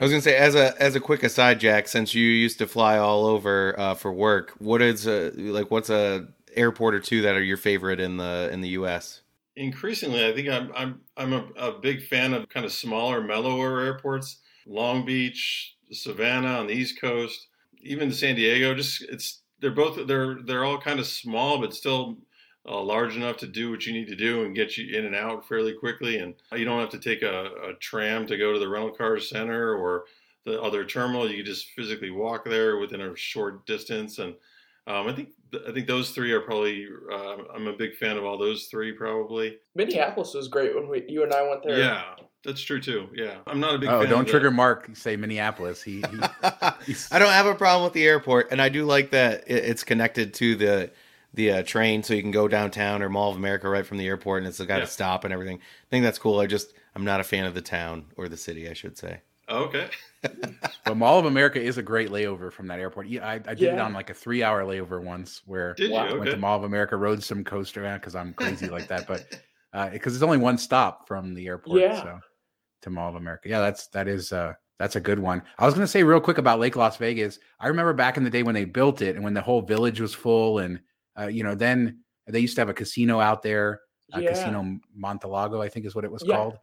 was 0.00 0.10
gonna 0.10 0.20
say, 0.20 0.36
as 0.36 0.56
a 0.56 0.80
as 0.82 0.96
a 0.96 1.00
quick 1.00 1.22
aside, 1.22 1.60
Jack, 1.60 1.86
since 1.86 2.12
you 2.12 2.26
used 2.26 2.58
to 2.58 2.66
fly 2.66 2.98
all 2.98 3.24
over 3.24 3.78
uh, 3.78 3.94
for 3.94 4.12
work, 4.12 4.52
what 4.58 4.82
is 4.82 5.06
uh, 5.06 5.30
like 5.36 5.70
what's 5.70 5.88
a 5.88 6.26
airport 6.54 6.94
or 6.94 7.00
two 7.00 7.22
that 7.22 7.36
are 7.36 7.42
your 7.42 7.56
favorite 7.56 8.00
in 8.00 8.16
the 8.16 8.50
in 8.52 8.62
the 8.62 8.70
U.S. 8.70 9.22
increasingly, 9.54 10.26
I 10.26 10.34
think 10.34 10.48
I'm 10.48 10.72
I'm 10.74 11.00
I'm 11.16 11.32
a, 11.32 11.46
a 11.56 11.78
big 11.78 12.02
fan 12.02 12.34
of 12.34 12.48
kind 12.48 12.66
of 12.66 12.72
smaller, 12.72 13.22
mellower 13.22 13.80
airports. 13.80 14.38
Long 14.66 15.04
Beach, 15.04 15.76
Savannah 15.90 16.58
on 16.58 16.66
the 16.66 16.74
East 16.74 17.00
Coast, 17.00 17.48
even 17.82 18.12
San 18.12 18.36
Diego. 18.36 18.74
Just 18.74 19.02
it's 19.02 19.40
they're 19.60 19.70
both 19.70 20.06
they're 20.06 20.38
they're 20.42 20.64
all 20.64 20.78
kind 20.78 20.98
of 20.98 21.06
small, 21.06 21.58
but 21.58 21.74
still 21.74 22.18
uh, 22.66 22.80
large 22.80 23.16
enough 23.16 23.36
to 23.38 23.46
do 23.46 23.70
what 23.70 23.86
you 23.86 23.92
need 23.92 24.06
to 24.08 24.16
do 24.16 24.44
and 24.44 24.54
get 24.54 24.76
you 24.76 24.96
in 24.96 25.04
and 25.04 25.14
out 25.14 25.46
fairly 25.48 25.72
quickly. 25.72 26.18
And 26.18 26.34
you 26.52 26.64
don't 26.64 26.80
have 26.80 26.90
to 26.90 26.98
take 26.98 27.22
a, 27.22 27.50
a 27.70 27.74
tram 27.80 28.26
to 28.26 28.36
go 28.36 28.52
to 28.52 28.58
the 28.58 28.68
rental 28.68 28.92
car 28.92 29.18
center 29.18 29.74
or 29.74 30.04
the 30.44 30.60
other 30.60 30.84
terminal. 30.84 31.28
You 31.28 31.38
can 31.38 31.46
just 31.46 31.70
physically 31.70 32.10
walk 32.10 32.44
there 32.44 32.78
within 32.78 33.00
a 33.00 33.16
short 33.16 33.66
distance. 33.66 34.18
And 34.18 34.34
um, 34.86 35.06
I 35.08 35.12
think 35.14 35.30
I 35.68 35.72
think 35.72 35.86
those 35.86 36.10
three 36.10 36.32
are 36.32 36.40
probably. 36.40 36.86
Uh, 37.12 37.36
I'm 37.54 37.66
a 37.66 37.72
big 37.74 37.94
fan 37.96 38.16
of 38.16 38.24
all 38.24 38.38
those 38.38 38.66
three, 38.66 38.92
probably. 38.92 39.58
Minneapolis 39.74 40.34
was 40.34 40.48
great 40.48 40.74
when 40.74 40.88
we, 40.88 41.04
you 41.08 41.22
and 41.22 41.32
I 41.32 41.46
went 41.48 41.62
there. 41.62 41.78
Yeah, 41.78 42.02
that's 42.44 42.60
true 42.60 42.80
too. 42.80 43.08
Yeah, 43.14 43.36
I'm 43.46 43.60
not 43.60 43.74
a 43.74 43.78
big. 43.78 43.88
Oh, 43.88 44.00
fan 44.00 44.10
don't 44.10 44.20
of 44.20 44.26
the- 44.26 44.30
trigger 44.32 44.50
Mark. 44.50 44.90
Say 44.94 45.16
Minneapolis. 45.16 45.82
He, 45.82 45.96
he 45.96 46.02
I 46.42 47.18
don't 47.18 47.32
have 47.32 47.46
a 47.46 47.54
problem 47.54 47.84
with 47.84 47.92
the 47.92 48.06
airport, 48.06 48.50
and 48.50 48.60
I 48.62 48.68
do 48.70 48.84
like 48.84 49.10
that 49.10 49.44
it's 49.46 49.84
connected 49.84 50.34
to 50.34 50.56
the 50.56 50.90
the 51.34 51.50
uh, 51.52 51.62
train, 51.62 52.02
so 52.02 52.12
you 52.14 52.22
can 52.22 52.30
go 52.30 52.46
downtown 52.48 53.02
or 53.02 53.08
Mall 53.08 53.30
of 53.30 53.36
America 53.36 53.68
right 53.68 53.86
from 53.86 53.98
the 53.98 54.06
airport, 54.06 54.42
and 54.42 54.48
it's 54.48 54.58
got 54.58 54.68
Yeah. 54.68 54.80
to 54.80 54.86
stop 54.86 55.24
and 55.24 55.32
everything. 55.32 55.58
I 55.58 55.88
think 55.90 56.02
that's 56.04 56.18
cool. 56.18 56.40
I 56.40 56.46
just 56.46 56.72
I'm 56.94 57.04
not 57.04 57.20
a 57.20 57.24
fan 57.24 57.44
of 57.44 57.54
the 57.54 57.62
town 57.62 58.06
or 58.16 58.28
the 58.28 58.36
city, 58.36 58.68
I 58.68 58.72
should 58.74 58.98
say. 58.98 59.20
Okay. 59.48 59.88
But 60.84 60.96
Mall 60.96 61.18
of 61.18 61.24
America 61.26 61.60
is 61.60 61.78
a 61.78 61.82
great 61.82 62.10
layover 62.10 62.52
from 62.52 62.66
that 62.68 62.78
airport. 62.78 63.06
Yeah, 63.08 63.26
I, 63.26 63.34
I 63.34 63.54
did 63.54 63.62
it 63.74 63.78
on 63.78 63.92
like 63.92 64.10
a 64.10 64.14
three-hour 64.14 64.62
layover 64.64 65.02
once, 65.02 65.42
where 65.46 65.74
Did 65.74 65.90
Wow. 65.92 65.98
I 65.98 66.08
you? 66.10 66.10
went 66.14 66.22
Okay. 66.22 66.30
to 66.32 66.36
Mall 66.36 66.56
of 66.56 66.64
America, 66.64 66.96
rode 66.96 67.22
some 67.22 67.42
coaster 67.44 67.82
because 67.98 68.14
I'm 68.14 68.32
crazy 68.34 68.68
like 68.68 68.86
that. 68.88 69.06
But 69.06 69.26
because 69.92 70.14
it's 70.14 70.22
only 70.22 70.38
one 70.38 70.58
stop 70.58 71.06
from 71.08 71.34
the 71.34 71.46
airport, 71.46 71.80
Yeah. 71.80 72.02
so 72.02 72.20
to 72.82 72.90
Mall 72.90 73.08
of 73.08 73.14
America. 73.16 73.48
Yeah, 73.48 73.60
that's 73.60 73.86
that 73.88 74.06
is 74.08 74.32
uh 74.32 74.54
that's 74.78 74.96
a 74.96 75.00
good 75.00 75.18
one. 75.18 75.42
I 75.58 75.64
was 75.66 75.74
gonna 75.74 75.86
say 75.86 76.02
real 76.02 76.20
quick 76.20 76.38
about 76.38 76.58
Lake 76.60 76.76
Las 76.76 76.96
Vegas. 76.96 77.38
I 77.60 77.68
remember 77.68 77.92
back 77.92 78.16
in 78.16 78.24
the 78.24 78.30
day 78.30 78.42
when 78.42 78.54
they 78.54 78.64
built 78.64 79.02
it 79.02 79.14
and 79.16 79.24
when 79.24 79.34
the 79.34 79.40
whole 79.42 79.62
village 79.62 80.00
was 80.00 80.14
full, 80.14 80.58
and 80.60 80.80
uh, 81.18 81.26
you 81.26 81.42
know, 81.44 81.54
then 81.54 82.00
they 82.26 82.40
used 82.40 82.54
to 82.56 82.60
have 82.60 82.68
a 82.68 82.74
casino 82.74 83.18
out 83.20 83.42
there, 83.42 83.80
uh, 84.14 84.18
Yeah. 84.20 84.28
Casino 84.30 84.78
Montelago, 84.96 85.60
I 85.62 85.68
think 85.68 85.86
is 85.86 85.94
what 85.94 86.04
it 86.04 86.12
was 86.12 86.22
Yeah. 86.24 86.36
called. 86.36 86.58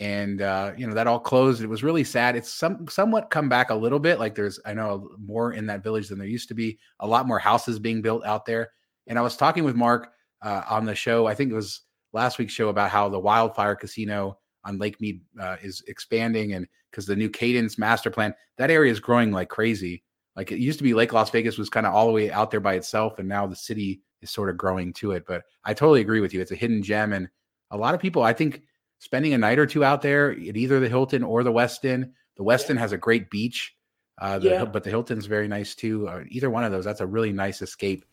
And 0.00 0.42
uh, 0.42 0.72
you 0.76 0.86
know 0.86 0.94
that 0.94 1.06
all 1.06 1.20
closed. 1.20 1.62
It 1.62 1.68
was 1.68 1.84
really 1.84 2.02
sad. 2.02 2.34
It's 2.34 2.52
some 2.52 2.88
somewhat 2.88 3.30
come 3.30 3.48
back 3.48 3.70
a 3.70 3.74
little 3.74 4.00
bit. 4.00 4.18
Like 4.18 4.34
there's, 4.34 4.58
I 4.66 4.74
know 4.74 5.10
more 5.18 5.52
in 5.52 5.66
that 5.66 5.84
village 5.84 6.08
than 6.08 6.18
there 6.18 6.26
used 6.26 6.48
to 6.48 6.54
be. 6.54 6.78
A 7.00 7.06
lot 7.06 7.28
more 7.28 7.38
houses 7.38 7.78
being 7.78 8.02
built 8.02 8.24
out 8.24 8.44
there. 8.44 8.70
And 9.06 9.18
I 9.18 9.22
was 9.22 9.36
talking 9.36 9.62
with 9.62 9.76
Mark 9.76 10.12
uh, 10.42 10.62
on 10.68 10.84
the 10.84 10.94
show. 10.94 11.26
I 11.26 11.34
think 11.34 11.52
it 11.52 11.54
was 11.54 11.82
last 12.12 12.38
week's 12.38 12.52
show 12.52 12.68
about 12.68 12.90
how 12.90 13.08
the 13.08 13.18
Wildfire 13.18 13.76
Casino 13.76 14.38
on 14.64 14.78
Lake 14.78 15.00
Mead 15.00 15.20
uh, 15.38 15.56
is 15.62 15.82
expanding, 15.88 16.54
and 16.54 16.66
because 16.90 17.06
the 17.06 17.16
new 17.16 17.28
Cadence 17.28 17.76
master 17.76 18.10
plan, 18.10 18.34
that 18.56 18.70
area 18.70 18.90
is 18.90 19.00
growing 19.00 19.30
like 19.30 19.48
crazy. 19.48 20.02
Like 20.36 20.50
it 20.50 20.58
used 20.58 20.78
to 20.78 20.84
be, 20.84 20.94
Lake 20.94 21.12
Las 21.12 21.30
Vegas 21.30 21.58
was 21.58 21.68
kind 21.68 21.86
of 21.86 21.94
all 21.94 22.06
the 22.06 22.12
way 22.12 22.30
out 22.30 22.50
there 22.50 22.60
by 22.60 22.74
itself, 22.74 23.18
and 23.18 23.28
now 23.28 23.46
the 23.46 23.56
city 23.56 24.00
is 24.22 24.30
sort 24.30 24.48
of 24.48 24.56
growing 24.56 24.92
to 24.94 25.12
it. 25.12 25.24
But 25.26 25.42
I 25.64 25.74
totally 25.74 26.00
agree 26.00 26.20
with 26.20 26.32
you; 26.32 26.40
it's 26.40 26.52
a 26.52 26.56
hidden 26.56 26.82
gem, 26.82 27.12
and 27.12 27.28
a 27.70 27.76
lot 27.76 27.94
of 27.94 28.00
people, 28.00 28.22
I 28.22 28.32
think, 28.32 28.62
spending 28.98 29.34
a 29.34 29.38
night 29.38 29.58
or 29.58 29.66
two 29.66 29.84
out 29.84 30.02
there 30.02 30.30
at 30.32 30.56
either 30.56 30.80
the 30.80 30.88
Hilton 30.88 31.22
or 31.22 31.42
the 31.42 31.52
Westin. 31.52 32.10
The 32.36 32.44
Westin 32.44 32.76
has 32.78 32.92
a 32.92 32.98
great 32.98 33.30
beach, 33.30 33.76
uh, 34.20 34.38
the, 34.38 34.48
Yeah. 34.50 34.64
but 34.64 34.82
the 34.84 34.90
Hilton's 34.90 35.26
very 35.26 35.46
nice 35.48 35.74
too. 35.74 36.08
Uh, 36.08 36.24
either 36.28 36.50
one 36.50 36.64
of 36.64 36.72
those, 36.72 36.84
that's 36.84 37.00
a 37.00 37.06
really 37.06 37.32
nice 37.32 37.62
escape 37.62 38.04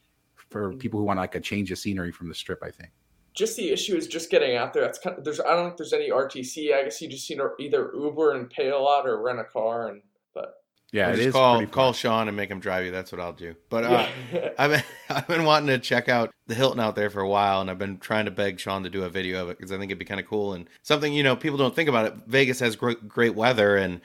for 0.50 0.74
people 0.74 1.00
who 1.00 1.06
want 1.06 1.18
like 1.20 1.36
a 1.36 1.40
change 1.40 1.72
of 1.72 1.78
scenery 1.80 2.12
from 2.12 2.28
the 2.28 2.36
strip. 2.36 2.60
I 2.64 2.72
think. 2.72 2.92
Just 3.34 3.56
the 3.56 3.70
issue 3.72 3.96
is 3.96 4.08
just 4.08 4.30
getting 4.30 4.58
out 4.58 4.74
there. 4.74 4.84
That's 4.84 5.00
kind 5.00 5.18
of, 5.18 5.24
there's 5.24 5.40
I 5.40 5.56
don't 5.56 5.68
think 5.68 5.78
there's 5.78 5.94
any 5.94 6.10
RTC. 6.10 6.74
I 6.76 6.84
guess 6.84 7.02
you 7.02 7.08
just 7.08 7.30
you 7.30 7.38
know 7.38 7.52
either 7.60 7.92
Uber 7.96 8.34
and 8.34 8.50
pay 8.50 8.70
a 8.70 8.78
lot 8.78 9.08
or 9.08 9.22
rent 9.22 9.40
a 9.40 9.46
car 9.46 9.88
and 9.88 10.02
Yeah, 10.92 11.10
Or 11.10 11.14
it 11.14 11.16
just 11.18 11.28
is 11.28 11.34
call 11.34 11.66
call. 11.68 11.94
Shawn 11.94 12.28
and 12.28 12.36
make 12.36 12.50
him 12.52 12.60
drive 12.60 12.84
you. 12.86 12.92
That's 12.92 13.12
what 13.14 13.22
I'll 13.22 13.32
do. 13.34 13.56
But 13.70 13.86
uh, 13.86 14.08
yeah. 14.34 14.50
I've 14.60 14.72
been, 14.72 14.84
I've 15.10 15.28
been 15.28 15.46
wanting 15.46 15.68
to 15.68 15.80
check 15.80 16.10
out 16.10 16.34
the 16.48 16.56
Hilton 16.56 16.82
out 16.82 16.96
there 16.96 17.10
for 17.10 17.22
a 17.22 17.30
while, 17.30 17.62
and 17.62 17.72
I've 17.72 17.80
been 17.80 17.98
trying 17.98 18.26
to 18.26 18.32
beg 18.32 18.60
Shawn 18.60 18.84
to 18.84 18.90
do 18.90 19.04
a 19.04 19.10
video 19.10 19.42
of 19.42 19.50
it 19.50 19.58
because 19.58 19.72
I 19.72 19.78
think 19.78 19.90
it'd 19.90 20.00
be 20.00 20.06
kind 20.06 20.20
of 20.20 20.28
cool 20.28 20.54
and 20.54 20.68
something 20.84 21.14
you 21.14 21.24
know 21.24 21.36
people 21.36 21.58
don't 21.58 21.76
think 21.76 21.88
about 21.88 22.08
it. 22.08 22.14
Vegas 22.28 22.60
has 22.60 22.76
great 22.76 23.08
great 23.08 23.36
weather, 23.36 23.78
and 23.78 24.02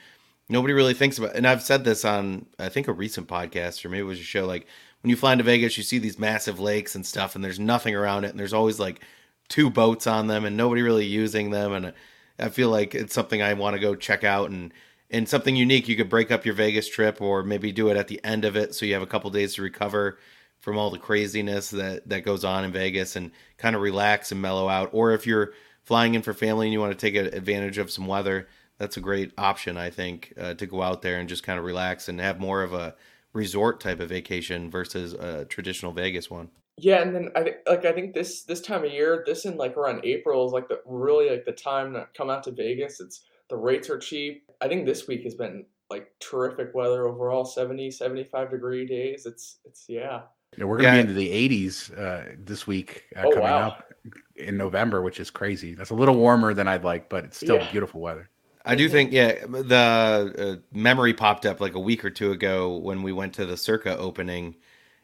nobody 0.47 0.73
really 0.73 0.93
thinks 0.93 1.17
about. 1.17 1.31
It. 1.31 1.37
And 1.37 1.47
I've 1.47 1.63
said 1.63 1.83
this 1.83 2.05
on 2.05 2.45
I 2.57 2.69
think 2.69 2.87
a 2.87 2.93
recent 2.93 3.27
podcast 3.27 3.83
or 3.83 3.89
maybe 3.89 4.01
it 4.01 4.03
was 4.03 4.19
a 4.19 4.23
show. 4.23 4.45
Like 4.45 4.65
when 5.01 5.09
you 5.09 5.17
fly 5.17 5.33
into 5.33 5.43
Vegas, 5.43 5.77
you 5.77 5.83
see 5.83 5.99
these 5.99 6.17
massive 6.17 6.57
lakes 6.57 6.95
and 6.95 7.05
stuff, 7.05 7.35
and 7.35 7.43
there's 7.43 7.59
nothing 7.59 7.95
around 7.95 8.23
it, 8.23 8.29
and 8.29 8.39
there's 8.39 8.53
always 8.53 8.79
like 8.79 9.01
two 9.49 9.69
boats 9.69 10.07
on 10.07 10.27
them, 10.27 10.45
and 10.45 10.55
nobody 10.55 10.81
really 10.81 11.05
using 11.05 11.49
them, 11.49 11.73
and 11.73 11.93
I 12.39 12.47
feel 12.49 12.69
like 12.69 12.95
it's 12.95 13.13
something 13.13 13.41
I 13.41 13.53
want 13.55 13.75
to 13.75 13.79
go 13.81 13.93
check 13.95 14.23
out 14.23 14.51
and 14.51 14.71
and 15.09 15.27
something 15.27 15.55
unique. 15.55 15.87
You 15.87 15.95
could 15.95 16.09
break 16.09 16.31
up 16.31 16.45
your 16.45 16.55
Vegas 16.55 16.89
trip 16.89 17.21
or 17.21 17.43
maybe 17.43 17.71
do 17.71 17.89
it 17.89 17.97
at 17.97 18.07
the 18.07 18.23
end 18.23 18.45
of 18.45 18.55
it 18.55 18.75
so 18.75 18.85
you 18.85 18.93
have 18.93 19.03
a 19.03 19.07
couple 19.07 19.29
days 19.29 19.55
to 19.55 19.61
recover 19.61 20.17
from 20.59 20.77
all 20.77 20.89
the 20.89 20.97
craziness 20.97 21.69
that 21.69 22.09
that 22.09 22.25
goes 22.25 22.43
on 22.43 22.65
in 22.65 22.71
Vegas 22.71 23.15
and 23.15 23.31
kind 23.57 23.75
of 23.75 23.81
relax 23.81 24.31
and 24.31 24.41
mellow 24.41 24.67
out. 24.67 24.89
Or 24.91 25.11
if 25.11 25.27
you're 25.27 25.53
flying 25.83 26.15
in 26.15 26.21
for 26.21 26.33
family 26.33 26.67
and 26.67 26.73
you 26.73 26.79
want 26.79 26.97
to 26.97 27.11
take 27.11 27.15
advantage 27.15 27.77
of 27.77 27.91
some 27.91 28.07
weather, 28.07 28.47
that's 28.77 28.97
a 28.97 29.01
great 29.01 29.31
option 29.37 29.77
I 29.77 29.89
think 29.89 30.33
uh, 30.39 30.53
to 30.55 30.65
go 30.65 30.81
out 30.81 31.01
there 31.01 31.19
and 31.19 31.29
just 31.29 31.43
kind 31.43 31.57
of 31.57 31.65
relax 31.65 32.09
and 32.09 32.19
have 32.19 32.39
more 32.39 32.63
of 32.63 32.73
a 32.73 32.95
resort 33.33 33.79
type 33.79 33.99
of 33.99 34.09
vacation 34.09 34.69
versus 34.69 35.13
a 35.13 35.45
traditional 35.45 35.91
Vegas 35.91 36.29
one. 36.29 36.49
Yeah, 36.79 37.01
and 37.01 37.15
then 37.15 37.29
I 37.35 37.43
think 37.43 37.57
like 37.67 37.85
I 37.85 37.91
think 37.91 38.13
this 38.13 38.43
this 38.43 38.61
time 38.61 38.83
of 38.83 38.91
year, 38.91 39.23
this 39.25 39.45
in 39.45 39.57
like 39.57 39.75
around 39.77 40.01
April 40.03 40.45
is 40.45 40.53
like 40.53 40.67
the 40.67 40.81
really 40.85 41.29
like 41.29 41.45
the 41.45 41.51
time 41.51 41.93
to 41.93 42.07
come 42.15 42.29
out 42.29 42.43
to 42.43 42.51
Vegas. 42.51 42.99
It's 42.99 43.23
the 43.49 43.57
rates 43.57 43.89
are 43.89 43.97
cheap. 43.97 44.46
I 44.61 44.67
think 44.67 44.85
this 44.85 45.07
week 45.07 45.23
has 45.23 45.35
been 45.35 45.65
like 45.89 46.11
terrific 46.19 46.73
weather 46.73 47.07
overall, 47.07 47.45
70, 47.45 47.91
75 47.91 48.51
degree 48.51 48.85
days. 48.85 49.25
It's 49.25 49.59
it's 49.65 49.85
yeah. 49.87 50.21
Yeah, 50.57 50.65
we're 50.65 50.77
gonna 50.77 50.89
Yeah. 50.89 50.95
be 50.95 50.99
into 51.01 51.13
the 51.13 51.29
80s 51.31 51.91
uh, 51.91 52.35
this 52.39 52.65
week 52.65 53.05
uh, 53.15 53.25
Oh, 53.25 53.29
coming 53.29 53.41
wow. 53.41 53.59
up 53.59 53.93
in 54.35 54.57
November, 54.57 55.01
which 55.01 55.19
is 55.19 55.29
crazy. 55.29 55.75
That's 55.75 55.91
a 55.91 55.95
little 55.95 56.15
warmer 56.15 56.53
than 56.53 56.67
I'd 56.67 56.83
like, 56.83 57.09
but 57.09 57.25
it's 57.25 57.37
still 57.37 57.57
Yeah. 57.57 57.71
beautiful 57.71 58.01
weather. 58.01 58.29
I 58.65 58.75
do 58.75 58.89
think, 58.89 59.13
yeah, 59.13 59.45
the 59.45 60.59
uh, 60.59 60.75
memory 60.77 61.13
popped 61.13 61.45
up 61.45 61.61
like 61.61 61.75
a 61.75 61.79
week 61.79 62.03
or 62.03 62.09
two 62.09 62.31
ago 62.31 62.75
when 62.77 63.01
we 63.01 63.13
went 63.13 63.33
to 63.35 63.45
the 63.45 63.55
Circa 63.55 63.97
opening, 63.97 64.55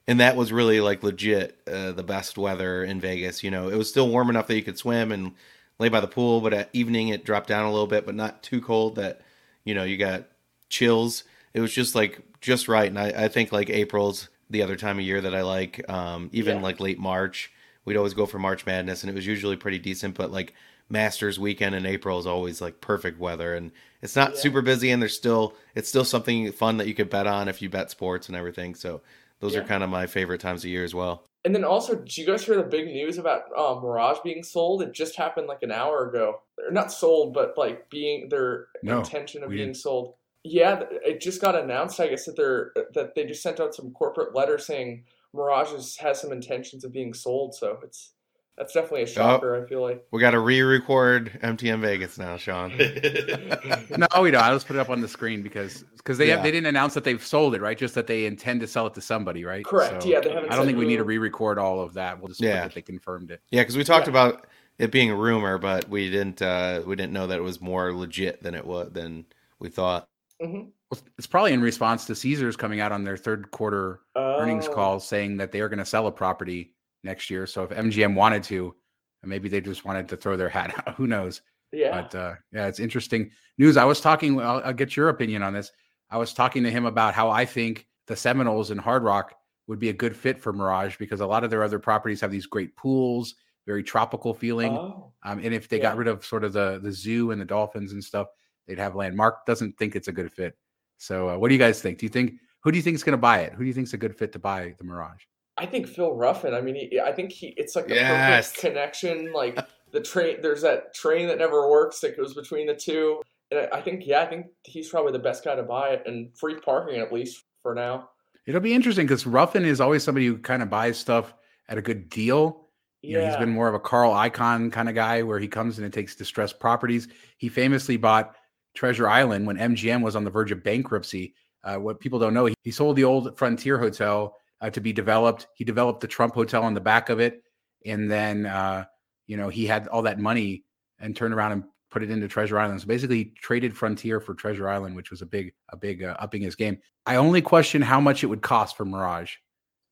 and 0.08 0.20
that 0.20 0.36
was 0.36 0.52
really 0.52 0.82
like 0.82 1.02
legit 1.04 1.60
uh, 1.68 1.94
the 1.94 2.04
best 2.04 2.38
weather 2.38 2.84
in 2.84 3.00
Vegas. 3.00 3.42
You 3.44 3.52
know, 3.52 3.70
it 3.70 3.76
was 3.78 3.88
still 3.90 4.10
warm 4.10 4.30
enough 4.30 4.48
that 4.48 4.56
you 4.56 4.64
could 4.64 4.78
swim 4.78 5.12
and 5.14 5.34
lay 5.80 5.88
by 5.90 6.02
the 6.02 6.08
pool, 6.08 6.42
but 6.42 6.54
at 6.54 6.70
evening 6.74 7.10
it 7.10 7.24
dropped 7.26 7.48
down 7.48 7.66
a 7.66 7.72
little 7.72 7.88
bit, 7.88 8.06
but 8.06 8.16
not 8.16 8.44
too 8.44 8.60
cold 8.62 8.96
that 8.96 9.22
you 9.66 9.74
know 9.76 9.84
you 9.84 9.98
got 9.98 10.26
chills. 10.70 11.24
It 11.54 11.62
was 11.62 11.74
just 11.74 11.96
like 11.96 12.22
just 12.42 12.68
right, 12.68 12.88
and 12.88 13.00
I, 13.00 13.26
I 13.26 13.28
think 13.28 13.52
like 13.52 13.70
April's 13.70 14.30
the 14.50 14.62
other 14.62 14.76
time 14.76 15.00
of 15.00 15.06
year 15.06 15.22
that 15.22 15.34
I 15.34 15.42
like. 15.42 15.88
Um, 15.90 16.30
even 16.34 16.58
Yeah. 16.58 16.62
like 16.64 16.80
late 16.80 17.00
March, 17.00 17.52
we'd 17.86 17.98
always 17.98 18.14
go 18.14 18.26
for 18.26 18.40
March 18.40 18.66
Madness, 18.66 19.04
and 19.04 19.10
it 19.10 19.16
was 19.16 19.26
usually 19.28 19.56
pretty 19.56 19.80
decent. 19.80 20.16
But 20.16 20.32
like 20.32 20.54
Masters 20.90 21.40
weekend 21.40 21.76
in 21.76 21.86
April 21.86 22.20
is 22.20 22.28
always 22.28 22.62
like 22.62 22.82
perfect 22.82 23.20
weather, 23.20 23.56
and 23.56 23.72
it's 24.02 24.16
not 24.16 24.32
Yeah. 24.34 24.40
super 24.40 24.62
busy, 24.62 24.92
and 24.92 25.02
there's 25.02 25.16
still 25.16 25.56
it's 25.76 25.90
still 25.90 26.06
something 26.06 26.52
fun 26.52 26.78
that 26.78 26.88
you 26.88 26.94
could 26.94 27.10
bet 27.10 27.28
on 27.28 27.48
if 27.48 27.62
you 27.62 27.70
bet 27.70 27.90
sports 27.92 28.28
and 28.28 28.36
everything. 28.38 28.76
So 28.76 29.02
those 29.40 29.56
are 29.56 29.64
kind 29.64 29.84
of 29.84 29.90
my 29.90 30.08
favorite 30.08 30.42
times 30.42 30.64
of 30.64 30.70
year 30.70 30.84
as 30.84 30.94
well. 30.96 31.24
And 31.46 31.54
then 31.54 31.66
also, 31.66 31.96
did 31.96 32.18
you 32.18 32.26
guys 32.26 32.46
hear 32.46 32.56
the 32.56 32.64
big 32.64 32.86
news 32.86 33.18
about 33.18 33.44
um, 33.58 33.82
Mirage 33.82 34.20
being 34.24 34.44
sold? 34.44 34.82
It 34.82 34.94
just 34.94 35.18
happened 35.18 35.48
like 35.48 35.62
an 35.62 35.72
hour 35.72 36.08
ago. 36.10 36.40
They're 36.58 36.72
not 36.72 36.92
sold, 36.92 37.34
but 37.34 37.58
like 37.58 37.90
being 37.90 38.30
their 38.30 38.68
No, 38.82 39.00
intention 39.00 39.44
of 39.44 39.50
being 39.50 39.68
didn't. 39.68 39.78
sold. 39.78 40.16
Yeah, 40.46 40.84
it 40.90 41.20
just 41.20 41.42
got 41.42 41.56
announced. 41.56 42.00
I 42.00 42.08
guess 42.08 42.26
that 42.26 42.38
they're 42.38 42.72
that 42.94 43.14
they 43.16 43.26
just 43.26 43.44
sent 43.44 43.60
out 43.60 43.76
some 43.76 43.92
corporate 43.92 44.34
letter 44.36 44.58
saying 44.58 45.04
Mirage 45.34 45.72
has 46.00 46.22
some 46.22 46.32
intentions 46.32 46.86
of 46.86 46.94
being 46.94 47.14
sold. 47.14 47.56
So 47.56 47.78
it's 47.84 48.13
that's 48.58 48.74
definitely 48.74 49.04
a 49.04 49.08
shocker. 49.08 49.62
I 49.62 49.68
feel 49.68 49.82
like. 49.82 50.06
We 50.12 50.20
got 50.20 50.32
to 50.32 50.40
re-record 50.40 51.40
MTM 51.44 51.80
Vegas 51.82 52.18
now, 52.18 52.38
Shawn. 52.38 52.72
No, 53.98 54.22
we 54.22 54.32
don't. 54.32 54.44
I'll 54.44 54.54
just 54.56 54.68
put 54.68 54.76
it 54.76 54.80
up 54.80 54.90
on 54.90 55.02
the 55.02 55.08
screen 55.08 55.42
because 55.42 55.84
because 55.98 56.18
they 56.18 56.28
Yeah. 56.28 56.36
have, 56.36 56.44
they 56.44 56.52
didn't 56.52 56.68
announce 56.68 56.94
that 56.96 57.04
they've 57.04 57.24
sold 57.24 57.56
it, 57.56 57.62
right? 57.62 57.78
Just 57.78 57.96
that 57.96 58.08
they 58.08 58.26
intend 58.26 58.62
to 58.62 58.68
sell 58.68 58.88
it 58.88 58.94
to 58.96 59.02
somebody, 59.02 59.46
right? 59.46 59.64
Correct. 59.66 60.06
Yeah, 60.06 60.20
they 60.20 60.30
haven't 60.30 60.46
I 60.52 60.56
don't 60.56 60.60
said 60.64 60.66
think 60.68 60.78
we 60.78 60.86
need 60.88 60.98
to 60.98 61.04
re-record 61.04 61.58
all 61.58 61.80
of 61.82 61.94
that. 61.96 62.20
We'll 62.20 62.28
just 62.30 62.42
Yeah. 62.42 62.62
that 62.64 62.74
they 62.74 62.82
confirmed 62.82 63.32
it. 63.32 63.42
Yeah, 63.52 63.62
because 63.62 63.78
we 63.78 63.84
talked 63.84 64.08
Yeah. 64.08 64.12
about 64.12 64.48
it 64.80 64.92
being 64.92 65.10
a 65.12 65.16
rumor, 65.16 65.58
but 65.58 65.88
we 65.90 66.10
didn't 66.10 66.42
uh, 66.42 66.82
we 66.86 66.96
didn't 66.96 67.14
know 67.14 67.28
that 67.28 67.38
it 67.38 67.44
was 67.44 67.62
more 67.62 67.94
legit 67.94 68.42
than 68.44 68.56
it 68.56 68.66
was 68.66 68.92
than 68.92 69.26
we 69.60 69.70
thought. 69.70 70.08
Mhm. 70.42 70.70
Well, 70.92 71.02
it's 71.18 71.28
probably 71.28 71.54
in 71.54 71.62
response 71.62 72.06
to 72.06 72.16
Caesars 72.16 72.56
coming 72.58 72.80
out 72.80 72.92
on 72.92 73.04
their 73.04 73.18
third 73.18 73.50
quarter 73.52 74.02
earnings 74.16 74.68
Oh, 74.68 74.74
call 74.74 75.00
saying 75.00 75.38
that 75.38 75.52
they 75.52 75.62
are 75.62 75.70
going 75.70 75.80
to 75.80 75.86
sell 75.86 76.06
a 76.08 76.12
property 76.12 76.74
next 77.04 77.30
year. 77.30 77.46
So 77.46 77.64
if 77.64 77.70
MGM 77.70 78.16
wanted 78.16 78.44
to, 78.44 78.76
maybe 79.24 79.50
they 79.50 79.62
just 79.62 79.86
wanted 79.86 80.08
to 80.10 80.18
throw 80.18 80.38
their 80.38 80.50
hat 80.50 80.74
out. 80.88 80.96
Who 80.96 81.08
knows? 81.08 81.42
Yeah. 81.72 82.02
But 82.02 82.16
uh, 82.16 82.34
yeah, 82.52 82.68
it's 82.68 82.80
interesting 82.80 83.32
news. 83.58 83.78
I 83.78 83.86
was 83.86 84.00
talking. 84.00 84.40
I'll, 84.40 84.62
I'll 84.64 84.74
get 84.74 84.96
your 84.96 85.10
opinion 85.10 85.44
on 85.44 85.54
this. 85.54 85.72
I 86.10 86.18
was 86.18 86.34
talking 86.34 86.64
to 86.64 86.72
him 86.72 86.86
about 86.86 87.14
how 87.14 87.30
I 87.32 87.46
think 87.46 87.88
the 88.08 88.16
Seminoles 88.16 88.70
and 88.70 88.80
Hard 88.80 89.04
Rock 89.04 89.34
would 89.68 89.80
be 89.80 89.90
a 89.90 89.94
good 89.94 90.16
fit 90.16 90.40
for 90.40 90.54
Mirage 90.54 90.98
because 90.98 91.22
a 91.22 91.26
lot 91.26 91.44
of 91.44 91.50
their 91.50 91.64
other 91.64 91.80
properties 91.80 92.22
have 92.22 92.32
these 92.32 92.46
great 92.46 92.76
pools, 92.76 93.36
very 93.66 93.82
tropical 93.82 94.34
feeling. 94.34 94.74
Oh. 94.74 95.14
Um, 95.24 95.40
and 95.40 95.54
if 95.54 95.70
they 95.70 95.80
got 95.80 95.98
rid 95.98 96.08
of 96.08 96.26
sort 96.26 96.44
of 96.44 96.54
the 96.54 96.80
the 96.84 96.92
zoo 96.92 97.32
and 97.32 97.42
the 97.42 97.46
dolphins 97.46 97.94
and 97.94 98.04
stuff, 98.04 98.28
they'd 98.68 98.80
have 98.80 98.96
land. 98.96 99.16
Mark 99.16 99.46
doesn't 99.46 99.78
think 99.78 99.96
it's 99.96 100.08
a 100.08 100.12
good 100.12 100.32
fit. 100.32 100.56
So 100.98 101.30
uh, 101.30 101.38
what 101.38 101.48
do 101.48 101.56
you 101.56 101.60
guys 101.60 101.82
think? 101.82 101.98
Do 101.98 102.06
you 102.06 102.10
think 102.12 102.36
who 102.62 102.72
do 102.72 102.78
you 102.78 102.84
think 102.84 102.96
is 102.96 103.04
going 103.04 103.14
to 103.14 103.18
buy 103.18 103.40
it? 103.40 103.54
Who 103.54 103.64
do 103.64 103.68
you 103.68 103.74
think 103.74 103.88
is 103.88 103.94
a 103.94 103.98
good 103.98 104.16
fit 104.16 104.32
to 104.34 104.40
buy 104.40 104.76
the 104.78 104.84
Mirage? 104.84 105.24
I 105.58 105.66
think 105.66 105.88
Phil 105.88 106.14
Ruffin. 106.14 106.54
I 106.54 106.62
mean, 106.62 106.76
he, 106.76 107.00
I 107.00 107.12
think 107.12 107.32
he. 107.32 107.54
It's 107.58 107.76
like 107.76 107.88
the 107.88 107.96
Yes. 107.96 108.52
perfect 108.52 108.62
connection. 108.62 109.32
Like 109.34 109.60
the 109.92 110.02
train. 110.02 110.38
There's 110.42 110.62
that 110.62 110.94
train 110.94 111.28
that 111.28 111.38
never 111.38 111.70
works 111.70 112.00
that 112.00 112.18
goes 112.18 112.34
between 112.34 112.68
the 112.68 112.76
two. 112.76 113.22
And 113.52 113.60
I 113.72 113.78
I 113.78 113.82
think, 113.82 114.06
yeah, 114.06 114.22
I 114.22 114.26
think 114.26 114.48
he's 114.64 114.90
probably 114.90 115.12
the 115.12 115.20
best 115.20 115.44
guy 115.44 115.56
to 115.56 115.64
buy 115.64 115.90
it, 115.90 116.04
and 116.06 116.36
free 116.38 116.56
parking 116.56 117.00
at 117.00 117.14
least 117.14 117.44
for 117.62 117.76
now. 117.76 118.10
It'll 118.46 118.62
be 118.62 118.74
interesting 118.74 119.06
because 119.06 119.26
Ruffin 119.26 119.64
is 119.64 119.80
always 119.80 120.04
somebody 120.04 120.26
who 120.26 120.38
kind 120.38 120.62
of 120.64 120.70
buys 120.70 120.98
stuff 120.98 121.34
at 121.70 121.78
a 121.78 121.82
good 121.82 122.10
deal. 122.10 122.68
You 123.02 123.18
know, 123.18 123.26
he's 123.26 123.38
been 123.38 123.50
more 123.50 123.68
of 123.68 123.74
a 123.76 123.80
Carl 123.80 124.12
Icahn 124.14 124.72
kind 124.72 124.88
of 124.90 124.96
guy 124.96 125.24
where 125.24 125.38
he 125.38 125.48
comes 125.48 125.78
in 125.78 125.84
and 125.84 125.94
takes 125.94 126.16
distressed 126.16 126.60
properties. 126.60 127.10
He 127.38 127.50
famously 127.50 127.98
bought 127.98 128.36
Treasure 128.76 129.10
Island 129.10 129.46
when 129.46 129.58
MGM 129.58 130.02
was 130.02 130.16
on 130.16 130.24
the 130.24 130.30
verge 130.30 130.52
of 130.52 130.64
bankruptcy. 130.64 131.34
Uh, 131.66 131.76
what 131.76 132.00
people 132.00 132.18
don't 132.18 132.34
know, 132.34 132.50
he 132.64 132.72
sold 132.72 132.96
the 132.96 133.04
old 133.04 133.38
Frontier 133.38 133.78
Hotel 133.78 134.36
uh, 134.64 134.70
to 134.72 134.82
be 134.82 134.94
developed. 134.94 135.48
He 135.54 135.64
developed 135.64 136.00
the 136.00 136.08
Trump 136.08 136.34
Hotel 136.34 136.64
on 136.64 136.74
the 136.74 136.82
back 136.82 137.10
of 137.10 137.20
it, 137.20 137.44
and 137.86 138.10
then 138.10 138.46
uh, 138.46 138.86
you 139.28 139.38
know 139.38 139.50
he 139.50 139.68
had 139.68 139.88
all 139.90 140.02
that 140.04 140.20
money 140.20 140.64
and 141.00 141.16
turned 141.16 141.34
around 141.34 141.52
and 141.52 141.64
put 141.92 142.02
it 142.02 142.10
into 142.10 142.28
Treasure 142.28 142.58
Island. 142.58 142.82
So 142.82 142.88
basically, 142.88 143.18
he 143.18 143.26
traded 143.26 143.76
Frontier 143.76 144.20
for 144.20 144.34
Treasure 144.34 144.68
Island, 144.68 144.96
which 144.96 145.12
was 145.12 145.22
a 145.22 145.26
big, 145.26 145.54
a 145.70 145.78
big 145.78 146.04
uh, 146.04 146.16
upping 146.18 146.42
his 146.42 146.56
game. 146.56 146.80
I 147.06 147.18
only 147.18 147.42
question 147.42 147.82
how 147.82 148.00
much 148.00 148.24
it 148.24 148.28
would 148.28 148.42
cost 148.42 148.78
for 148.78 148.86
Mirage 148.86 149.36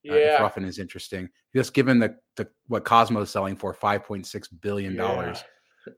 uh, 0.09 0.13
if 0.13 0.21
yeah. 0.21 0.41
Ruffin 0.41 0.63
is 0.63 0.79
interesting. 0.79 1.29
Just 1.53 1.73
given 1.73 1.99
the, 1.99 2.15
the 2.37 2.47
what 2.67 2.85
Cosmo's 2.85 3.29
selling 3.29 3.57
for 3.57 3.73
five 3.73 4.05
point 4.05 4.25
six 4.25 4.47
billion 4.47 4.95
dollars, 4.95 5.43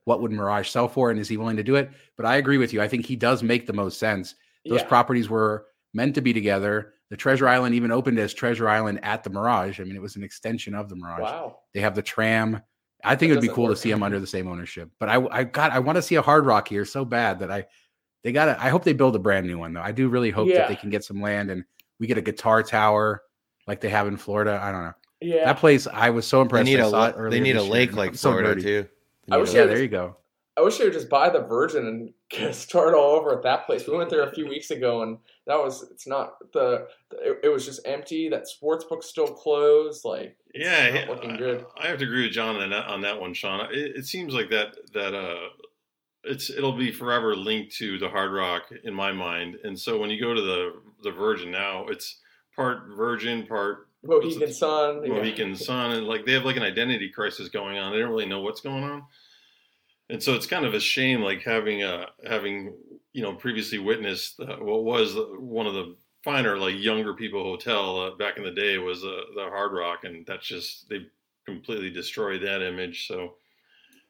what 0.06 0.20
would 0.22 0.32
Mirage 0.32 0.70
sell 0.70 0.88
for, 0.88 1.12
and 1.12 1.20
is 1.20 1.30
he 1.30 1.38
willing 1.38 1.58
to 1.58 1.64
do 1.64 1.76
it? 1.76 1.92
But 2.18 2.26
I 2.26 2.38
agree 2.38 2.58
with 2.58 2.74
you. 2.74 2.82
I 2.82 2.88
think 2.88 3.06
he 3.06 3.16
does 3.16 3.44
make 3.44 3.68
the 3.68 3.74
most 3.74 4.00
sense. 4.00 4.34
Those 4.66 4.80
yeah. 4.80 4.88
properties 4.88 5.30
were 5.30 5.68
meant 5.94 6.16
to 6.16 6.22
be 6.22 6.34
together. 6.34 6.94
The 7.14 7.18
Treasure 7.18 7.48
Island 7.48 7.76
even 7.76 7.92
opened 7.92 8.18
as 8.18 8.34
Treasure 8.34 8.68
Island 8.68 9.00
at 9.04 9.24
the 9.24 9.30
Mirage. 9.30 9.80
I 9.80 9.84
mean, 9.84 9.96
it 9.96 10.02
was 10.02 10.16
an 10.16 10.24
extension 10.24 10.74
of 10.74 10.90
the 10.90 10.96
Mirage. 10.96 11.22
Wow. 11.22 11.60
They 11.72 11.80
have 11.80 11.94
the 11.94 12.02
tram. 12.02 12.60
I 13.04 13.16
think 13.16 13.30
it 13.30 13.36
would 13.36 13.42
be 13.42 13.50
doesn't 13.50 13.56
cool 13.56 13.68
to 13.68 13.76
see 13.76 13.92
them 13.92 14.02
under 14.02 14.20
the 14.20 14.26
same 14.26 14.48
ownership. 14.48 14.90
But 15.00 15.10
I, 15.10 15.24
I 15.30 15.44
got, 15.44 15.72
I 15.74 15.78
want 15.78 15.98
to 15.98 16.02
see 16.02 16.16
a 16.16 16.24
Hard 16.24 16.48
Rock 16.48 16.68
here 16.68 16.86
so 16.86 17.06
bad 17.06 17.38
that 17.38 17.52
I, 17.52 17.68
they 18.24 18.32
got 18.32 18.46
to. 18.46 18.60
I 18.60 18.70
hope 18.70 18.84
they 18.84 18.94
build 18.94 19.16
a 19.16 19.20
brand 19.20 19.46
new 19.46 19.60
one 19.60 19.74
though. 19.74 19.82
I 19.84 19.92
do 19.92 20.10
really 20.10 20.32
hope 20.32 20.50
that 20.50 20.68
they 20.68 20.76
can 20.76 20.90
get 20.90 21.04
some 21.04 21.22
land 21.22 21.52
and 21.52 21.64
we 22.00 22.08
get 22.08 22.18
a 22.18 22.22
guitar 22.22 22.64
tower 22.64 23.22
like 23.68 23.80
they 23.80 23.90
have 23.90 24.08
in 24.08 24.18
Florida. 24.18 24.60
I 24.60 24.72
don't 24.72 24.84
know. 24.84 24.94
Yeah. 25.22 25.46
That 25.46 25.60
place, 25.60 25.86
I 25.86 26.10
was 26.10 26.26
so 26.26 26.38
They 26.38 26.42
impressed. 26.42 26.66
need 26.66 26.80
I 26.80 26.88
a 26.88 26.90
saw 26.90 27.06
it 27.10 27.30
they 27.30 27.40
need 27.40 27.52
a 27.52 27.60
this 27.60 27.64
year, 27.66 27.72
lake 27.74 27.94
like 27.94 28.10
I'm 28.10 28.16
so 28.16 28.32
Florida 28.32 28.56
nerdy. 28.56 28.64
too. 28.64 28.88
They 29.28 29.34
I 29.34 29.36
need 29.36 29.42
wish 29.44 29.54
Yeah, 29.54 29.66
there 29.66 29.80
you 29.84 29.88
go. 29.88 30.18
I 30.56 30.62
wish 30.62 30.78
they 30.78 30.84
would 30.84 30.94
just 30.94 31.10
buy 31.10 31.30
the 31.30 31.42
Virgin 31.42 32.14
and 32.32 32.54
start 32.56 32.94
all 32.94 33.16
over 33.16 33.36
at 33.36 33.44
that 33.44 33.66
place. 33.66 33.88
We 33.88 33.98
went 33.98 34.10
there 34.10 34.24
a 34.24 34.34
few 34.34 34.48
weeks 34.48 34.72
ago, 34.72 35.02
and 35.04 35.18
that 35.48 35.58
was 35.58 35.84
it's 35.92 36.08
not 36.08 36.52
the 36.54 36.88
it, 37.12 37.40
it 37.44 37.50
was 37.50 37.66
just 37.66 37.82
empty. 37.86 38.30
That 38.30 38.48
sports 38.48 38.86
book's 38.86 39.08
still 39.08 39.28
closed. 39.28 40.06
Like 40.06 40.38
it's 40.54 40.66
Yeah, 40.66 40.90
not 40.92 40.94
yeah, 40.94 41.06
looking 41.10 41.38
good. 41.38 41.66
I 41.78 41.88
have 41.88 41.98
to 42.00 42.06
agree 42.06 42.24
with 42.24 42.34
John 42.34 42.56
on 42.58 42.70
that, 42.70 42.86
on 42.86 43.02
that 43.02 43.20
one, 43.20 43.34
Shawn. 43.34 43.68
It, 43.72 43.96
it 43.98 44.06
seems 44.06 44.34
like 44.34 44.50
that 44.52 44.76
that 44.94 45.14
uh, 45.16 45.50
it's 46.24 46.50
it'll 46.50 46.78
be 46.78 46.92
forever 46.92 47.36
linked 47.36 47.76
to 47.78 47.98
the 47.98 48.10
Hard 48.10 48.32
Rock 48.32 48.64
in 48.84 48.94
my 48.94 49.12
mind. 49.12 49.58
And 49.64 49.78
so 49.78 49.98
when 49.98 50.10
you 50.10 50.20
go 50.22 50.34
to 50.34 50.42
the 50.42 50.74
the 51.04 51.12
Virgin 51.12 51.52
now, 51.52 51.88
it's 51.88 52.20
part 52.56 52.88
Virgin, 52.96 53.46
part 53.48 53.88
Mohegan 54.04 54.54
Sun. 54.54 55.04
yeah. 55.04 55.14
Mohegan 55.14 55.56
Sun, 55.56 55.92
and 55.92 56.08
like 56.08 56.26
they 56.26 56.34
have 56.34 56.46
like 56.46 56.58
an 56.58 56.64
identity 56.64 57.10
crisis 57.10 57.50
going 57.50 57.78
on. 57.78 57.92
They 57.92 58.00
don't 58.00 58.10
really 58.12 58.26
know 58.26 58.42
what's 58.42 58.62
going 58.62 58.84
on, 58.84 59.04
and 60.14 60.22
so 60.22 60.36
it's 60.36 60.46
kind 60.46 60.64
of 60.64 60.76
a 60.76 60.80
shame, 60.80 61.22
like 61.22 61.42
having 61.42 61.82
uh 61.82 62.06
having 62.26 62.76
you 63.14 63.24
know 63.24 63.34
previously 63.34 63.80
witnessed 63.80 64.40
uh, 64.40 64.58
what 64.58 64.84
was 64.84 65.18
one 65.40 65.66
of 65.66 65.74
the 65.74 65.96
finer 66.24 66.58
like 66.58 66.76
younger 66.78 67.16
people 67.16 67.44
hotel 67.44 68.00
uh, 68.00 68.16
back 68.16 68.38
in 68.38 68.44
the 68.44 68.52
day 68.52 68.78
was 68.78 69.04
uh, 69.04 69.22
the 69.36 69.42
Hard 69.50 69.74
Rock, 69.74 70.04
and 70.04 70.24
that's 70.28 70.46
just 70.46 70.88
they 70.88 71.08
completely 71.48 71.90
destroyed 71.90 72.44
that 72.44 72.62
image. 72.62 73.08
So 73.08 73.34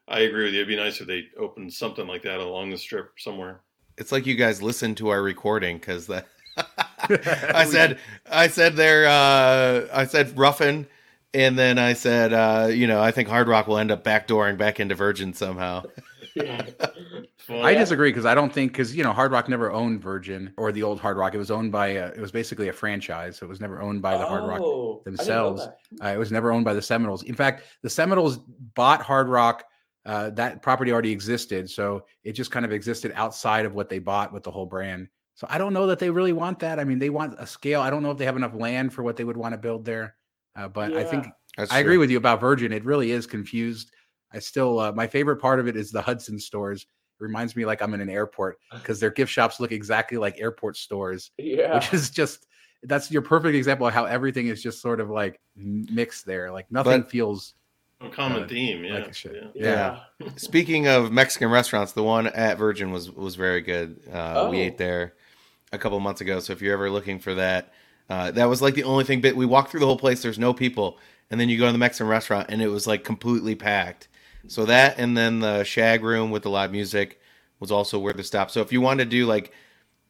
I 0.10 0.20
agree 0.20 0.44
with 0.44 0.54
you. 0.54 0.60
It'd 0.60 0.68
be 0.68 0.76
nice 0.76 1.00
if 1.00 1.08
they 1.08 1.30
opened 1.40 1.74
something 1.74 2.06
like 2.06 2.24
that 2.24 2.42
along 2.42 2.70
the 2.70 2.78
strip 2.78 3.12
somewhere. 3.18 3.62
It's 3.98 4.12
like 4.12 4.26
you 4.26 4.36
guys 4.36 4.62
listened 4.62 4.98
to 4.98 5.08
our 5.08 5.22
recording 5.22 5.78
because 5.78 6.08
that. 6.08 6.28
I 7.56 7.66
said, 7.66 7.98
I 8.30 8.48
said 8.48 8.76
there, 8.76 9.08
uh, 9.08 9.88
I 9.94 10.06
said 10.06 10.38
Ruffin, 10.38 10.88
and 11.34 11.58
then 11.58 11.78
I 11.80 11.94
said, 11.94 12.34
uh, 12.34 12.68
you 12.72 12.88
know, 12.88 13.02
I 13.02 13.12
think 13.12 13.28
Hard 13.30 13.48
Rock 13.48 13.68
will 13.68 13.78
end 13.78 13.92
up 13.92 14.04
backdooring 14.04 14.58
back 14.58 14.80
into 14.80 14.96
Virgin 14.96 15.34
somehow. 15.34 15.84
Yeah. 16.36 16.66
Well, 17.50 17.66
I 17.66 17.72
Yeah. 17.72 17.80
disagree 17.80 18.10
because 18.10 18.26
I 18.26 18.36
don't 18.36 18.54
think 18.54 18.72
because 18.72 18.96
you 18.96 19.04
know 19.04 19.12
Hard 19.12 19.34
Rock 19.34 19.50
never 19.50 19.70
owned 19.70 20.02
Virgin 20.02 20.54
or 20.56 20.72
the 20.72 20.82
old 20.82 21.02
Hard 21.02 21.18
Rock. 21.18 21.36
It 21.36 21.40
was 21.40 21.52
owned 21.52 21.74
by 21.74 21.98
uh, 21.98 22.08
it 22.16 22.22
was 22.22 22.32
basically 22.32 22.70
a 22.70 22.74
franchise, 22.74 23.36
so 23.36 23.46
it 23.46 23.50
was 23.50 23.60
never 23.60 23.82
owned 23.82 24.02
by 24.02 24.18
the 24.18 24.26
Hard 24.26 24.46
Rock 24.46 24.62
Oh, 24.64 25.02
I 25.06 25.10
didn't 25.10 25.18
know 25.18 25.54
themselves. 25.58 25.68
Uh, 26.02 26.08
it 26.08 26.18
was 26.18 26.32
never 26.32 26.54
owned 26.54 26.64
by 26.64 26.74
the 26.74 26.82
Seminoles. 26.82 27.24
In 27.24 27.36
fact, 27.36 27.64
the 27.82 27.90
Seminoles 27.90 28.38
bought 28.76 29.02
Hard 29.02 29.28
Rock. 29.28 29.66
Uh, 30.06 30.30
that 30.30 30.62
property 30.62 30.94
already 30.94 31.12
existed, 31.12 31.70
so 31.70 32.06
it 32.24 32.32
just 32.32 32.50
kind 32.50 32.64
of 32.66 32.72
existed 32.72 33.12
outside 33.14 33.66
of 33.66 33.74
what 33.74 33.90
they 33.90 34.00
bought 34.00 34.32
with 34.32 34.44
the 34.44 34.52
whole 34.52 34.66
brand. 34.66 35.10
So 35.36 35.46
I 35.50 35.58
don't 35.58 35.74
know 35.74 35.88
that 35.88 36.00
they 36.00 36.10
really 36.10 36.34
want 36.34 36.60
that. 36.60 36.80
I 36.80 36.86
mean, 36.86 36.98
they 36.98 37.10
want 37.10 37.36
a 37.40 37.46
scale. 37.46 37.82
I 37.82 37.90
don't 37.90 38.04
know 38.04 38.12
if 38.12 38.18
they 38.18 38.26
have 38.26 38.38
enough 38.38 38.56
land 38.56 38.94
for 38.94 39.04
what 39.04 39.18
they 39.18 39.26
would 39.26 39.38
want 39.38 39.52
to 39.52 39.58
build 39.58 39.84
there. 39.84 40.16
Uh, 40.56 40.68
but 40.68 40.94
I 40.94 41.04
think 41.04 41.26
Yeah. 41.26 41.32
That's 41.58 41.72
I 41.72 41.80
agree 41.80 41.98
with 41.98 42.10
you 42.10 42.18
about 42.18 42.42
Virgin. 42.42 42.72
It 42.72 42.84
really 42.84 43.12
is 43.12 43.28
confused. 43.28 43.92
I 44.32 44.40
still 44.40 44.80
uh, 44.80 44.92
my 44.92 45.06
favorite 45.06 45.38
part 45.38 45.60
of 45.60 45.68
it 45.68 45.76
is 45.76 45.92
the 45.92 46.02
Hudson 46.02 46.40
stores. 46.40 46.82
It 46.82 47.24
reminds 47.24 47.56
me 47.56 47.66
like 47.66 47.82
I'm 47.82 47.94
in 47.94 48.02
an 48.02 48.10
airport 48.10 48.58
because 48.74 49.00
their 49.00 49.12
gift 49.12 49.32
shops 49.32 49.60
look 49.60 49.72
exactly 49.72 50.18
like 50.18 50.40
airport 50.40 50.78
stores, 50.78 51.32
Yeah. 51.38 51.76
which 51.76 51.94
is 51.94 52.10
just 52.10 52.48
that's 52.86 53.10
your 53.12 53.22
perfect 53.22 53.56
example 53.56 53.88
of 53.88 53.94
how 53.94 54.06
everything 54.06 54.48
is 54.48 54.62
just 54.64 54.82
sort 54.82 55.00
of 55.00 55.10
like 55.10 55.40
mixed 55.56 56.26
there. 56.26 56.52
Like 56.52 56.72
nothing 56.72 57.02
But- 57.02 57.12
feels 57.12 57.54
a 58.02 58.10
common 58.10 58.44
uh, 58.44 58.48
theme, 58.48 58.84
yeah. 58.84 58.96
like 58.96 59.08
a 59.10 59.14
shit. 59.14 59.52
yeah. 59.56 60.00
yeah. 60.20 60.30
Speaking 60.36 60.88
of 60.88 61.12
Mexican 61.12 61.50
restaurants, 61.50 61.94
the 61.94 62.04
one 62.04 62.28
at 62.28 62.58
Virgin 62.58 62.92
was 62.92 63.10
was 63.12 63.36
very 63.36 63.62
good. 63.62 64.02
Uh, 64.12 64.48
We 64.52 64.58
Oh. 64.58 64.62
ate 64.64 64.78
there 64.80 65.14
a 65.72 65.78
couple 65.78 66.00
months 66.02 66.20
ago, 66.20 66.40
so 66.40 66.52
if 66.52 66.62
you're 66.62 66.74
ever 66.74 66.90
looking 66.90 67.20
for 67.20 67.36
that, 67.36 67.72
uh, 68.10 68.32
that 68.32 68.46
was 68.46 68.62
like 68.62 68.76
the 68.76 68.84
only 68.84 69.04
thing. 69.04 69.22
But 69.22 69.36
we 69.36 69.46
walked 69.46 69.72
through 69.72 69.80
the 69.82 69.86
whole 69.86 69.98
place. 69.98 70.22
There's 70.22 70.40
no 70.40 70.54
people, 70.54 70.98
and 71.32 71.40
then 71.40 71.50
you 71.50 71.58
go 71.58 71.66
to 71.68 71.72
the 71.72 71.78
Mexican 71.78 72.08
restaurant, 72.08 72.48
and 72.50 72.62
it 72.62 72.68
was 72.68 72.88
like 72.88 73.04
completely 73.04 73.56
packed. 73.56 74.08
So 74.48 74.66
that, 74.66 75.00
and 75.00 75.16
then 75.16 75.40
the 75.40 75.64
Shag 75.64 76.04
Room 76.04 76.30
with 76.30 76.44
the 76.44 76.50
live 76.50 76.72
music 76.72 77.22
was 77.60 77.72
also 77.72 77.98
worth 77.98 78.18
the 78.18 78.24
stop. 78.24 78.52
So 78.52 78.60
if 78.62 78.74
you 78.74 78.82
want 78.82 79.00
to 79.00 79.06
do 79.06 79.26
like 79.26 79.54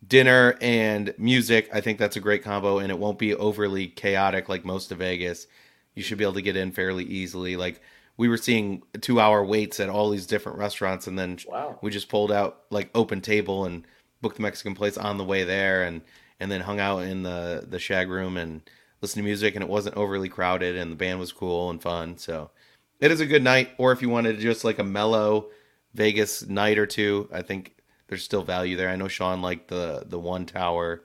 dinner 0.07 0.57
and 0.59 1.13
music, 1.17 1.69
I 1.71 1.81
think 1.81 1.99
that's 1.99 2.15
a 2.15 2.19
great 2.19 2.43
combo, 2.43 2.79
and 2.79 2.89
it 2.91 2.97
won't 2.97 3.19
be 3.19 3.35
overly 3.35 3.87
chaotic 3.87 4.49
like 4.49 4.65
most 4.65 4.91
of 4.91 4.97
Vegas. 4.97 5.45
You 5.93 6.01
should 6.01 6.17
be 6.17 6.23
able 6.23 6.33
to 6.33 6.41
get 6.41 6.55
in 6.57 6.71
fairly 6.71 7.03
easily. 7.03 7.55
Like 7.55 7.79
we 8.17 8.27
were 8.27 8.37
seeing 8.37 8.81
two 9.01 9.19
hour 9.19 9.45
waits 9.45 9.79
at 9.79 9.89
all 9.89 10.09
these 10.09 10.25
different 10.25 10.57
restaurants, 10.57 11.05
and 11.05 11.17
then 11.17 11.37
Wow. 11.47 11.77
we 11.81 11.91
just 11.91 12.09
pulled 12.09 12.31
out 12.31 12.61
like 12.71 12.89
open 12.95 13.21
table 13.21 13.65
and 13.65 13.85
booked 14.21 14.37
the 14.37 14.41
Mexican 14.41 14.73
place 14.73 14.97
on 14.97 15.17
the 15.17 15.23
way 15.23 15.43
there, 15.43 15.83
and 15.83 16.01
and 16.43 16.51
then 16.51 16.61
hung 16.61 16.79
out 16.79 16.99
in 16.99 17.23
the 17.23 17.65
the 17.67 17.79
shag 17.79 18.09
room 18.09 18.35
and 18.37 18.61
listened 19.01 19.21
to 19.21 19.23
music, 19.25 19.55
and 19.55 19.63
it 19.63 19.69
wasn't 19.69 19.95
overly 19.97 20.29
crowded, 20.29 20.75
and 20.77 20.91
the 20.91 20.95
band 20.95 21.19
was 21.19 21.31
cool 21.31 21.69
and 21.69 21.81
fun. 21.81 22.17
So 22.17 22.51
it 22.99 23.11
is 23.11 23.21
a 23.21 23.25
good 23.25 23.43
night. 23.43 23.69
Or 23.77 23.91
if 23.93 24.01
you 24.01 24.09
wanted 24.09 24.39
just 24.39 24.63
like 24.63 24.77
a 24.79 24.83
mellow 24.83 25.49
Vegas 25.93 26.45
night 26.47 26.77
or 26.77 26.85
two, 26.85 27.29
I 27.33 27.41
think 27.41 27.75
there's 28.07 28.23
still 28.23 28.43
value 28.43 28.75
there. 28.77 28.89
I 28.89 28.97
know 28.97 29.07
Shawn 29.07 29.41
liked 29.41 29.69
the 29.69 30.03
the 30.05 30.19
one 30.19 30.45
tower, 30.45 31.03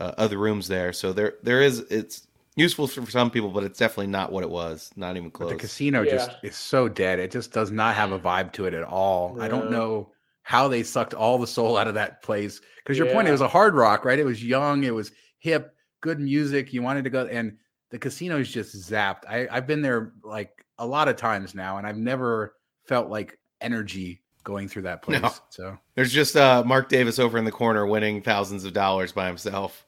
uh, 0.00 0.12
other 0.18 0.38
rooms 0.38 0.68
there, 0.68 0.92
so 0.92 1.12
there 1.12 1.34
there 1.42 1.62
is 1.62 1.78
it's 1.90 2.26
useful 2.56 2.86
for 2.86 3.10
some 3.10 3.30
people, 3.30 3.50
but 3.50 3.64
it's 3.64 3.78
definitely 3.78 4.08
not 4.08 4.32
what 4.32 4.44
it 4.44 4.50
was. 4.50 4.90
Not 4.96 5.16
even 5.16 5.28
But 5.28 5.34
close. 5.38 5.50
the 5.52 5.56
casino 5.58 6.04
just 6.04 6.32
is 6.42 6.56
so 6.56 6.88
dead. 6.88 7.18
It 7.18 7.30
just 7.30 7.52
does 7.52 7.70
not 7.70 7.94
have 7.94 8.12
a 8.12 8.18
vibe 8.18 8.52
to 8.54 8.66
it 8.66 8.74
at 8.74 8.84
all. 8.84 9.40
I 9.40 9.48
don't 9.48 9.70
know 9.70 10.08
how 10.42 10.68
they 10.68 10.82
sucked 10.82 11.14
all 11.14 11.38
the 11.38 11.46
soul 11.46 11.76
out 11.76 11.88
of 11.88 11.94
that 11.94 12.22
place. 12.22 12.60
Because 12.84 12.98
your 12.98 13.10
point, 13.10 13.26
it 13.26 13.32
was 13.32 13.40
a 13.40 13.48
hard 13.48 13.74
rock, 13.74 14.04
right? 14.04 14.18
It 14.18 14.24
was 14.24 14.44
young, 14.44 14.84
it 14.84 14.94
was 14.94 15.10
hip, 15.38 15.74
good 16.02 16.20
music. 16.20 16.72
You 16.72 16.82
wanted 16.82 17.04
to 17.04 17.10
go, 17.10 17.26
and 17.26 17.56
the 17.90 17.98
casino 17.98 18.38
is 18.38 18.50
just 18.50 18.76
zapped. 18.76 19.22
I, 19.26 19.48
I've 19.50 19.66
been 19.66 19.80
there 19.80 20.12
like 20.22 20.64
a 20.78 20.86
lot 20.86 21.08
of 21.08 21.16
times 21.16 21.54
now, 21.54 21.78
and 21.78 21.86
I've 21.86 21.96
never 21.96 22.56
felt 22.84 23.08
like 23.08 23.38
energy 23.62 24.20
going 24.42 24.68
through 24.68 24.82
that 24.82 25.02
place. 25.02 25.22
No. 25.22 25.32
So 25.48 25.78
There's 25.94 26.12
just 26.12 26.36
uh, 26.36 26.62
Mark 26.66 26.90
Davis 26.90 27.18
over 27.18 27.38
in 27.38 27.44
the 27.44 27.52
corner 27.52 27.86
winning 27.86 28.22
thousands 28.22 28.64
of 28.64 28.74
dollars 28.74 29.12
by 29.12 29.26
himself, 29.26 29.86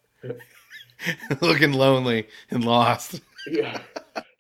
looking 1.41 1.75
lonely 1.75 2.29
and 2.51 2.65
lost. 2.65 3.21
Yeah. 3.47 3.79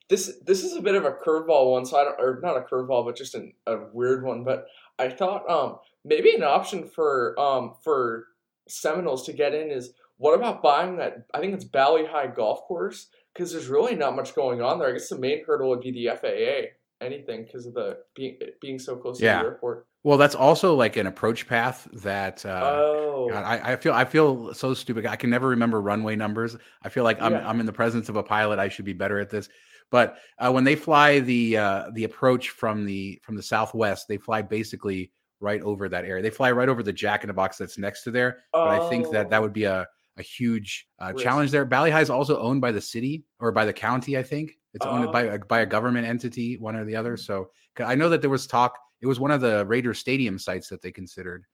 This 0.08 0.36
this 0.46 0.62
is 0.64 0.76
a 0.76 0.80
bit 0.80 0.94
of 0.94 1.04
a 1.04 1.10
curveball 1.12 1.72
one, 1.72 1.84
so 1.84 1.98
I 1.98 2.04
don't 2.04 2.20
or 2.20 2.40
not 2.40 2.56
a 2.56 2.60
curveball, 2.60 3.04
but 3.04 3.16
just 3.16 3.34
an, 3.34 3.52
a 3.66 3.78
weird 3.92 4.24
one. 4.24 4.44
But 4.44 4.66
I 4.98 5.08
thought 5.08 5.48
um 5.50 5.78
maybe 6.04 6.34
an 6.34 6.44
option 6.44 6.88
for 6.88 7.38
um 7.38 7.74
for 7.82 8.28
Seminoles 8.68 9.24
to 9.26 9.32
get 9.32 9.54
in 9.54 9.70
is 9.70 9.92
what 10.18 10.34
about 10.34 10.62
buying 10.62 10.96
that 10.96 11.26
I 11.34 11.40
think 11.40 11.54
it's 11.54 11.64
Bali 11.64 12.04
Hai 12.06 12.26
Golf 12.28 12.62
Course 12.62 13.08
because 13.34 13.52
there's 13.52 13.68
really 13.68 13.94
not 13.94 14.16
much 14.16 14.34
going 14.34 14.62
on 14.62 14.78
there. 14.78 14.88
I 14.88 14.92
guess 14.92 15.08
the 15.08 15.18
main 15.18 15.44
hurdle 15.44 15.68
would 15.70 15.80
be 15.80 15.92
the 15.92 16.16
FAA 16.16 16.72
anything 17.04 17.44
because 17.44 17.66
of 17.66 17.74
the 17.74 17.98
being 18.14 18.38
being 18.60 18.78
so 18.78 18.96
close 18.96 19.20
Yeah. 19.20 19.38
to 19.38 19.44
the 19.44 19.50
airport. 19.50 19.86
well, 20.02 20.16
that's 20.16 20.34
also 20.34 20.74
like 20.74 20.96
an 20.96 21.06
approach 21.06 21.46
path 21.46 21.86
that. 21.94 22.44
Uh, 22.46 22.60
oh, 22.64 23.28
God, 23.30 23.44
I, 23.44 23.72
I 23.72 23.76
feel 23.76 23.92
I 23.92 24.04
feel 24.06 24.54
so 24.54 24.72
stupid. 24.72 25.04
I 25.04 25.16
can 25.16 25.28
never 25.30 25.48
remember 25.48 25.80
runway 25.80 26.16
numbers. 26.16 26.56
I 26.82 26.88
feel 26.88 27.04
like 27.04 27.20
I'm 27.20 27.32
Yeah. 27.32 27.48
I'm 27.48 27.60
in 27.60 27.66
the 27.66 27.72
presence 27.72 28.08
of 28.08 28.16
a 28.16 28.22
pilot. 28.22 28.58
I 28.58 28.68
should 28.68 28.84
be 28.86 28.92
better 28.94 29.18
at 29.20 29.28
this. 29.30 29.48
But 29.90 30.16
uh, 30.38 30.50
when 30.50 30.64
they 30.64 30.74
fly 30.74 31.20
the 31.20 31.58
uh, 31.58 31.90
the 31.92 32.04
approach 32.04 32.50
from 32.50 32.86
the 32.86 33.20
from 33.22 33.36
the 33.36 33.42
southwest, 33.42 34.08
they 34.08 34.16
fly 34.16 34.40
basically 34.42 35.12
right 35.40 35.60
over 35.62 35.88
that 35.88 36.04
area. 36.04 36.22
They 36.22 36.30
fly 36.30 36.50
right 36.52 36.68
over 36.68 36.82
the 36.82 36.92
Jack 36.92 37.22
in 37.24 37.28
the 37.28 37.34
Box 37.34 37.58
that's 37.58 37.78
next 37.78 38.02
to 38.04 38.10
there. 38.10 38.44
But 38.52 38.68
I 38.68 38.88
think 38.88 39.10
that 39.10 39.30
that 39.30 39.38
Oh. 39.38 39.42
would 39.42 39.52
be 39.52 39.64
a 39.64 39.86
a 40.18 40.22
huge 40.22 40.88
uh, 40.98 41.12
challenge 41.12 41.50
there. 41.50 41.66
Bali 41.66 41.90
Hai 41.90 42.00
is 42.00 42.08
also 42.08 42.40
owned 42.40 42.62
by 42.62 42.72
the 42.72 42.80
city 42.80 43.26
or 43.38 43.52
by 43.52 43.66
the 43.66 43.72
county. 43.74 44.16
I 44.16 44.22
think 44.22 44.52
it's 44.72 44.86
owned 44.86 45.12
by 45.12 45.28
Oh. 45.28 45.34
a, 45.34 45.38
by 45.40 45.60
a 45.60 45.66
government 45.66 46.06
entity, 46.06 46.56
one 46.56 46.74
or 46.74 46.86
the 46.86 46.96
other. 46.96 47.18
So 47.18 47.50
I 47.78 47.94
know 47.94 48.08
that 48.08 48.22
there 48.22 48.30
was 48.30 48.46
talk. 48.46 48.78
It 49.02 49.06
was 49.06 49.20
one 49.20 49.30
of 49.30 49.42
the 49.42 49.66
Raiders 49.66 49.98
stadium 49.98 50.38
sites 50.38 50.68
that 50.70 50.80
they 50.80 50.90
considered. 50.90 51.44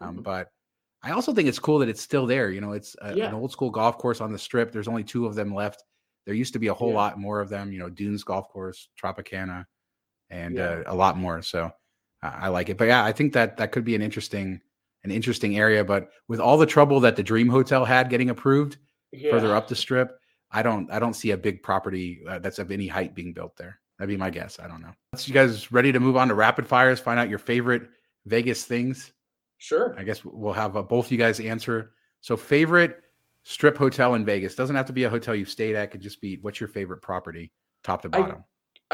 Um, 0.00 0.16
Mhm. 0.18 0.22
But 0.24 0.48
I 1.04 1.12
also 1.12 1.32
think 1.32 1.48
it's 1.48 1.60
cool 1.60 1.78
that 1.78 1.88
it's 1.88 2.02
still 2.02 2.26
there. 2.26 2.50
You 2.50 2.60
know, 2.60 2.72
it's 2.72 2.96
a, 3.02 3.14
Yeah. 3.14 3.28
an 3.28 3.34
old 3.34 3.52
school 3.52 3.70
golf 3.70 3.98
course 3.98 4.20
on 4.20 4.32
the 4.32 4.38
strip. 4.38 4.72
There's 4.72 4.88
only 4.88 5.04
two 5.04 5.24
of 5.26 5.36
them 5.36 5.54
left. 5.54 5.84
There 6.26 6.34
used 6.34 6.54
to 6.54 6.58
be 6.58 6.66
a 6.66 6.74
whole 6.74 6.88
Yeah. 6.90 6.96
lot 6.96 7.20
more 7.20 7.40
of 7.40 7.48
them. 7.48 7.70
You 7.72 7.78
know, 7.78 7.88
Dunes 7.88 8.24
Golf 8.24 8.48
Course, 8.48 8.88
Tropicana, 9.00 9.64
and 10.28 10.56
Yeah. 10.56 10.64
uh, 10.64 10.82
a 10.92 10.94
lot 10.96 11.16
more. 11.16 11.40
So 11.42 11.70
I, 12.22 12.48
like 12.48 12.68
it. 12.68 12.76
But 12.76 12.88
yeah, 12.88 13.04
I 13.04 13.12
think 13.12 13.32
that 13.34 13.56
that 13.58 13.72
could 13.72 13.84
be 13.84 13.94
an 13.94 14.02
interesting 14.02 14.60
an 15.04 15.10
interesting 15.10 15.56
area. 15.58 15.84
But 15.84 16.10
with 16.26 16.40
all 16.40 16.58
the 16.58 16.66
trouble 16.66 17.00
that 17.00 17.16
the 17.16 17.22
Dream 17.22 17.48
Hotel 17.48 17.84
had 17.84 18.10
getting 18.10 18.30
approved 18.30 18.78
yeah. 19.12 19.30
further 19.30 19.54
up 19.54 19.68
the 19.68 19.76
strip, 19.76 20.18
I 20.50 20.62
don't 20.62 20.90
I 20.90 20.98
don't 20.98 21.14
see 21.14 21.30
a 21.30 21.36
big 21.36 21.62
property 21.62 22.22
uh, 22.28 22.40
that's 22.40 22.58
of 22.58 22.72
any 22.72 22.88
height 22.88 23.14
being 23.14 23.32
built 23.32 23.56
there. 23.56 23.78
That'd 23.98 24.08
be 24.08 24.16
my 24.16 24.30
guess. 24.30 24.58
I 24.60 24.68
don't 24.68 24.80
know. 24.80 24.92
So 25.16 25.28
you 25.28 25.34
guys 25.34 25.72
ready 25.72 25.92
to 25.92 26.00
move 26.00 26.16
on 26.16 26.28
to 26.28 26.34
rapid 26.34 26.66
fires? 26.66 27.00
Find 27.00 27.18
out 27.18 27.28
your 27.28 27.38
favorite 27.38 27.88
Vegas 28.26 28.64
things. 28.64 29.12
Sure. 29.58 29.94
I 29.98 30.04
guess 30.04 30.24
we'll 30.24 30.52
have 30.52 30.76
uh, 30.76 30.82
both 30.82 31.10
you 31.10 31.18
guys 31.18 31.40
answer. 31.40 31.92
So, 32.20 32.36
favorite 32.36 33.00
strip 33.42 33.76
hotel 33.76 34.14
in 34.14 34.24
Vegas 34.24 34.54
doesn't 34.54 34.76
have 34.76 34.86
to 34.86 34.92
be 34.92 35.04
a 35.04 35.10
hotel 35.10 35.34
you've 35.34 35.50
stayed 35.50 35.74
at. 35.74 35.90
Could 35.90 36.00
just 36.00 36.20
be 36.20 36.38
what's 36.42 36.60
your 36.60 36.68
favorite 36.68 37.02
property, 37.02 37.52
top 37.82 38.02
to 38.02 38.08
bottom. 38.08 38.36
I 38.36 38.42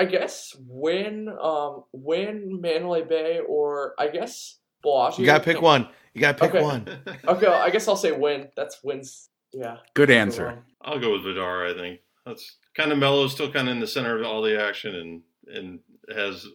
guess 0.05 0.57
when 0.67 1.29
um 1.41 1.85
when 1.93 2.61
Mandalay 2.61 3.03
Bay 3.03 3.39
or 3.49 3.95
I 3.99 4.09
guess 4.09 4.59
Bellagio. 4.83 5.21
You 5.21 5.27
gotta 5.27 5.45
pick 5.45 5.63
one. 5.63 5.87
You 6.15 6.21
gotta 6.21 6.37
pick 6.39 6.55
Okay. 6.55 6.63
one. 6.63 6.87
Okay, 7.29 7.47
I 7.47 7.71
guess 7.71 7.87
I'll 7.89 7.97
say 7.97 8.11
Wynn. 8.13 8.49
That's 8.57 8.83
Wynn's. 8.83 9.29
Yeah. 9.53 9.77
Good 9.95 10.11
answer. 10.11 10.65
I'll 10.83 10.99
go 10.99 11.13
with 11.13 11.23
Vdara. 11.23 11.73
I 11.73 11.79
think 11.79 12.01
that's 12.27 12.57
kind 12.77 12.91
of 12.91 12.99
mellow, 12.99 13.29
still 13.29 13.53
kind 13.53 13.69
of 13.69 13.73
in 13.75 13.81
the 13.81 13.87
center 13.87 14.19
of 14.19 14.27
all 14.27 14.43
the 14.43 14.61
action, 14.61 14.97
and 14.97 15.23
and 15.57 15.79
has 16.15 16.47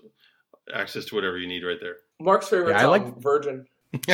access 0.73 1.05
to 1.05 1.15
whatever 1.15 1.37
you 1.37 1.47
need 1.47 1.63
right 1.63 1.77
there. 1.79 1.95
Mark's 2.19 2.49
favorite 2.49 2.71
Yeah, 2.71 2.81
I 2.81 2.85
like- 2.87 3.01
um, 3.03 3.15
Virgin. 3.21 3.65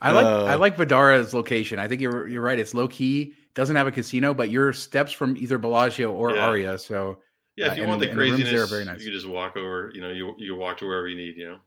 I 0.00 0.12
like 0.12 0.26
Uh, 0.26 0.44
I 0.44 0.54
like 0.54 0.76
Vdara's 0.76 1.34
location. 1.34 1.78
I 1.78 1.88
think 1.88 2.00
you're 2.00 2.28
you're 2.28 2.42
right. 2.42 2.58
It's 2.58 2.74
low 2.74 2.86
key. 2.88 3.34
Doesn't 3.58 3.74
have 3.74 3.88
a 3.88 3.92
casino, 3.92 4.32
but 4.32 4.50
you're 4.50 4.72
steps 4.72 5.10
from 5.10 5.36
either 5.36 5.58
Bellagio 5.58 6.12
or 6.12 6.32
Yeah. 6.36 6.46
Aria. 6.46 6.78
So 6.78 7.18
Yeah, 7.56 7.66
Uh, 7.66 7.70
if 7.72 7.76
you 7.76 7.82
and 7.82 7.90
want 7.90 8.00
the 8.00 8.06
the- 8.06 8.12
and 8.12 8.20
the 8.20 8.30
rooms 8.30 8.44
there 8.52 8.62
are 8.62 8.66
very 8.66 8.84
nice. 8.84 9.00
you 9.00 9.06
can 9.06 9.12
just 9.14 9.26
walk 9.28 9.56
over. 9.56 9.90
You 9.92 10.00
know, 10.00 10.10
you 10.10 10.34
you 10.38 10.54
walk 10.54 10.78
to 10.78 10.86
wherever 10.86 11.08
you 11.08 11.16
need. 11.16 11.36
You 11.36 11.48
know. 11.48 11.58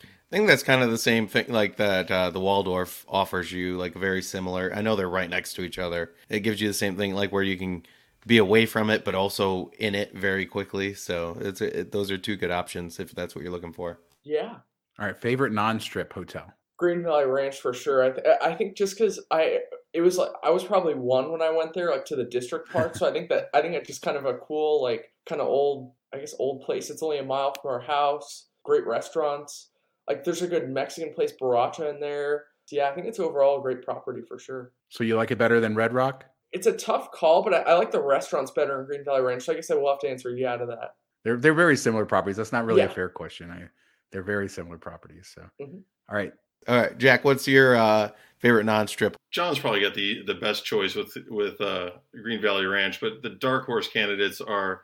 I 0.00 0.36
think 0.36 0.46
that's 0.46 0.62
kind 0.62 0.80
of 0.80 0.92
the 0.92 0.96
same 0.98 1.26
thing, 1.26 1.46
like 1.48 1.74
that 1.78 2.08
uh, 2.08 2.30
the 2.30 2.38
Waldorf 2.38 3.04
offers 3.08 3.50
you, 3.50 3.76
like 3.76 3.94
very 3.94 4.22
similar. 4.22 4.70
I 4.72 4.80
know 4.80 4.94
they're 4.94 5.08
right 5.08 5.28
next 5.28 5.54
to 5.54 5.62
each 5.62 5.76
other. 5.76 6.14
It 6.28 6.40
gives 6.40 6.60
you 6.60 6.68
the 6.68 6.72
same 6.74 6.96
thing, 6.96 7.14
like 7.16 7.32
where 7.32 7.42
you 7.42 7.58
can 7.58 7.84
be 8.28 8.38
away 8.38 8.64
from 8.64 8.90
it, 8.90 9.04
but 9.04 9.16
also 9.16 9.72
in 9.80 9.96
it 9.96 10.14
very 10.14 10.46
quickly. 10.46 10.94
So 10.94 11.36
it's 11.40 11.60
it, 11.60 11.90
those 11.90 12.12
are 12.12 12.18
two 12.18 12.36
good 12.36 12.52
options 12.52 13.00
if 13.00 13.10
that's 13.10 13.34
what 13.34 13.42
you're 13.42 13.50
looking 13.52 13.72
for. 13.72 13.98
Yeah. 14.22 14.58
all 15.00 15.06
right, 15.06 15.16
favorite 15.16 15.52
non-strip 15.52 16.12
hotel. 16.12 16.52
Green 16.76 17.02
Valley 17.02 17.24
Ranch 17.26 17.58
for 17.60 17.72
sure. 17.74 18.04
I, 18.04 18.10
th- 18.10 18.26
I 18.40 18.54
think 18.54 18.76
just 18.76 18.96
because 18.96 19.18
I 19.32 19.60
it 19.92 20.00
was 20.00 20.16
like 20.18 20.30
I 20.42 20.50
was 20.50 20.64
probably 20.64 20.94
one 20.94 21.32
when 21.32 21.42
I 21.42 21.50
went 21.50 21.74
there, 21.74 21.90
like 21.90 22.04
to 22.06 22.16
the 22.16 22.24
district 22.24 22.70
part. 22.70 22.96
so 22.96 23.08
I 23.08 23.12
think 23.12 23.28
that 23.30 23.48
I 23.54 23.60
think 23.60 23.74
it's 23.74 23.88
just 23.88 24.02
kind 24.02 24.16
of 24.16 24.24
a 24.26 24.34
cool, 24.34 24.82
like 24.82 25.12
kind 25.28 25.40
of 25.40 25.48
old, 25.48 25.92
I 26.14 26.18
guess 26.18 26.34
old 26.38 26.62
place. 26.62 26.90
It's 26.90 27.02
only 27.02 27.18
a 27.18 27.24
mile 27.24 27.54
from 27.60 27.70
our 27.72 27.80
house. 27.80 28.46
Great 28.64 28.86
restaurants. 28.86 29.70
Like 30.08 30.24
there's 30.24 30.42
a 30.42 30.48
good 30.48 30.70
Mexican 30.70 31.12
place, 31.14 31.32
Borracha, 31.40 31.88
in 31.92 32.00
there. 32.00 32.44
So, 32.66 32.76
yeah, 32.76 32.88
I 32.88 32.94
think 32.94 33.06
it's 33.06 33.18
overall 33.18 33.58
a 33.58 33.62
great 33.62 33.82
property 33.82 34.22
for 34.26 34.38
sure. 34.38 34.72
So 34.90 35.02
you 35.02 35.16
like 35.16 35.30
it 35.32 35.38
better 35.38 35.60
than 35.60 35.74
Red 35.74 35.92
Rock? 35.92 36.24
It's 36.52 36.66
a 36.66 36.72
tough 36.72 37.10
call, 37.12 37.42
but 37.42 37.54
I, 37.54 37.58
I 37.62 37.74
like 37.74 37.90
the 37.90 38.02
restaurants 38.02 38.50
better 38.50 38.80
in 38.80 38.86
Green 38.86 39.04
Valley 39.04 39.22
Ranch. 39.22 39.44
So 39.44 39.52
I 39.52 39.56
guess 39.56 39.70
I 39.70 39.74
will 39.74 39.88
have 39.88 40.00
to 40.00 40.08
answer 40.10 40.30
yeah 40.30 40.56
to 40.56 40.66
that. 40.66 40.94
They're 41.24 41.36
they're 41.36 41.54
very 41.54 41.76
similar 41.76 42.06
properties. 42.06 42.36
That's 42.36 42.52
not 42.52 42.64
really 42.64 42.82
a 42.82 42.88
fair 42.88 43.08
question. 43.08 43.50
I, 43.50 43.64
they're 44.12 44.22
very 44.22 44.48
similar 44.48 44.78
properties. 44.78 45.30
So 45.34 45.42
Mhm. 45.60 45.82
all 46.08 46.16
right, 46.16 46.32
All 46.68 46.76
right, 46.76 46.96
Jack, 46.98 47.24
what's 47.24 47.48
your 47.48 47.76
uh, 47.76 48.10
favorite 48.38 48.64
non-strip? 48.64 49.16
John's 49.30 49.58
probably 49.58 49.80
got 49.80 49.94
the 49.94 50.22
the 50.24 50.34
best 50.34 50.64
choice 50.64 50.94
with 50.94 51.16
with 51.28 51.60
uh, 51.60 51.90
Green 52.22 52.42
Valley 52.42 52.66
Ranch, 52.66 53.00
but 53.00 53.22
the 53.22 53.30
dark 53.30 53.66
horse 53.66 53.88
candidates 53.88 54.40
are 54.40 54.82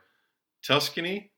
Tuscany, 0.65 1.31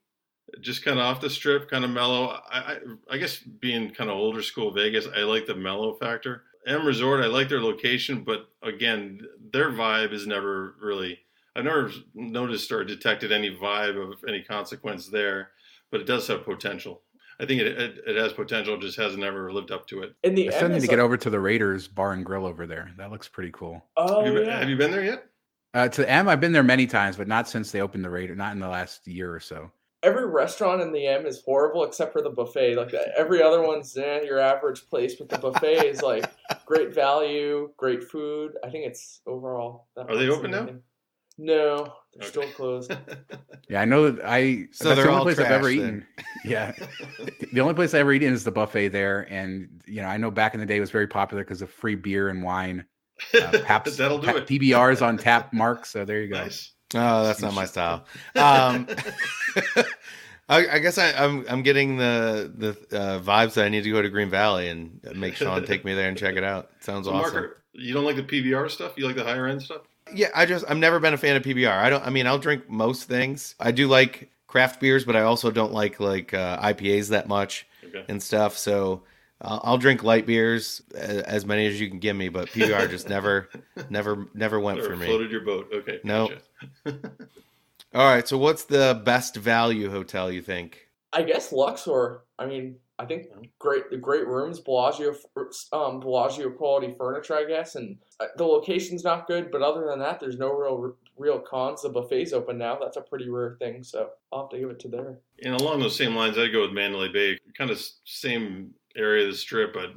just 0.60 0.84
kind 0.84 0.98
of 0.98 1.04
off 1.04 1.20
the 1.20 1.30
strip, 1.30 1.70
kind 1.70 1.84
of 1.84 1.90
mellow. 1.90 2.40
I, 2.50 2.58
I 2.58 2.78
I 3.10 3.18
guess 3.18 3.38
being 3.38 3.90
kind 3.90 4.10
of 4.10 4.16
older 4.16 4.42
school 4.42 4.70
Vegas, 4.70 5.06
I 5.14 5.20
like 5.20 5.46
the 5.46 5.54
mellow 5.54 5.94
factor. 5.94 6.44
M 6.66 6.86
Resort, 6.86 7.24
I 7.24 7.26
like 7.26 7.48
their 7.48 7.62
location, 7.62 8.22
but 8.22 8.48
again, 8.62 9.20
their 9.52 9.70
vibe 9.70 10.12
is 10.12 10.26
never 10.26 10.74
really. 10.80 11.18
I've 11.56 11.64
never 11.64 11.90
noticed 12.14 12.70
or 12.70 12.84
detected 12.84 13.32
any 13.32 13.50
vibe 13.50 14.00
of 14.00 14.18
any 14.28 14.42
consequence 14.42 15.08
there, 15.08 15.50
but 15.90 16.00
it 16.00 16.06
does 16.06 16.28
have 16.28 16.44
potential. 16.44 17.02
I 17.40 17.46
think 17.46 17.60
it 17.62 17.66
it, 17.68 17.98
it 18.06 18.16
has 18.16 18.32
potential, 18.32 18.76
just 18.78 18.98
hasn't 18.98 19.22
ever 19.24 19.52
lived 19.52 19.70
up 19.70 19.86
to 19.88 20.02
it. 20.02 20.14
In 20.22 20.34
the 20.34 20.42
I 20.42 20.52
end, 20.52 20.54
still 20.54 20.68
need 20.68 20.80
to 20.82 20.86
get 20.86 20.98
over 20.98 21.16
to 21.16 21.30
the 21.30 21.40
Raiders 21.40 21.88
Bar 21.88 22.12
and 22.12 22.24
Grill 22.24 22.44
over 22.46 22.66
there. 22.66 22.90
That 22.98 23.10
looks 23.10 23.28
pretty 23.28 23.50
cool. 23.52 23.82
Oh 23.96 24.24
have, 24.24 24.32
you, 24.32 24.38
been- 24.40 24.46
yeah. 24.48 24.58
have 24.58 24.68
you 24.68 24.76
been 24.76 24.90
there 24.90 25.04
yet? 25.04 25.26
Uh, 25.72 25.88
to 25.88 26.10
M, 26.10 26.28
I've 26.28 26.40
been 26.40 26.52
there 26.52 26.64
many 26.64 26.86
times, 26.86 27.16
but 27.16 27.28
not 27.28 27.48
since 27.48 27.70
they 27.70 27.80
opened 27.80 28.04
the 28.04 28.10
Raider. 28.10 28.34
Not 28.34 28.52
in 28.52 28.58
the 28.58 28.68
last 28.68 29.06
year 29.06 29.32
or 29.32 29.38
so. 29.38 29.70
every 30.02 30.26
restaurant 30.26 30.80
in 30.82 30.92
the 30.92 31.06
M 31.06 31.26
is 31.26 31.42
horrible 31.44 31.84
except 31.84 32.12
for 32.12 32.22
the 32.22 32.30
buffet. 32.30 32.74
Like 32.74 32.92
every 33.16 33.40
other 33.42 33.62
one's 33.62 33.96
eh, 33.96 34.22
your 34.22 34.38
average 34.40 34.88
place, 34.90 35.14
but 35.14 35.28
the 35.28 35.38
buffet 35.38 35.86
is 35.86 36.02
like 36.02 36.24
great 36.66 36.92
value, 36.94 37.70
great 37.76 38.02
food. 38.02 38.52
I 38.64 38.70
think 38.70 38.86
it's 38.86 39.20
overall. 39.26 39.86
That 39.96 40.10
Are 40.10 40.16
they 40.16 40.28
open 40.28 40.50
the 40.50 40.60
now? 40.62 40.74
Thing. 41.40 41.46
No, 41.46 41.94
they're 42.14 42.22
Okay. 42.22 42.26
still 42.28 42.48
closed. 42.52 42.92
Yeah, 43.68 43.82
I 43.82 43.84
know 43.84 44.10
that 44.10 44.24
I. 44.26 44.66
So 44.72 44.88
that's 44.88 45.00
the 45.00 45.08
only 45.08 45.22
place 45.22 45.38
I've 45.38 45.52
ever 45.52 45.72
trash 45.72 45.74
eaten. 45.76 46.06
Yeah, 46.44 46.72
the 47.52 47.60
only 47.60 47.74
place 47.74 47.94
I 47.94 48.00
ever 48.00 48.12
eaten 48.12 48.32
is 48.32 48.42
the 48.42 48.50
buffet 48.50 48.88
there, 48.88 49.26
and 49.32 49.68
you 49.86 50.02
know 50.02 50.08
I 50.08 50.16
know 50.16 50.30
back 50.32 50.54
in 50.54 50.60
the 50.60 50.66
day 50.66 50.76
it 50.78 50.80
was 50.80 50.90
very 50.90 51.06
popular 51.06 51.44
because 51.44 51.62
of 51.62 51.70
free 51.70 51.94
beer 51.94 52.30
and 52.30 52.42
wine. 52.42 52.84
Uh, 53.34 53.58
Paps, 53.64 53.96
That'll 53.96 54.18
do 54.18 54.26
Pa- 54.26 54.36
it. 54.38 54.46
PBRs 54.48 55.02
on 55.06 55.18
tap, 55.18 55.52
Mark. 55.52 55.86
So 55.86 56.04
there 56.04 56.20
you 56.20 56.28
go. 56.32 56.38
Nice. 56.42 56.72
Oh, 56.94 57.22
that's 57.22 57.40
not 57.42 57.54
my 57.54 57.64
style. 57.66 58.06
Um, 58.34 58.88
I, 60.48 60.66
I 60.68 60.78
guess 60.80 60.98
I, 60.98 61.12
I'm 61.12 61.44
I'm 61.48 61.62
getting 61.62 61.96
the 61.96 62.52
the 62.90 62.98
uh, 62.98 63.20
vibes 63.20 63.54
that 63.54 63.66
I 63.66 63.68
need 63.68 63.84
to 63.84 63.90
go 63.92 64.02
to 64.02 64.08
Green 64.08 64.30
Valley 64.30 64.68
and 64.68 65.00
make 65.14 65.36
Shawn 65.36 65.64
take 65.64 65.84
me 65.84 65.94
there 65.94 66.08
and 66.08 66.18
check 66.18 66.34
it 66.34 66.42
out. 66.42 66.70
Sounds 66.80 67.06
So, 67.06 67.12
awesome. 67.12 67.34
Mark, 67.34 67.62
you 67.72 67.94
don't 67.94 68.04
like 68.04 68.16
the 68.16 68.24
PBR 68.24 68.68
stuff? 68.68 68.94
You 68.96 69.06
like 69.06 69.14
the 69.14 69.22
higher 69.22 69.46
end 69.46 69.62
stuff? 69.62 69.82
Yeah, 70.14 70.28
I 70.34 70.46
just 70.46 70.64
I've 70.68 70.76
never 70.78 71.00
been 71.00 71.14
a 71.14 71.18
fan 71.18 71.36
of 71.36 71.42
PBR. 71.42 71.70
I 71.72 71.90
don't. 71.90 72.04
I 72.06 72.10
mean, 72.10 72.26
I'll 72.26 72.38
drink 72.38 72.68
most 72.68 73.04
things. 73.04 73.54
I 73.60 73.70
do 73.70 73.88
like 73.88 74.30
craft 74.46 74.80
beers, 74.80 75.04
but 75.04 75.16
I 75.16 75.22
also 75.22 75.50
don't 75.50 75.72
like 75.72 76.00
like 76.00 76.34
uh, 76.34 76.60
IPAs 76.60 77.08
that 77.10 77.28
much 77.28 77.66
Okay. 77.84 78.04
and 78.08 78.22
stuff. 78.22 78.56
So 78.58 79.02
uh, 79.40 79.58
I'll 79.62 79.78
drink 79.78 80.02
light 80.02 80.26
beers 80.26 80.82
a- 80.94 81.28
as 81.28 81.44
many 81.46 81.66
as 81.66 81.80
you 81.80 81.88
can 81.88 81.98
give 81.98 82.14
me, 82.16 82.28
but 82.28 82.48
PBR 82.48 82.88
just 82.90 83.08
never, 83.08 83.48
never, 83.90 84.28
never 84.34 84.60
went 84.60 84.80
Or 84.80 84.84
for 84.84 84.96
me. 84.96 85.06
floated 85.06 85.30
your 85.30 85.40
boat. 85.40 85.68
Okay. 85.72 86.00
No. 86.04 86.28
gotcha. 86.84 87.00
All 87.92 88.04
right, 88.06 88.26
so 88.28 88.38
what's 88.38 88.64
the 88.64 89.00
best 89.04 89.34
value 89.36 89.90
hotel 89.90 90.30
you 90.30 90.42
think? 90.42 90.86
I 91.12 91.22
guess 91.22 91.50
Luxor. 91.52 92.22
I 92.38 92.46
mean, 92.46 92.76
I 93.00 93.06
think 93.06 93.28
great, 93.58 93.90
the 93.90 93.96
great 93.96 94.26
rooms, 94.26 94.60
Bellagio, 94.60 95.14
um, 95.72 96.00
Bellagio 96.00 96.50
quality 96.50 96.94
furniture, 96.98 97.34
I 97.34 97.46
guess, 97.46 97.74
and 97.74 97.96
uh, 98.20 98.26
the 98.36 98.44
location's 98.44 99.02
not 99.02 99.26
good. 99.26 99.50
But 99.50 99.62
other 99.62 99.86
than 99.86 99.98
that, 100.00 100.20
there's 100.20 100.36
no 100.36 100.52
real, 100.52 100.94
real 101.16 101.38
cons. 101.38 101.80
The 101.80 101.88
buffet's 101.88 102.34
open 102.34 102.58
now. 102.58 102.78
That's 102.78 102.98
a 102.98 103.00
pretty 103.00 103.30
rare 103.30 103.56
thing, 103.58 103.82
so 103.82 104.10
I'll 104.30 104.42
have 104.42 104.50
to 104.50 104.58
give 104.58 104.68
it 104.68 104.78
to 104.80 104.88
there. 104.88 105.18
And 105.42 105.54
along 105.54 105.80
those 105.80 105.96
same 105.96 106.14
lines, 106.14 106.36
I'd 106.36 106.52
go 106.52 106.60
with 106.60 106.72
Mandalay 106.72 107.08
Bay. 107.08 107.38
kind 107.56 107.70
of 107.70 107.82
same 108.04 108.74
area 108.94 109.24
of 109.24 109.32
the 109.32 109.38
strip, 109.38 109.72
but 109.72 109.92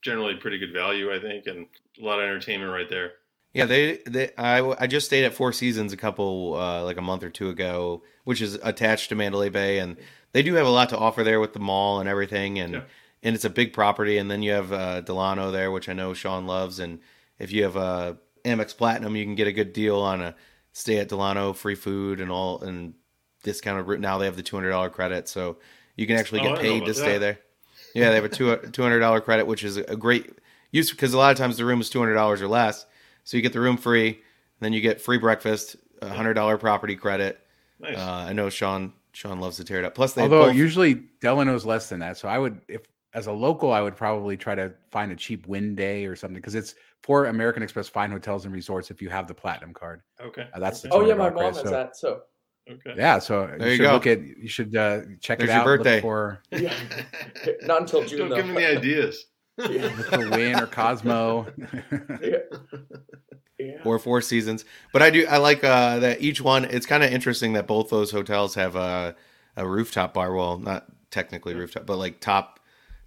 generally 0.00 0.36
pretty 0.36 0.58
good 0.58 0.72
value, 0.72 1.12
I 1.12 1.18
think, 1.20 1.46
and 1.46 1.66
a 2.00 2.04
lot 2.04 2.20
of 2.20 2.24
entertainment 2.24 2.70
right 2.70 2.88
there. 2.88 3.14
Yeah, 3.52 3.66
they, 3.66 3.98
they 4.06 4.30
I, 4.36 4.60
I 4.78 4.86
just 4.86 5.06
stayed 5.06 5.24
at 5.24 5.34
Four 5.34 5.52
Seasons 5.52 5.92
a 5.92 5.96
couple 5.96 6.54
uh, 6.54 6.84
like 6.84 6.98
a 6.98 7.02
month 7.02 7.24
or 7.24 7.30
two 7.30 7.48
ago, 7.48 8.02
which 8.24 8.40
is 8.40 8.54
attached 8.62 9.08
to 9.08 9.14
Mandalay 9.14 9.48
Bay, 9.48 9.78
and 9.78 9.96
they 10.34 10.42
do 10.42 10.52
have 10.54 10.66
a 10.66 10.70
lot 10.70 10.90
to 10.90 10.98
offer 10.98 11.24
there 11.24 11.40
with 11.40 11.54
the 11.54 11.58
mall 11.60 12.00
and 12.00 12.08
everything, 12.08 12.58
and 12.58 12.74
Yeah. 12.74 12.82
and 13.22 13.34
it's 13.34 13.46
a 13.46 13.50
big 13.50 13.72
property. 13.72 14.18
And 14.18 14.30
then 14.30 14.42
you 14.42 14.52
have 14.52 14.70
uh, 14.72 15.00
Delano 15.00 15.50
there, 15.50 15.70
which 15.70 15.88
I 15.88 15.94
know 15.94 16.12
Shawn 16.12 16.46
loves, 16.46 16.78
and 16.78 16.98
if 17.38 17.50
you 17.50 17.62
have 17.62 17.76
uh, 17.78 18.14
Amex 18.44 18.76
Platinum, 18.76 19.16
you 19.16 19.24
can 19.24 19.34
get 19.34 19.46
a 19.48 19.52
good 19.52 19.72
deal 19.72 19.98
on 20.00 20.20
a 20.20 20.34
stay 20.72 20.98
at 20.98 21.08
Delano, 21.08 21.52
free 21.54 21.74
food 21.76 22.20
and 22.20 22.30
all, 22.30 22.60
and 22.62 22.92
discounted. 23.42 23.86
route. 23.86 24.00
Now 24.00 24.18
they 24.18 24.26
have 24.26 24.36
the 24.36 24.42
two 24.42 24.56
hundred 24.56 24.70
dollar 24.70 24.90
credit, 24.90 25.28
so 25.28 25.56
you 25.96 26.06
can 26.06 26.16
actually 26.16 26.40
Oh, 26.40 26.44
get 26.44 26.48
don't 26.56 26.60
paid 26.60 26.84
to 26.84 26.92
stay 26.94 27.16
there. 27.18 27.38
Yeah, 27.94 28.08
they 28.10 28.16
have 28.16 28.24
a 28.24 28.28
two 28.28 28.56
two 28.72 28.82
hundred 28.82 28.98
dollar 29.00 29.20
credit, 29.22 29.46
which 29.46 29.64
is 29.64 29.76
a 29.78 29.96
great 29.96 30.30
use 30.72 30.90
because 30.90 31.14
a 31.14 31.18
lot 31.18 31.30
of 31.30 31.38
times 31.38 31.56
the 31.56 31.64
room 31.64 31.80
is 31.80 31.88
two 31.90 32.00
hundred 32.00 32.14
dollars 32.14 32.42
or 32.42 32.48
less. 32.48 32.86
So 33.22 33.36
you 33.38 33.42
get 33.42 33.52
the 33.54 33.60
room 33.60 33.76
free, 33.78 34.20
then 34.60 34.72
you 34.72 34.80
get 34.82 35.00
free 35.00 35.16
breakfast, 35.18 35.76
a 36.02 36.08
hundred 36.10 36.34
dollar 36.34 36.58
property 36.58 36.96
credit. 36.96 37.40
Nice. 37.80 37.96
Uh, 37.96 38.26
I 38.28 38.32
know 38.32 38.50
Shawn 38.50 38.92
Shawn 39.14 39.40
loves 39.40 39.56
to 39.56 39.64
tear 39.64 39.78
it 39.78 39.84
up. 39.84 39.94
Plus, 39.94 40.12
they 40.12 40.22
Although 40.22 40.46
both, 40.46 40.54
usually 40.56 41.04
Delano's 41.20 41.64
less 41.64 41.88
than 41.88 42.00
that, 42.00 42.16
so 42.18 42.28
I 42.28 42.38
would 42.38 42.60
if 42.68 42.82
as 43.14 43.26
a 43.28 43.32
local, 43.32 43.72
I 43.72 43.80
would 43.80 43.94
probably 43.96 44.36
try 44.36 44.54
to 44.56 44.74
find 44.90 45.12
a 45.12 45.16
cheap 45.16 45.46
Wynn 45.46 45.74
day 45.76 46.04
or 46.04 46.16
something 46.16 46.34
because 46.34 46.54
it's 46.56 46.74
for 47.02 47.26
American 47.26 47.62
Express 47.62 47.88
Fine 47.88 48.10
Hotels 48.10 48.44
and 48.44 48.52
Resorts 48.52 48.90
if 48.90 49.00
you 49.00 49.08
have 49.08 49.28
the 49.28 49.34
platinum 49.34 49.72
card. 49.72 50.02
okay. 50.20 50.48
Uh, 50.52 50.58
that's 50.58 50.80
the. 50.82 50.88
Oh 50.90 51.06
yeah, 51.06 51.14
my 51.14 51.30
mom 51.30 51.34
credit, 51.38 51.54
has 51.54 51.62
so- 51.64 51.70
that. 51.70 51.96
So 51.96 52.22
Okay. 52.66 52.94
Yeah, 52.96 53.18
so 53.18 53.46
There 53.58 53.58
you 53.58 53.64
you 53.72 53.76
should 53.76 53.82
go. 53.82 53.92
look 53.92 54.06
at 54.06 54.20
you 54.22 54.48
should 54.48 54.74
uh, 54.74 55.00
check 55.20 55.36
There's 55.38 55.50
it 55.50 55.52
your 55.52 55.60
out. 55.60 55.66
look 55.66 55.78
birthday. 55.80 56.00
for 56.00 56.40
yeah, 56.50 56.72
not 57.64 57.82
until 57.82 58.04
June 58.06 58.20
Don't 58.20 58.28
though. 58.30 58.36
give 58.36 58.46
me 58.46 58.54
the 58.54 58.78
ideas. 58.78 59.26
Yeah. 59.56 59.92
look 59.96 60.06
for 60.06 60.30
Wynn 60.30 60.58
or 60.58 60.66
Cosmo. 60.66 61.46
yeah. 62.22 62.38
Yeah. 63.58 63.76
or 63.84 63.98
Four 63.98 64.20
Seasons. 64.20 64.64
But 64.92 65.02
I 65.02 65.10
do 65.10 65.26
I 65.28 65.36
like 65.38 65.62
uh, 65.62 66.00
that 66.00 66.20
each 66.20 66.40
one. 66.40 66.64
It's 66.64 66.86
kind 66.86 67.04
of 67.04 67.12
interesting 67.12 67.52
that 67.52 67.66
both 67.66 67.88
those 67.90 68.10
hotels 68.10 68.54
have 68.56 68.74
a 68.76 69.14
a 69.56 69.66
rooftop 69.66 70.14
bar. 70.14 70.34
Well, 70.34 70.58
not 70.58 70.86
technically 71.10 71.54
rooftop, 71.54 71.86
but 71.86 71.96
like 71.96 72.20
top 72.20 72.58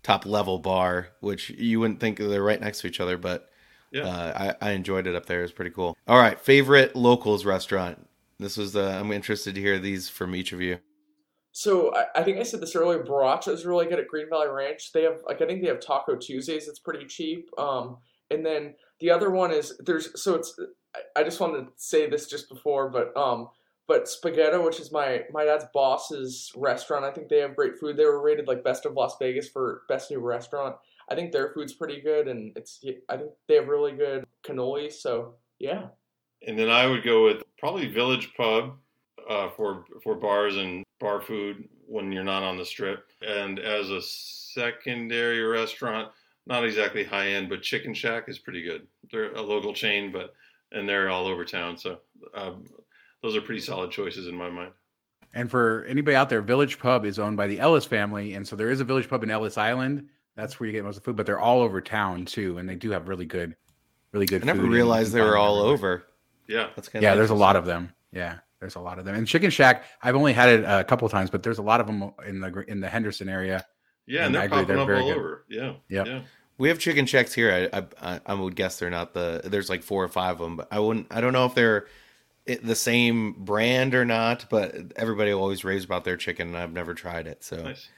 top 0.04 0.26
level 0.26 0.60
bar, 0.60 1.10
which 1.20 1.50
you 1.50 1.80
wouldn't 1.82 2.00
think 2.00 2.18
they're 2.18 2.42
right 2.44 2.62
next 2.62 2.82
to 2.82 2.88
each 2.88 3.00
other, 3.00 3.18
but. 3.18 3.50
Yeah. 3.90 4.04
Uh, 4.04 4.54
I, 4.62 4.68
I 4.68 4.72
enjoyed 4.72 5.08
it 5.08 5.16
up 5.16 5.28
there. 5.28 5.40
It 5.40 5.44
was 5.44 5.54
pretty 5.54 5.72
cool. 5.72 5.96
All 6.10 6.20
right, 6.20 6.38
favorite 6.38 6.94
locals 6.94 7.46
restaurant. 7.46 8.06
This 8.38 8.58
was 8.58 8.74
the. 8.74 8.84
I'm 8.84 9.14
interested 9.14 9.56
to 9.56 9.62
hear 9.62 9.80
these 9.80 10.10
from 10.10 10.36
each 10.36 10.52
of 10.52 10.60
you. 10.62 10.80
So 11.58 11.92
I, 11.96 12.20
I 12.20 12.24
think 12.24 12.38
I 12.38 12.44
said 12.44 12.62
this 12.62 12.76
earlier. 12.76 13.04
Borracha 13.04 13.52
is 13.52 13.66
really 13.66 13.88
good 13.88 13.98
at 13.98 14.08
Green 14.08 14.30
Valley 14.30 14.48
Ranch. 14.48 14.92
They 14.92 15.02
have 15.02 15.22
like 15.26 15.42
I 15.42 15.48
think 15.48 15.64
they 15.64 15.70
have 15.70 15.80
Taco 15.80 16.16
Tuesdays. 16.16 16.68
It's 16.68 16.78
pretty 16.78 17.08
cheap. 17.08 17.50
Um, 17.58 17.98
and 18.30 18.46
then 18.46 18.76
the 19.00 19.10
other 19.10 19.32
one 19.32 19.52
is 19.52 19.76
there's 19.84 20.22
so 20.22 20.36
it's 20.36 20.56
I, 20.96 21.22
I 21.22 21.24
just 21.24 21.40
wanted 21.40 21.64
to 21.64 21.72
say 21.76 22.08
this 22.08 22.28
just 22.28 22.48
before, 22.48 22.92
but 22.92 23.12
um, 23.18 23.48
but 23.88 24.08
Spaghetto, 24.08 24.64
which 24.64 24.80
is 24.80 24.92
my 24.92 25.24
my 25.32 25.46
dad's 25.46 25.66
boss's 25.74 26.52
restaurant. 26.56 27.06
I 27.06 27.10
think 27.10 27.28
they 27.28 27.40
have 27.40 27.56
great 27.56 27.80
food. 27.80 27.98
They 27.98 28.06
were 28.06 28.22
rated 28.22 28.48
like 28.48 28.64
best 28.64 28.86
of 28.86 28.94
Las 28.94 29.16
Vegas 29.20 29.50
for 29.50 29.82
best 29.90 30.12
new 30.12 30.20
restaurant. 30.20 30.76
I 31.10 31.16
think 31.16 31.32
their 31.32 31.54
food's 31.56 31.74
pretty 31.74 32.02
good, 32.02 32.28
and 32.28 32.56
it's 32.56 32.86
I 33.10 33.18
think 33.18 33.32
they 33.48 33.56
have 33.56 33.68
really 33.68 33.94
good 33.94 34.26
cannolis. 34.46 34.94
So 34.94 35.38
yeah, 35.58 35.88
And 36.46 36.60
then 36.60 36.70
I 36.70 36.86
would 36.86 37.04
go 37.04 37.24
with 37.24 37.42
probably 37.58 37.88
Village 37.88 38.32
Pub 38.38 38.76
uh, 39.28 39.50
for 39.58 39.86
for 40.04 40.14
bars 40.14 40.56
and 40.56 40.84
bar 41.00 41.22
food 41.22 41.68
when 41.88 42.12
you're 42.12 42.24
not 42.24 42.44
on 42.44 42.58
the 42.58 42.66
strip. 42.66 43.08
And 43.22 43.60
as 43.60 43.90
a 43.90 44.02
secondary 44.02 45.42
restaurant, 45.42 46.12
not 46.46 46.66
exactly 46.66 47.04
high 47.04 47.30
end, 47.30 47.50
but 47.50 47.62
Chicken 47.62 47.94
Shack 47.94 48.26
is 48.28 48.40
pretty 48.40 48.64
good. 48.64 48.88
They're 49.12 49.34
a 49.34 49.42
local 49.42 49.74
chain, 49.74 50.12
but 50.12 50.34
and 50.72 50.88
they're 50.88 51.10
all 51.10 51.28
over 51.28 51.46
town. 51.46 51.78
So 51.78 52.00
um, 52.34 52.66
those 53.22 53.36
are 53.36 53.42
pretty 53.42 53.62
solid 53.62 53.92
choices 53.92 54.28
in 54.28 54.36
my 54.36 54.50
mind. 54.50 54.72
And 55.34 55.52
for 55.52 55.86
anybody 55.88 56.16
out 56.16 56.30
there, 56.30 56.42
Village 56.42 56.80
Pub 56.80 57.06
is 57.06 57.20
owned 57.20 57.38
by 57.38 57.48
the 57.48 57.60
Ellis 57.60 57.86
family, 57.86 58.34
and 58.34 58.48
so 58.48 58.56
there 58.56 58.72
is 58.72 58.80
a 58.80 58.86
Village 58.86 59.10
Pub 59.10 59.24
in 59.24 59.30
Ellis 59.30 59.58
Island. 59.58 60.08
That's 60.36 60.60
where 60.60 60.68
you 60.68 60.74
get 60.74 60.84
most 60.84 60.98
of 60.98 61.04
the 61.04 61.06
food, 61.06 61.16
but 61.16 61.26
they're 61.26 61.40
all 61.40 61.62
over 61.62 61.82
town 61.82 62.26
too, 62.26 62.58
and 62.58 62.68
they 62.68 62.76
do 62.76 62.92
have 62.92 63.08
really 63.08 63.26
good, 63.26 63.56
really 64.14 64.26
good. 64.26 64.44
I 64.44 64.46
never 64.46 64.62
food 64.62 64.72
realized 64.72 65.12
they 65.12 65.22
were 65.22 65.38
all 65.38 65.60
everywhere. 65.60 65.74
over. 65.74 66.08
Yeah. 66.48 66.70
That's 66.76 66.88
kind 66.88 67.04
of 67.04 67.04
Yeah, 67.04 67.16
there's 67.16 67.30
a 67.30 67.36
lot 67.36 67.56
of 67.56 67.66
them. 67.66 67.94
Yeah, 68.12 68.40
there's 68.60 68.76
a 68.76 68.80
lot 68.80 69.00
of 69.00 69.06
them. 69.06 69.16
And 69.16 69.28
Chicken 69.28 69.50
Shack, 69.52 69.84
I've 70.02 70.16
only 70.16 70.34
had 70.34 70.50
it 70.50 70.64
a 70.64 70.84
couple 70.84 71.08
times, 71.10 71.30
but 71.30 71.44
there's 71.44 71.58
a 71.60 71.64
lot 71.64 71.80
of 71.80 71.88
them 71.88 72.12
in 72.26 72.40
the 72.40 72.64
in 72.68 72.80
the 72.80 72.90
Henderson 72.90 73.30
area. 73.30 73.66
Yeah, 74.06 74.26
and 74.26 74.28
And 74.28 74.36
they're 74.36 74.44
agree, 74.46 74.58
popping 74.60 74.68
they're 74.68 74.80
up 74.80 74.88
very 74.88 75.00
all 75.02 75.08
good. 75.10 75.18
over. 75.18 75.46
Yeah. 75.50 75.74
Yep. 75.90 76.08
Yeah. 76.08 76.22
We 76.60 76.70
have 76.70 76.80
chicken 76.80 77.06
shacks 77.06 77.34
here. 77.34 77.70
I, 77.72 77.86
I 78.02 78.20
I 78.26 78.34
would 78.34 78.56
guess 78.56 78.80
they're 78.80 78.90
not 78.90 79.14
the. 79.14 79.42
There's 79.44 79.70
like 79.70 79.84
four 79.84 80.04
or 80.04 80.08
five 80.08 80.32
of 80.32 80.40
them, 80.40 80.56
but 80.56 80.68
I 80.72 80.80
wouldn't. 80.80 81.08
I 81.12 81.22
don't 81.22 81.34
know 81.34 81.46
if 81.46 81.54
they're 81.54 81.86
the 82.64 82.74
same 82.76 83.34
brand 83.34 83.94
or 83.94 84.06
not. 84.06 84.46
But 84.50 84.76
everybody 84.96 85.32
always 85.34 85.64
raves 85.64 85.86
about 85.86 86.04
their 86.04 86.18
chicken, 86.18 86.48
and 86.48 86.58
I've 86.58 86.74
never 86.74 86.94
tried 86.96 87.28
it. 87.28 87.44
So 87.44 87.62
Nice. 87.62 87.90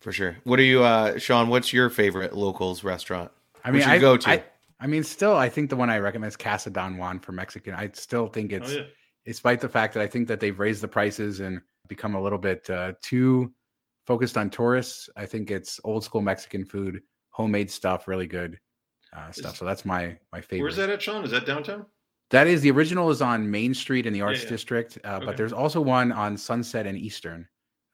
for 0.00 0.12
sure. 0.12 0.36
What 0.44 0.58
are 0.58 0.64
you, 0.64 0.82
uh, 0.82 1.18
Shawn? 1.18 1.48
What's 1.48 1.72
your 1.72 1.88
favorite 1.90 2.34
locals 2.36 2.84
restaurant? 2.84 3.30
I 3.64 3.70
mean, 3.70 3.80
What's 3.80 3.88
I 3.92 3.98
go-to? 3.98 4.28
I, 4.30 4.44
I 4.80 4.86
mean, 4.86 5.02
still, 5.02 5.34
I 5.36 5.48
think 5.48 5.70
the 5.70 5.76
one 5.76 5.90
I 5.90 5.98
recommend 5.98 6.28
is 6.28 6.36
Casa 6.36 6.70
Don 6.70 6.96
Juan 6.98 7.18
for 7.18 7.32
Mexican. 7.32 7.74
I 7.74 7.90
still 7.94 8.28
think 8.28 8.52
it's, 8.52 8.70
Oh 8.72 8.76
yeah. 8.76 8.82
Despite 9.28 9.60
the 9.60 9.68
fact 9.68 9.92
that 9.94 10.02
I 10.02 10.06
think 10.06 10.26
that 10.28 10.40
they've 10.40 10.58
raised 10.58 10.80
the 10.82 10.88
prices 10.88 11.40
and 11.40 11.60
become 11.86 12.14
a 12.14 12.20
little 12.20 12.38
bit 12.38 12.68
uh, 12.70 12.94
too 13.02 13.52
focused 14.06 14.38
on 14.38 14.48
tourists. 14.48 15.10
I 15.16 15.26
think 15.26 15.50
it's 15.50 15.78
old 15.84 16.02
school 16.02 16.22
Mexican 16.22 16.64
food, 16.64 17.02
homemade 17.28 17.70
stuff, 17.70 18.08
really 18.08 18.26
good 18.26 18.58
uh, 19.14 19.30
stuff. 19.30 19.52
Is- 19.52 19.58
So 19.58 19.64
that's 19.66 19.84
my 19.84 20.16
my 20.32 20.40
favorite. 20.40 20.62
Where's 20.62 20.76
that 20.76 20.88
at, 20.88 21.02
Shawn? 21.02 21.24
Is 21.24 21.30
that 21.32 21.44
downtown? 21.44 21.84
That 22.30 22.46
is 22.46 22.62
the 22.62 22.70
original 22.70 23.10
is 23.10 23.20
on 23.20 23.50
Main 23.50 23.74
Street 23.74 24.06
in 24.06 24.12
the 24.14 24.22
Arts 24.22 24.44
yeah. 24.44 24.48
District, 24.50 24.98
uh, 25.04 25.16
Okay. 25.16 25.26
but 25.26 25.36
there's 25.36 25.52
also 25.52 25.80
one 25.80 26.10
on 26.10 26.36
Sunset 26.38 26.86
and 26.86 26.96
Eastern, 26.96 27.46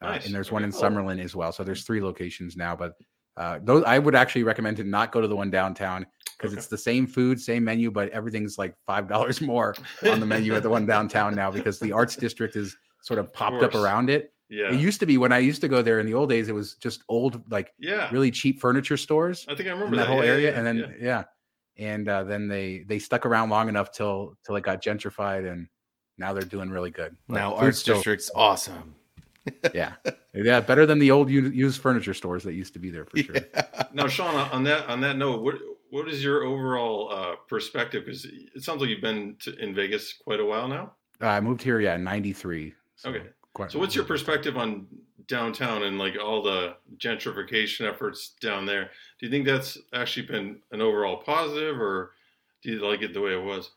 uh, 0.02 0.10
Nice. 0.10 0.26
and 0.26 0.34
there's 0.34 0.52
one 0.52 0.62
in 0.64 0.70
cool. 0.72 0.82
Summerlin 0.82 1.20
as 1.22 1.34
well. 1.36 1.50
So 1.52 1.64
there's 1.64 1.82
three 1.84 2.00
locations 2.00 2.56
now, 2.56 2.76
but 2.76 2.92
uh, 3.36 3.58
those 3.62 3.84
I 3.84 3.98
would 3.98 4.14
actually 4.14 4.44
recommend 4.44 4.76
to 4.78 4.84
not 4.84 5.12
go 5.12 5.20
to 5.20 5.28
the 5.28 5.36
one 5.36 5.50
downtown 5.50 6.06
because 6.36 6.52
Okay. 6.52 6.58
it's 6.58 6.66
the 6.68 6.78
same 6.78 7.06
food, 7.06 7.40
same 7.40 7.64
menu, 7.64 7.90
but 7.90 8.08
everything's 8.10 8.58
like 8.58 8.74
five 8.86 9.08
dollars 9.08 9.40
more 9.40 9.74
on 10.08 10.20
the 10.20 10.26
menu 10.26 10.54
at 10.54 10.62
the 10.62 10.70
one 10.70 10.86
downtown 10.86 11.34
now 11.34 11.50
because 11.50 11.78
the 11.80 11.92
Arts 11.92 12.16
District 12.16 12.54
is 12.56 12.76
sort 13.02 13.18
of 13.18 13.32
popped 13.32 13.62
up 13.62 13.74
around 13.74 14.08
it. 14.10 14.32
Yeah. 14.50 14.72
It 14.72 14.78
used 14.78 15.00
to 15.00 15.06
be 15.06 15.16
when 15.18 15.32
I 15.32 15.38
used 15.38 15.60
to 15.62 15.68
go 15.68 15.82
there 15.82 16.00
in 16.00 16.06
the 16.06 16.14
old 16.14 16.28
days, 16.28 16.48
it 16.48 16.54
was 16.54 16.74
just 16.74 17.02
old, 17.08 17.42
like 17.50 17.72
yeah. 17.78 18.08
really 18.12 18.30
cheap 18.30 18.60
furniture 18.60 18.96
stores 18.96 19.44
I 19.48 19.54
think 19.54 19.68
I 19.68 19.72
in 19.72 19.78
remember 19.78 19.96
that 19.96 20.02
that, 20.06 20.12
whole 20.12 20.22
Yeah, 20.24 20.30
area, 20.30 20.50
yeah, 20.52 20.58
and 20.58 20.66
then 20.66 20.76
yeah. 21.00 21.24
yeah, 21.78 21.86
and 21.92 22.08
uh, 22.08 22.24
then 22.24 22.46
they 22.48 22.84
they 22.86 22.98
stuck 22.98 23.26
around 23.26 23.48
long 23.50 23.68
enough 23.68 23.90
till 23.90 24.36
till 24.44 24.54
it 24.56 24.62
got 24.62 24.82
gentrified, 24.82 25.50
and 25.50 25.66
now 26.18 26.32
they're 26.34 26.42
doing 26.44 26.70
really 26.70 26.90
good. 26.90 27.16
Now 27.26 27.50
food's 27.52 27.62
Arts 27.62 27.78
still- 27.78 27.94
District's 27.96 28.30
awesome. 28.34 28.94
Yeah, 29.74 29.92
yeah, 30.32 30.60
better 30.60 30.86
than 30.86 30.98
the 30.98 31.10
old 31.10 31.28
used 31.30 31.80
furniture 31.80 32.14
stores 32.14 32.42
that 32.44 32.54
used 32.54 32.72
to 32.74 32.78
be 32.78 32.90
there 32.90 33.04
for 33.04 33.18
sure. 33.18 33.36
Now, 33.92 34.06
Shawn, 34.08 34.34
on 34.34 34.64
that 34.64 34.86
on 34.88 35.00
that 35.02 35.16
note, 35.16 35.42
what 35.42 35.56
what 35.90 36.08
is 36.08 36.24
your 36.24 36.44
overall 36.44 37.10
uh, 37.12 37.36
perspective? 37.48 38.04
Because 38.04 38.24
it 38.24 38.62
sounds 38.62 38.80
like 38.80 38.90
you've 38.90 39.00
been 39.02 39.36
to, 39.40 39.56
in 39.58 39.74
Vegas 39.74 40.14
quite 40.14 40.40
a 40.40 40.44
while 40.44 40.66
now. 40.66 40.92
Uh, 41.20 41.26
I 41.26 41.40
moved 41.40 41.62
here, 41.62 41.80
yeah, 41.80 41.94
in 41.94 42.04
'93. 42.04 42.74
So 42.96 43.10
Okay. 43.10 43.26
quite- 43.52 43.70
So, 43.70 43.78
what's 43.78 43.94
your 43.94 44.04
perspective 44.04 44.56
on 44.56 44.86
downtown 45.28 45.84
and 45.84 45.98
like 45.98 46.18
all 46.18 46.42
the 46.42 46.76
gentrification 46.96 47.88
efforts 47.88 48.30
down 48.40 48.66
there? 48.66 48.90
Do 49.20 49.26
you 49.26 49.30
think 49.30 49.46
that's 49.46 49.78
actually 49.92 50.26
been 50.26 50.60
an 50.72 50.80
overall 50.80 51.18
positive, 51.18 51.80
or 51.80 52.12
do 52.62 52.70
you 52.72 52.78
like 52.84 53.02
it 53.02 53.12
the 53.14 53.20
way 53.20 53.34
it 53.34 53.42
was? 53.44 53.70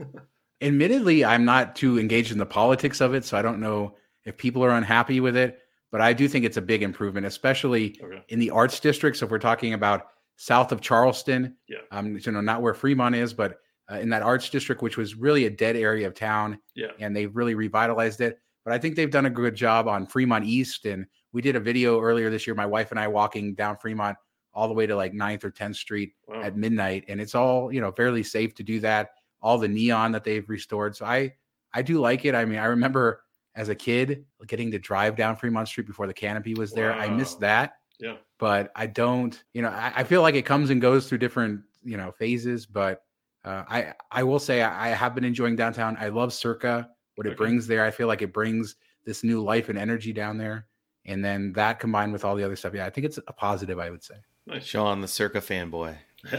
Admittedly, 0.62 1.24
I'm 1.24 1.44
not 1.44 1.76
too 1.76 1.98
engaged 1.98 2.32
in 2.32 2.38
the 2.38 2.46
politics 2.46 3.00
of 3.00 3.12
it, 3.14 3.24
so 3.24 3.36
I 3.36 3.42
don't 3.42 3.60
know 3.60 3.96
if 4.24 4.36
people 4.36 4.64
are 4.64 4.70
unhappy 4.70 5.20
with 5.20 5.36
it. 5.36 5.58
But 5.90 6.00
I 6.00 6.12
do 6.12 6.26
think 6.28 6.44
it's 6.44 6.56
a 6.56 6.62
big 6.62 6.82
improvement, 6.82 7.26
especially 7.26 7.98
Okay. 8.02 8.22
in 8.28 8.38
the 8.38 8.50
arts 8.50 8.80
district. 8.80 9.16
So 9.18 9.26
if 9.26 9.30
we're 9.30 9.38
talking 9.38 9.74
about 9.74 10.06
south 10.36 10.72
of 10.72 10.80
Charleston, 10.80 11.56
Yeah. 11.68 11.78
um, 11.92 12.16
you 12.18 12.32
know, 12.32 12.40
not 12.40 12.62
where 12.62 12.74
Fremont 12.74 13.14
is, 13.14 13.32
but 13.32 13.60
uh, 13.92 13.96
in 13.96 14.08
that 14.08 14.22
arts 14.22 14.48
district, 14.48 14.80
which 14.82 14.96
was 14.96 15.14
really 15.14 15.44
a 15.44 15.50
dead 15.50 15.76
area 15.76 16.06
of 16.06 16.14
town, 16.14 16.58
Yeah. 16.74 16.88
and 17.00 17.14
they've 17.14 17.34
really 17.36 17.54
revitalized 17.54 18.20
it. 18.22 18.40
But 18.64 18.72
I 18.72 18.78
think 18.78 18.96
they've 18.96 19.10
done 19.10 19.26
a 19.26 19.30
good 19.30 19.54
job 19.54 19.86
on 19.88 20.06
Fremont 20.06 20.46
East, 20.46 20.86
and 20.86 21.06
we 21.32 21.42
did 21.42 21.54
a 21.54 21.60
video 21.60 22.00
earlier 22.00 22.30
this 22.30 22.46
year. 22.46 22.54
My 22.56 22.64
wife 22.66 22.90
and 22.92 22.98
I 22.98 23.08
walking 23.08 23.54
down 23.54 23.76
Fremont 23.76 24.16
all 24.54 24.68
the 24.68 24.74
way 24.74 24.86
to 24.86 24.96
like 24.96 25.12
9th 25.12 25.44
or 25.44 25.50
10th 25.50 25.76
Street 25.76 26.14
Wow. 26.26 26.42
at 26.42 26.56
midnight, 26.56 27.04
and 27.08 27.20
it's 27.20 27.34
all 27.34 27.70
you 27.72 27.80
know 27.82 27.92
fairly 27.92 28.22
safe 28.22 28.54
to 28.54 28.62
do 28.62 28.80
that. 28.80 29.10
All 29.42 29.58
the 29.58 29.68
neon 29.68 30.12
that 30.12 30.24
they've 30.24 30.48
restored, 30.48 30.96
so 30.96 31.04
I 31.04 31.34
I 31.74 31.82
do 31.82 31.98
like 32.00 32.24
it. 32.24 32.34
I 32.34 32.44
mean, 32.46 32.58
I 32.58 32.64
remember 32.66 33.23
as 33.56 33.68
a 33.68 33.74
kid 33.74 34.24
getting 34.46 34.70
to 34.72 34.78
drive 34.78 35.16
down 35.16 35.36
Fremont 35.36 35.68
Street 35.68 35.86
before 35.86 36.06
the 36.06 36.14
canopy 36.14 36.54
was 36.54 36.72
there. 36.72 36.92
I 36.92 37.08
missed 37.08 37.40
that 37.40 37.74
Yeah. 38.00 38.16
but 38.38 38.70
I 38.74 38.86
don't, 38.86 39.42
you 39.52 39.62
know, 39.62 39.68
I, 39.68 39.92
I 39.96 40.04
feel 40.04 40.22
like 40.22 40.34
it 40.34 40.42
comes 40.44 40.70
and 40.70 40.80
goes 40.80 41.08
through 41.08 41.18
different, 41.18 41.62
you 41.84 41.96
know, 41.96 42.12
phases. 42.12 42.66
But 42.66 43.02
uh, 43.44 43.64
I, 43.68 43.94
I 44.10 44.22
will 44.22 44.38
say 44.40 44.62
I, 44.62 44.86
I 44.86 44.88
have 44.94 45.14
been 45.14 45.24
enjoying 45.24 45.54
downtown. 45.56 45.96
I 46.00 46.08
love 46.08 46.32
Circa, 46.32 46.88
what 47.14 47.26
it 47.26 47.30
Okay. 47.30 47.36
brings 47.36 47.66
there. 47.66 47.84
I 47.84 47.90
feel 47.90 48.08
like 48.08 48.22
it 48.22 48.32
brings 48.32 48.74
this 49.04 49.22
new 49.22 49.42
life 49.42 49.68
and 49.68 49.78
energy 49.78 50.12
down 50.12 50.36
there, 50.38 50.66
And 51.04 51.24
then 51.24 51.52
that 51.52 51.78
combined 51.78 52.12
with 52.12 52.24
all 52.24 52.34
the 52.36 52.42
other 52.44 52.56
stuff, 52.56 52.72
yeah, 52.74 52.86
I 52.86 52.90
think 52.90 53.04
it's 53.04 53.18
a 53.18 53.32
positive. 53.32 53.78
I 53.78 53.90
would 53.90 54.02
say. 54.02 54.16
Nice. 54.46 54.64
Shawn, 54.64 55.00
the 55.00 55.08
Circa 55.08 55.40
fanboy. 55.40 55.96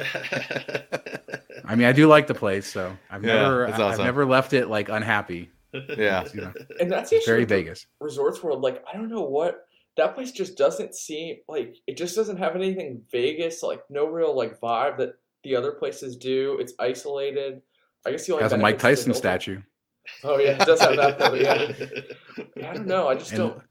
I 1.65 1.75
mean, 1.75 1.87
I 1.87 1.91
do 1.91 2.07
like 2.07 2.27
the 2.27 2.33
place, 2.33 2.67
so 2.67 2.95
I've 3.09 3.23
Yeah, 3.23 3.33
never, 3.33 3.65
it's 3.65 3.79
I've 3.79 3.99
never 3.99 4.25
left 4.25 4.53
it 4.53 4.67
like 4.67 4.89
unhappy. 4.89 5.49
Yeah. 5.97 6.23
You 6.33 6.41
know, 6.41 6.53
And 6.79 6.91
that's 6.91 7.09
the 7.09 7.17
it's 7.17 7.25
very 7.25 7.45
Vegas. 7.45 7.85
Resorts 7.99 8.41
World. 8.43 8.61
Like 8.61 8.83
I 8.91 8.95
don't 8.97 9.09
know 9.09 9.21
what 9.23 9.67
that 9.97 10.13
place 10.15 10.31
just 10.31 10.57
doesn't 10.57 10.93
seem 10.95 11.37
like. 11.47 11.75
It 11.87 11.97
just 11.97 12.15
doesn't 12.15 12.37
have 12.37 12.55
anything 12.55 13.01
Vegas. 13.11 13.63
Like 13.63 13.81
no 13.89 14.05
real 14.07 14.35
like 14.35 14.59
vibe 14.59 14.97
that 14.97 15.13
the 15.43 15.55
other 15.55 15.71
places 15.71 16.17
do. 16.17 16.57
It's 16.59 16.73
isolated. 16.79 17.61
I 18.05 18.11
guess 18.11 18.27
you 18.27 18.33
It 18.33 18.37
only 18.37 18.43
has 18.43 18.53
a 18.53 18.57
Mike 18.57 18.77
Tyson 18.79 19.13
statue. 19.13 19.61
Oh 20.23 20.37
yeah, 20.37 20.61
it 20.61 20.65
does 20.65 20.79
have 20.81 20.95
that. 20.97 21.17
Though, 21.17 21.33
yeah. 21.33 21.71
yeah, 22.55 22.69
I 22.69 22.73
don't 22.73 22.85
know. 22.87 23.07
I 23.07 23.15
just 23.15 23.31
And- 23.31 23.39
don't. 23.39 23.61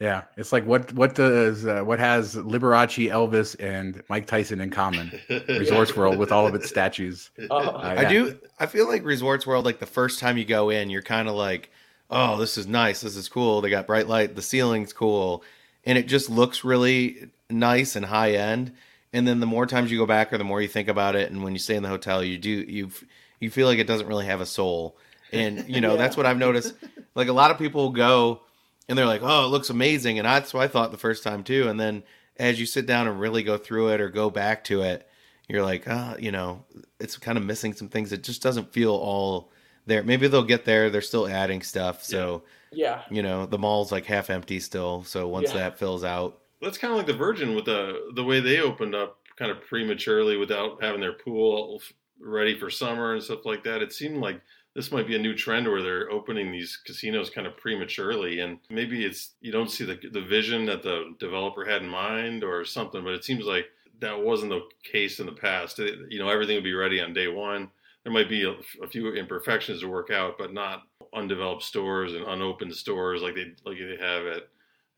Yeah, 0.00 0.22
it's 0.36 0.52
like 0.52 0.66
what 0.66 0.92
what 0.94 1.14
does 1.14 1.64
uh, 1.64 1.82
what 1.82 2.00
has 2.00 2.34
Liberace, 2.34 3.08
Elvis, 3.08 3.54
and 3.60 4.02
Mike 4.08 4.26
Tyson 4.26 4.60
in 4.60 4.70
common? 4.70 5.12
Resorts 5.48 5.96
World 5.96 6.18
with 6.18 6.32
all 6.32 6.46
of 6.46 6.54
its 6.56 6.68
statues. 6.68 7.30
Uh, 7.38 7.54
Uh, 7.54 7.94
I 7.98 8.04
do. 8.06 8.36
I 8.58 8.66
feel 8.66 8.88
like 8.88 9.04
Resorts 9.04 9.46
World, 9.46 9.64
like 9.64 9.78
the 9.78 9.86
first 9.86 10.18
time 10.18 10.36
you 10.38 10.44
go 10.44 10.70
in, 10.70 10.90
you're 10.90 11.02
kind 11.02 11.28
of 11.28 11.36
like, 11.36 11.70
"Oh, 12.10 12.36
this 12.36 12.58
is 12.58 12.66
nice. 12.66 13.00
This 13.02 13.14
is 13.16 13.28
cool. 13.28 13.60
They 13.60 13.70
got 13.70 13.86
bright 13.86 14.08
light. 14.08 14.34
The 14.34 14.42
ceiling's 14.42 14.92
cool, 14.92 15.44
and 15.84 15.96
it 15.96 16.08
just 16.08 16.28
looks 16.28 16.64
really 16.64 17.28
nice 17.48 17.94
and 17.94 18.04
high 18.04 18.32
end." 18.32 18.72
And 19.12 19.28
then 19.28 19.38
the 19.38 19.46
more 19.46 19.66
times 19.66 19.92
you 19.92 19.98
go 19.98 20.06
back, 20.06 20.32
or 20.32 20.38
the 20.38 20.42
more 20.44 20.60
you 20.60 20.68
think 20.68 20.88
about 20.88 21.14
it, 21.14 21.30
and 21.30 21.44
when 21.44 21.52
you 21.52 21.58
stay 21.60 21.76
in 21.76 21.82
the 21.84 21.88
hotel, 21.90 22.24
you 22.24 22.38
do 22.38 22.50
you 22.50 22.90
you 23.38 23.50
feel 23.50 23.68
like 23.68 23.78
it 23.78 23.86
doesn't 23.86 24.08
really 24.08 24.26
have 24.26 24.40
a 24.40 24.46
soul. 24.46 24.96
And 25.32 25.68
you 25.68 25.80
know 25.80 25.92
Yeah. 25.92 25.98
that's 25.98 26.16
what 26.16 26.26
I've 26.26 26.38
noticed. 26.38 26.74
Like 27.14 27.28
a 27.28 27.32
lot 27.32 27.52
of 27.52 27.58
people 27.58 27.90
go 27.90 28.40
and 28.88 28.96
they're 28.98 29.06
like, 29.06 29.22
"Oh, 29.22 29.44
it 29.44 29.48
looks 29.48 29.70
amazing," 29.70 30.18
and 30.18 30.26
that's 30.26 30.52
what 30.54 30.62
I 30.62 30.68
thought 30.68 30.90
the 30.92 30.98
first 30.98 31.22
time 31.22 31.44
too. 31.44 31.68
And 31.68 31.78
then 31.80 32.02
as 32.36 32.58
you 32.60 32.66
sit 32.66 32.86
down 32.86 33.06
and 33.08 33.20
really 33.20 33.42
go 33.42 33.56
through 33.58 33.88
it 33.90 34.00
or 34.00 34.08
go 34.08 34.30
back 34.30 34.64
to 34.64 34.82
it, 34.82 35.06
you're 35.48 35.62
like, 35.62 35.84
ah, 35.86 36.16
you 36.18 36.32
know, 36.32 36.64
it's 36.98 37.16
kind 37.18 37.36
of 37.36 37.44
missing 37.44 37.74
some 37.74 37.88
things. 37.88 38.12
It 38.12 38.22
just 38.24 38.42
doesn't 38.42 38.72
feel 38.72 38.92
all 38.94 39.52
there. 39.86 40.02
Maybe 40.02 40.28
they'll 40.28 40.42
get 40.44 40.64
there. 40.64 40.88
They're 40.90 41.02
still 41.02 41.28
adding 41.28 41.62
stuff. 41.62 42.02
So, 42.02 42.44
yeah, 42.72 43.02
you 43.10 43.22
know, 43.22 43.44
the 43.46 43.58
mall's 43.58 43.92
like 43.92 44.06
half 44.06 44.30
empty 44.30 44.60
still. 44.60 45.04
So 45.04 45.28
once 45.28 45.50
Yeah. 45.50 45.54
that 45.54 45.78
fills 45.78 46.04
out, 46.04 46.40
That's 46.62 46.78
kind 46.78 46.92
of 46.92 46.96
like 46.96 47.06
the 47.06 47.12
Virgin 47.12 47.54
with 47.54 47.66
the 47.66 48.12
the 48.14 48.24
way 48.24 48.40
they 48.40 48.60
opened 48.60 48.94
up 48.94 49.18
kind 49.36 49.50
of 49.50 49.60
prematurely 49.60 50.36
without 50.36 50.82
having 50.82 51.00
their 51.00 51.12
pool 51.14 51.82
ready 52.20 52.56
for 52.58 52.70
summer 52.70 53.12
and 53.12 53.22
stuff 53.22 53.44
like 53.44 53.64
that. 53.64 53.82
It 53.82 53.92
seemed 53.92 54.18
like 54.18 54.40
this 54.74 54.90
might 54.90 55.06
be 55.06 55.16
a 55.16 55.18
new 55.18 55.34
trend 55.34 55.68
where 55.68 55.82
they're 55.82 56.10
opening 56.10 56.50
these 56.50 56.78
casinos 56.86 57.28
kind 57.30 57.46
of 57.46 57.56
prematurely, 57.56 58.40
and 58.40 58.58
maybe 58.70 59.04
it's 59.04 59.32
you 59.40 59.52
don't 59.52 59.70
see 59.70 59.84
the 59.84 59.98
the 60.12 60.22
vision 60.22 60.64
that 60.66 60.82
the 60.82 61.14
developer 61.18 61.64
had 61.64 61.82
in 61.82 61.88
mind 61.88 62.42
or 62.44 62.64
something. 62.64 63.02
But 63.04 63.14
it 63.14 63.24
seems 63.24 63.44
like 63.44 63.66
that 64.00 64.18
wasn't 64.20 64.50
the 64.50 64.62
case 64.90 65.20
in 65.20 65.26
the 65.26 65.32
past. 65.32 65.78
It- 65.78 66.10
you 66.10 66.18
know, 66.18 66.28
everything 66.28 66.56
would 66.56 66.64
be 66.64 66.74
ready 66.74 67.00
on 67.00 67.12
day 67.12 67.28
one. 67.28 67.70
There 68.04 68.12
might 68.12 68.28
be 68.28 68.42
a, 68.44 68.54
a 68.82 68.88
few 68.88 69.12
imperfections 69.14 69.80
to 69.80 69.86
work 69.88 70.10
out, 70.10 70.36
but 70.36 70.52
not 70.52 70.82
undeveloped 71.14 71.62
stores 71.62 72.14
and 72.14 72.24
unopened 72.24 72.74
stores 72.74 73.22
like 73.22 73.34
they 73.34 73.52
like 73.64 73.78
they 73.78 73.96
have 74.00 74.26
at 74.26 74.48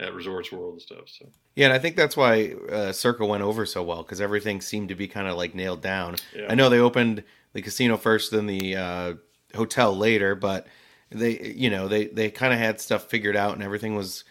at 0.00 0.14
Resorts 0.14 0.50
World 0.50 0.72
and 0.74 0.82
stuff. 0.82 1.04
So. 1.08 1.26
yeah, 1.54 1.66
and 1.66 1.72
I 1.74 1.78
think 1.78 1.94
that's 1.96 2.16
why 2.16 2.54
uh, 2.70 2.92
Circa 2.92 3.24
went 3.26 3.42
over 3.44 3.64
so 3.66 3.82
well 3.82 4.02
because 4.02 4.20
everything 4.20 4.60
seemed 4.60 4.88
to 4.88 4.94
be 4.96 5.06
kind 5.06 5.28
of 5.28 5.36
like 5.36 5.54
nailed 5.54 5.82
down. 5.82 6.16
Yeah. 6.34 6.46
I 6.48 6.54
know 6.54 6.68
they 6.68 6.80
opened 6.80 7.22
the 7.52 7.62
casino 7.62 7.96
first, 7.96 8.30
then 8.32 8.46
the 8.46 8.74
uh, 8.76 9.14
hotel 9.54 9.96
later, 9.96 10.34
but 10.34 10.66
they, 11.10 11.54
you 11.56 11.70
know, 11.70 11.88
they 11.88 12.06
they 12.06 12.30
kind 12.30 12.52
of 12.52 12.58
had 12.58 12.80
stuff 12.80 13.04
figured 13.08 13.36
out 13.36 13.54
and 13.54 13.62
everything 13.62 13.94
was 13.94 14.24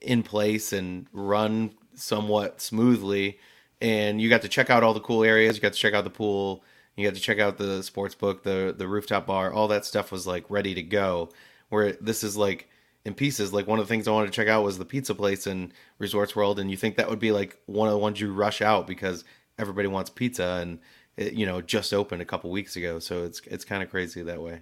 in 0.00 0.22
place 0.22 0.72
and 0.72 1.06
run 1.12 1.72
somewhat 1.94 2.60
smoothly. 2.60 3.38
And 3.80 4.20
you 4.20 4.28
got 4.28 4.42
to 4.42 4.48
check 4.48 4.70
out 4.70 4.84
all 4.84 4.94
the 4.94 5.00
cool 5.00 5.24
areas. 5.24 5.56
You 5.56 5.62
got 5.62 5.72
to 5.72 5.78
check 5.78 5.94
out 5.94 6.04
the 6.04 6.10
pool. 6.10 6.64
You 6.96 7.06
got 7.06 7.14
to 7.14 7.20
check 7.20 7.38
out 7.38 7.58
the 7.58 7.82
sports 7.82 8.14
book, 8.14 8.42
the 8.42 8.74
the 8.76 8.86
rooftop 8.86 9.26
bar. 9.26 9.52
All 9.52 9.68
that 9.68 9.84
stuff 9.84 10.12
was 10.12 10.26
like 10.26 10.44
ready 10.48 10.74
to 10.74 10.82
go. 10.82 11.30
Where 11.68 11.92
this 11.92 12.22
is 12.22 12.36
like 12.36 12.68
in 13.04 13.14
pieces. 13.14 13.52
Like 13.52 13.66
one 13.66 13.78
of 13.78 13.86
the 13.86 13.88
things 13.88 14.06
I 14.06 14.12
wanted 14.12 14.26
to 14.26 14.32
check 14.32 14.48
out 14.48 14.64
was 14.64 14.78
the 14.78 14.84
pizza 14.84 15.14
place 15.14 15.46
in 15.46 15.72
Resorts 15.98 16.36
World, 16.36 16.58
and 16.58 16.70
you 16.70 16.76
think 16.76 16.96
that 16.96 17.10
would 17.10 17.18
be 17.18 17.32
like 17.32 17.58
one 17.66 17.88
of 17.88 17.92
the 17.92 17.98
ones 17.98 18.20
you 18.20 18.32
rush 18.32 18.62
out 18.62 18.86
because 18.86 19.24
everybody 19.58 19.88
wants 19.88 20.10
pizza, 20.10 20.60
and 20.62 20.78
it, 21.16 21.32
you 21.34 21.46
know 21.46 21.60
just 21.60 21.92
opened 21.92 22.22
a 22.22 22.24
couple 22.24 22.50
weeks 22.50 22.76
ago, 22.76 22.98
so 22.98 23.24
it's 23.24 23.40
it's 23.46 23.64
kind 23.64 23.82
of 23.82 23.90
crazy 23.90 24.22
that 24.22 24.40
way. 24.40 24.60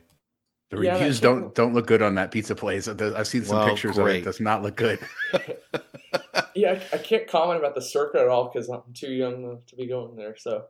The 0.71 0.81
Yeah, 0.81 0.93
reviews 0.95 1.21
chicken- 1.21 1.41
don't 1.43 1.55
don't 1.55 1.75
look 1.75 1.87
good 1.87 2.03
on 2.03 2.15
that 2.17 2.31
pizza 2.31 2.55
place. 2.55 2.87
I've 2.89 3.27
seen 3.27 3.45
some 3.45 3.59
Well, 3.59 3.69
pictures 3.69 3.99
of 3.99 4.03
it. 4.03 4.11
great. 4.11 4.23
It 4.23 4.25
does 4.25 4.41
not 4.41 4.63
look 4.63 4.77
good. 4.77 4.99
yeah. 6.55 6.73
I, 6.93 6.97
I 6.97 6.99
can't 6.99 7.27
comment 7.27 7.59
about 7.59 7.75
the 7.75 7.83
circuit 7.83 8.21
at 8.21 8.29
all 8.29 8.51
because 8.53 8.69
I'm 8.69 8.83
too 8.95 9.13
young 9.13 9.59
to 9.67 9.77
be 9.77 9.87
going 9.87 10.17
there. 10.17 10.37
So 10.37 10.65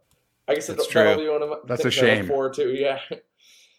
I 0.49 0.55
guess 0.55 0.67
That's 0.67 0.81
that's 0.85 0.95
that'll 0.95 1.15
true. 1.17 1.25
be 1.25 1.31
one 1.31 1.43
of 1.43 1.49
my 1.51 1.57
That's 1.67 1.85
a 1.85 1.91
things 1.91 1.99
I 1.99 2.07
look 2.07 2.15
shame. 2.17 2.27
Forward 2.29 2.55
to 2.55 2.75
yeah. 2.79 2.99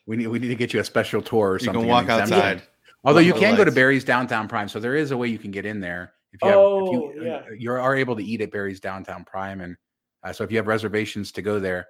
We 0.07 0.17
need 0.17 0.27
we 0.27 0.39
need 0.39 0.47
to 0.49 0.55
get 0.55 0.73
you 0.73 0.79
a 0.79 0.83
special 0.83 1.21
tour 1.21 1.49
or 1.51 1.53
You 1.55 1.65
something. 1.65 1.81
can 1.83 1.89
walk 1.89 2.03
exemption. 2.05 2.33
outside. 2.33 2.61
Although 3.03 3.19
you 3.19 3.33
can 3.33 3.51
the 3.51 3.57
go 3.57 3.63
to 3.63 3.69
lights. 3.71 3.75
Barry's 3.75 4.03
Downtown 4.03 4.47
Prime, 4.47 4.67
so 4.67 4.79
there 4.79 4.95
is 4.95 5.11
a 5.11 5.17
way 5.17 5.27
you 5.27 5.39
can 5.39 5.49
get 5.51 5.65
in 5.65 5.79
there. 5.79 6.13
If 6.33 6.41
you 6.43 6.47
have, 6.49 6.57
Oh, 6.57 6.85
if 6.85 6.91
you, 6.91 7.13
oh, 7.19 7.23
yeah. 7.25 7.41
you 7.57 7.71
are 7.71 7.95
able 7.95 8.15
to 8.15 8.23
eat 8.23 8.41
at 8.41 8.51
Barry's 8.51 8.79
Downtown 8.79 9.23
Prime, 9.25 9.59
and 9.61 9.75
uh, 10.23 10.33
so 10.33 10.43
if 10.43 10.51
you 10.51 10.57
have 10.57 10.67
reservations 10.67 11.31
to 11.33 11.41
go 11.41 11.59
there, 11.59 11.87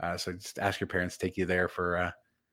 uh, 0.00 0.16
so 0.16 0.32
just 0.32 0.58
ask 0.58 0.80
your 0.80 0.88
parents 0.88 1.16
to 1.16 1.26
take 1.26 1.36
you 1.36 1.46
there 1.46 1.68
for 1.68 1.96
uh, 1.96 2.10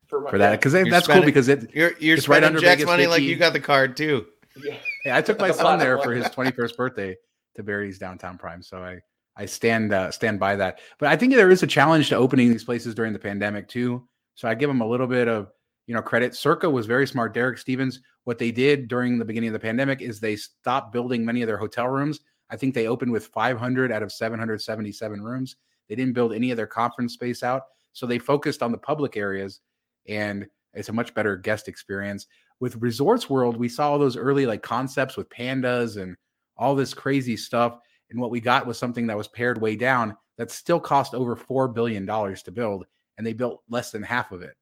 For, 0.07 0.27
for 0.29 0.38
that 0.38 0.59
because 0.59 0.73
that's 0.73 1.07
You're 1.07 1.17
cool 1.17 1.25
because 1.25 1.47
it. 1.47 1.73
You're 1.73 1.93
you're 1.99 2.17
It's 2.17 2.27
right 2.27 2.43
under 2.43 2.59
Jack's 2.59 2.82
Vegas 2.82 2.86
money 2.86 3.07
like 3.07 3.23
you 3.23 3.36
got 3.36 3.53
the 3.53 3.59
card 3.59 3.97
too. 3.97 4.25
Yeah. 4.63 4.75
Yeah, 5.03 5.17
I 5.17 5.21
took 5.23 5.39
my 5.39 5.49
son 5.49 5.79
there 5.79 5.97
for 5.97 6.13
his 6.13 6.25
21st 6.27 6.77
birthday 6.77 7.15
to 7.55 7.63
Barry's 7.63 7.97
Downtown 7.97 8.38
Prime, 8.38 8.61
so 8.61 8.84
I 8.84 9.01
I 9.36 9.47
stand 9.47 9.93
uh, 9.93 10.11
stand 10.11 10.39
by 10.39 10.55
that. 10.57 10.79
But 10.99 11.09
I 11.09 11.15
think 11.15 11.34
there 11.34 11.49
is 11.49 11.63
a 11.63 11.67
challenge 11.67 12.09
to 12.09 12.15
opening 12.15 12.51
these 12.51 12.63
places 12.63 12.93
during 12.93 13.13
the 13.13 13.19
pandemic 13.19 13.67
too. 13.67 14.07
So 14.36 14.47
I 14.47 14.53
give 14.53 14.69
them 14.69 14.82
a 14.82 14.88
little 14.88 15.07
bit 15.07 15.27
of 15.27 15.51
you 15.88 15.95
know 15.95 16.01
credit. 16.01 16.36
Circa 16.36 16.69
was 16.69 16.86
very 16.86 17.07
smart. 17.07 17.34
Derek 17.34 17.57
Stevens, 17.57 18.01
what 18.25 18.38
they 18.38 18.51
did 18.51 18.88
during 18.88 19.17
the 19.17 19.25
beginning 19.25 19.49
of 19.49 19.53
the 19.53 19.59
pandemic 19.59 20.01
is 20.01 20.19
they 20.19 20.36
stopped 20.36 20.93
building 20.93 21.25
many 21.25 21.41
of 21.41 21.47
their 21.47 21.57
hotel 21.57 21.88
rooms. 21.88 22.19
I 22.51 22.57
think 22.57 22.75
they 22.75 22.87
opened 22.87 23.11
with 23.11 23.27
500 23.27 23.91
out 23.91 24.03
of 24.03 24.11
777 24.11 25.21
rooms. 25.21 25.55
They 25.87 25.95
didn't 25.95 26.13
build 26.13 26.33
any 26.33 26.51
of 26.51 26.57
their 26.57 26.67
conference 26.67 27.13
space 27.13 27.43
out, 27.43 27.63
so 27.93 28.05
they 28.05 28.19
focused 28.19 28.61
on 28.61 28.71
the 28.71 28.77
public 28.77 29.17
areas, 29.17 29.61
and 30.07 30.45
it's 30.73 30.89
a 30.89 30.93
much 30.93 31.13
better 31.13 31.37
guest 31.37 31.67
experience. 31.67 32.27
With 32.59 32.75
Resorts 32.75 33.29
World, 33.29 33.57
we 33.57 33.69
saw 33.69 33.91
all 33.91 33.99
those 33.99 34.17
early 34.17 34.45
like 34.45 34.61
concepts 34.61 35.17
with 35.17 35.29
pandas 35.29 36.01
and 36.01 36.15
all 36.57 36.75
this 36.75 36.93
crazy 36.93 37.35
stuff, 37.37 37.79
and 38.09 38.19
what 38.19 38.31
we 38.31 38.39
got 38.41 38.67
was 38.67 38.77
something 38.77 39.07
that 39.07 39.17
was 39.17 39.27
pared 39.29 39.59
way 39.59 39.75
down 39.75 40.15
that 40.37 40.51
still 40.51 40.79
cost 40.79 41.13
over 41.13 41.35
four 41.35 41.67
billion 41.67 42.05
dollars 42.05 42.43
to 42.43 42.51
build, 42.51 42.85
and 43.17 43.25
they 43.25 43.33
built 43.33 43.63
less 43.69 43.91
than 43.91 44.03
half 44.03 44.31
of 44.31 44.41
it. 44.41 44.55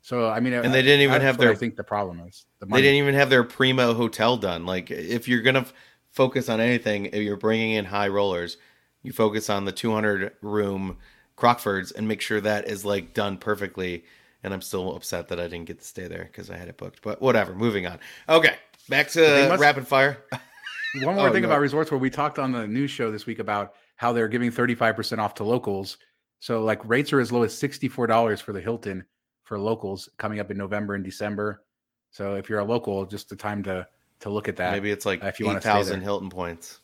So 0.00 0.28
I 0.28 0.40
mean, 0.40 0.52
And 0.52 0.72
they 0.74 0.82
didn't 0.82 1.00
even 1.00 1.22
have 1.22 1.38
their- 1.38 1.52
I 1.52 1.54
think 1.54 1.76
the 1.76 1.84
problem 1.84 2.20
is 2.20 2.44
the 2.58 2.66
They 2.66 2.82
didn't 2.82 2.96
even 2.96 3.14
have 3.14 3.30
their 3.30 3.44
primo 3.44 3.94
hotel 3.94 4.36
done. 4.36 4.66
Like 4.66 4.90
if 4.90 5.28
you're 5.28 5.40
gonna 5.40 5.64
focus 6.14 6.48
on 6.48 6.60
anything, 6.60 7.06
if 7.06 7.16
you're 7.16 7.36
bringing 7.36 7.72
in 7.72 7.84
high 7.84 8.08
rollers, 8.08 8.56
you 9.02 9.12
focus 9.12 9.50
on 9.50 9.64
the 9.64 9.72
200 9.72 10.32
room 10.40 10.96
Crockfords 11.36 11.92
and 11.94 12.06
make 12.08 12.20
sure 12.20 12.40
that 12.40 12.68
is 12.68 12.84
like 12.84 13.12
done 13.12 13.36
perfectly. 13.36 14.04
And 14.42 14.54
I'm 14.54 14.62
still 14.62 14.94
upset 14.94 15.28
that 15.28 15.40
I 15.40 15.44
didn't 15.44 15.64
get 15.64 15.78
to 15.80 15.84
stay 15.84 16.06
there 16.06 16.24
because 16.24 16.50
I 16.50 16.56
had 16.56 16.68
it 16.68 16.76
booked. 16.76 17.02
But 17.02 17.20
whatever. 17.20 17.54
Moving 17.54 17.86
on. 17.86 17.98
Okay, 18.28 18.54
back 18.88 19.08
to 19.10 19.48
must- 19.48 19.60
rapid 19.60 19.86
fire. 19.88 20.18
One 21.02 21.16
more 21.16 21.28
Oh, 21.28 21.32
thing 21.32 21.42
no. 21.42 21.48
about 21.48 21.60
resorts 21.60 21.90
where 21.90 21.98
we 21.98 22.08
talked 22.08 22.38
on 22.38 22.52
the 22.52 22.68
news 22.68 22.90
show 22.90 23.10
this 23.10 23.26
week 23.26 23.40
about 23.40 23.74
how 23.96 24.12
they're 24.12 24.28
giving 24.28 24.52
35% 24.52 25.18
off 25.18 25.34
to 25.34 25.44
locals. 25.44 25.96
So 26.38 26.62
like 26.62 26.88
rates 26.88 27.12
are 27.12 27.18
as 27.20 27.32
low 27.32 27.42
as 27.42 27.52
$64 27.54 28.40
for 28.40 28.52
the 28.52 28.60
Hilton 28.60 29.04
for 29.42 29.58
locals 29.58 30.08
coming 30.18 30.38
up 30.38 30.52
in 30.52 30.56
November 30.56 30.94
and 30.94 31.02
December. 31.04 31.64
So 32.12 32.34
if 32.36 32.48
you're 32.48 32.60
a 32.60 32.64
local, 32.64 33.06
just 33.06 33.28
the 33.28 33.34
time 33.34 33.64
to 33.64 33.88
to 34.24 34.30
look 34.30 34.48
at 34.48 34.56
that. 34.56 34.72
Maybe 34.72 34.90
it's 34.90 35.06
like 35.06 35.22
if 35.22 35.38
you 35.38 35.46
wanna 35.46 35.60
stay 35.60 35.70
8,000 35.70 36.00
there. 36.00 36.02
Hilton 36.02 36.30
points. 36.30 36.80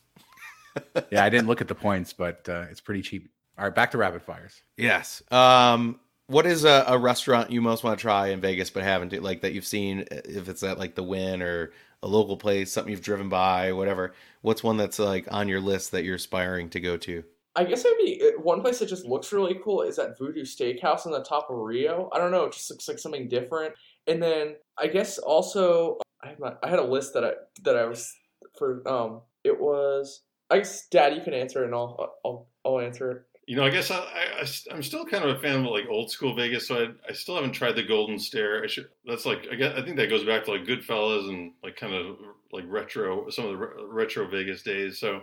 yeah, 1.10 1.24
I 1.24 1.28
didn't 1.28 1.48
look 1.48 1.60
at 1.60 1.68
the 1.68 1.74
points, 1.74 2.12
but 2.12 2.48
uh, 2.48 2.66
it's 2.70 2.80
pretty 2.80 3.02
cheap. 3.02 3.30
All 3.58 3.64
right, 3.64 3.74
back 3.74 3.90
to 3.90 3.98
rapid 3.98 4.22
fires. 4.22 4.62
Yes. 4.76 5.22
Um, 5.30 6.00
what 6.28 6.46
is 6.46 6.64
a, 6.64 6.84
a 6.86 6.96
restaurant 6.96 7.50
you 7.50 7.60
most 7.60 7.82
want 7.82 7.98
to 7.98 8.00
try 8.00 8.28
in 8.28 8.40
Vegas 8.40 8.70
but 8.70 8.84
haven't 8.84 9.12
like 9.22 9.42
that 9.42 9.52
you've 9.52 9.66
seen? 9.66 10.04
If 10.10 10.48
it's 10.48 10.62
at 10.62 10.78
like 10.78 10.94
the 10.94 11.02
Wynn 11.02 11.42
or 11.42 11.72
a 12.02 12.08
local 12.08 12.36
place, 12.36 12.72
something 12.72 12.90
you've 12.90 13.02
driven 13.02 13.28
by, 13.28 13.72
whatever. 13.72 14.14
What's 14.42 14.62
one 14.62 14.76
that's 14.76 14.98
like 14.98 15.26
on 15.30 15.48
your 15.48 15.60
list 15.60 15.92
that 15.92 16.04
you're 16.04 16.14
aspiring 16.14 16.70
to 16.70 16.80
go 16.80 16.96
to? 16.98 17.24
I 17.56 17.64
guess 17.64 17.84
it'd 17.84 17.98
be 17.98 18.22
one 18.38 18.60
place 18.60 18.78
that 18.78 18.88
just 18.88 19.04
looks 19.04 19.32
really 19.32 19.58
cool 19.62 19.82
is 19.82 19.96
that 19.96 20.16
Voodoo 20.16 20.44
Steakhouse 20.44 21.04
on 21.04 21.12
the 21.12 21.24
top 21.24 21.50
of 21.50 21.58
Rio. 21.58 22.08
I 22.12 22.18
don't 22.18 22.30
know, 22.30 22.44
it 22.44 22.52
just 22.52 22.70
looks 22.70 22.86
like 22.86 22.98
something 22.98 23.28
different. 23.28 23.74
And 24.06 24.22
then 24.22 24.54
I 24.78 24.86
guess 24.86 25.18
also 25.18 25.98
I 26.22 26.28
had, 26.28 26.38
my, 26.38 26.54
I 26.62 26.68
had 26.68 26.78
a 26.78 26.84
list 26.84 27.14
that 27.14 27.24
I 27.24 27.32
that 27.62 27.76
I 27.76 27.84
was 27.84 28.14
for 28.58 28.86
um 28.88 29.20
it 29.44 29.58
was 29.58 30.22
I 30.50 30.58
guess 30.58 30.86
Dad 30.88 31.14
you 31.14 31.22
can 31.22 31.34
answer 31.34 31.62
it 31.62 31.66
and 31.66 31.74
I'll 31.74 32.16
I'll 32.24 32.46
I'll 32.64 32.80
answer 32.80 33.10
it. 33.10 33.22
You 33.46 33.56
know, 33.56 33.64
I 33.64 33.70
guess 33.70 33.90
I, 33.90 33.96
I, 33.98 34.46
am 34.72 34.80
still 34.80 35.04
kind 35.04 35.24
of 35.24 35.36
a 35.36 35.40
fan 35.40 35.64
of 35.64 35.72
like 35.72 35.88
old 35.88 36.08
school 36.08 36.36
Vegas, 36.36 36.68
so 36.68 36.84
I, 36.84 37.10
I 37.10 37.12
still 37.12 37.34
haven't 37.34 37.50
tried 37.50 37.74
the 37.74 37.82
Golden 37.82 38.16
Steer. 38.16 38.62
I 38.62 38.68
should. 38.68 38.88
That's 39.04 39.26
like 39.26 39.48
I 39.50 39.56
guess 39.56 39.76
I 39.76 39.82
think 39.82 39.96
that 39.96 40.08
goes 40.08 40.24
back 40.24 40.44
to 40.44 40.52
like 40.52 40.64
Goodfellas 40.64 41.28
and 41.28 41.52
like 41.64 41.74
kind 41.74 41.94
of 41.94 42.16
like 42.52 42.64
retro 42.68 43.28
some 43.30 43.46
of 43.46 43.50
the 43.52 43.56
re- 43.56 43.84
retro 43.88 44.28
Vegas 44.28 44.62
days. 44.62 45.00
So 45.00 45.22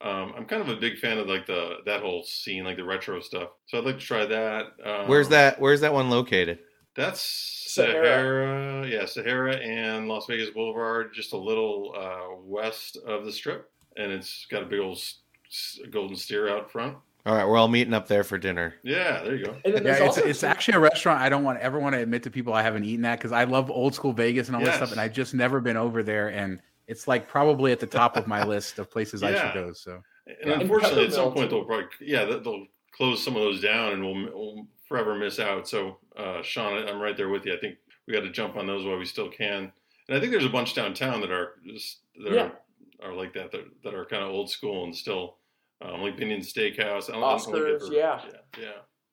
um, 0.00 0.32
I'm 0.36 0.46
kind 0.46 0.62
of 0.62 0.68
a 0.68 0.76
big 0.76 0.98
fan 0.98 1.18
of 1.18 1.28
like 1.28 1.46
the 1.46 1.76
that 1.86 2.00
whole 2.00 2.24
scene, 2.24 2.64
like 2.64 2.76
the 2.76 2.84
retro 2.84 3.20
stuff. 3.20 3.50
So 3.66 3.78
I'd 3.78 3.84
like 3.84 3.98
to 3.98 4.04
try 4.04 4.26
that. 4.26 4.66
Um, 4.84 5.08
Where's 5.08 5.28
that? 5.28 5.60
Where's 5.60 5.82
that 5.82 5.92
one 5.92 6.10
located? 6.10 6.58
That's 6.96 7.20
Sahara. 7.72 8.04
Sahara. 8.04 8.88
yeah, 8.88 9.04
Sahara 9.06 9.56
and 9.56 10.08
Las 10.08 10.26
Vegas 10.26 10.50
Boulevard, 10.50 11.12
just 11.14 11.32
a 11.32 11.36
little 11.36 11.94
uh, 11.96 12.36
west 12.42 12.96
of 13.06 13.24
the 13.24 13.32
Strip, 13.32 13.70
and 13.96 14.10
it's 14.10 14.46
got 14.50 14.62
a 14.62 14.66
big 14.66 14.80
old 14.80 14.96
s- 14.96 15.20
s- 15.48 15.78
golden 15.90 16.16
steer 16.16 16.48
out 16.48 16.70
front. 16.70 16.96
All 17.26 17.34
right, 17.34 17.46
we're 17.46 17.58
all 17.58 17.68
meeting 17.68 17.92
up 17.94 18.08
there 18.08 18.24
for 18.24 18.38
dinner. 18.38 18.74
Yeah, 18.82 19.22
there 19.22 19.36
you 19.36 19.44
go. 19.44 19.56
And 19.64 19.84
Yeah, 19.84 20.04
it's, 20.06 20.16
it's 20.16 20.42
actually 20.42 20.74
a 20.78 20.80
restaurant 20.80 21.20
I 21.20 21.28
don't 21.28 21.44
want 21.44 21.60
ever 21.60 21.78
want 21.78 21.94
to 21.94 22.00
admit 22.00 22.22
to 22.24 22.30
people 22.30 22.54
I 22.54 22.62
haven't 22.62 22.84
eaten 22.84 23.04
at 23.04 23.18
because 23.18 23.32
I 23.32 23.44
love 23.44 23.70
old 23.70 23.94
school 23.94 24.12
Vegas 24.12 24.48
and 24.48 24.56
all 24.56 24.62
that 24.62 24.68
Yes. 24.68 24.76
stuff, 24.76 24.92
and 24.92 25.00
I've 25.00 25.12
just 25.12 25.34
never 25.34 25.60
been 25.60 25.76
over 25.76 26.02
there. 26.02 26.28
And 26.28 26.60
it's 26.88 27.06
like 27.06 27.28
probably 27.28 27.72
at 27.72 27.78
the 27.78 27.86
top 27.86 28.16
of 28.16 28.26
my 28.26 28.42
list 28.42 28.78
of 28.78 28.90
places 28.90 29.22
I 29.22 29.34
should 29.34 29.54
go. 29.54 29.72
So 29.74 30.02
And 30.26 30.50
Yeah. 30.50 30.60
unfortunately, 30.60 31.04
at 31.06 31.12
some 31.12 31.32
point 31.34 31.50
they'll 31.50 31.64
probably 31.64 31.86
yeah 32.00 32.24
they- 32.24 32.38
they'll 32.40 32.66
close 32.90 33.22
some 33.22 33.36
of 33.36 33.42
those 33.42 33.60
down, 33.60 33.92
and 33.92 34.02
we'll, 34.02 34.14
we'll 34.34 34.66
forever 34.90 35.14
miss 35.14 35.38
out. 35.38 35.66
So, 35.68 35.98
uh, 36.16 36.42
Shawn, 36.42 36.86
I'm 36.88 36.98
right 37.00 37.16
there 37.16 37.28
with 37.28 37.46
you. 37.46 37.54
I 37.54 37.58
think 37.60 37.76
we 38.06 38.12
got 38.12 38.20
to 38.20 38.30
jump 38.30 38.56
on 38.56 38.66
those 38.66 38.84
while 38.84 38.98
we 38.98 39.04
still 39.06 39.30
can. 39.30 39.70
And 40.08 40.16
I 40.16 40.20
think 40.20 40.32
there's 40.32 40.44
a 40.44 40.48
bunch 40.50 40.74
downtown 40.74 41.20
that 41.20 41.30
are 41.30 41.52
just 41.64 41.98
that 42.24 42.32
Yeah. 42.34 42.50
are, 43.00 43.10
are 43.12 43.14
like 43.14 43.32
that, 43.34 43.52
that 43.52 43.64
that 43.84 43.94
are 43.94 44.04
kind 44.04 44.24
of 44.24 44.30
old 44.30 44.50
school 44.50 44.82
and 44.84 44.94
still 44.94 45.36
um, 45.80 46.00
like 46.02 46.16
Binion 46.16 46.40
Steakhouse. 46.40 47.08
I 47.08 47.12
don't, 47.12 47.22
I 47.22 47.30
don't 47.30 47.40
think 47.40 47.56
Oscars, 47.56 47.84
ever- 47.86 47.94
yeah. 47.94 48.20
yeah, 48.26 48.60
yeah. 48.62 48.68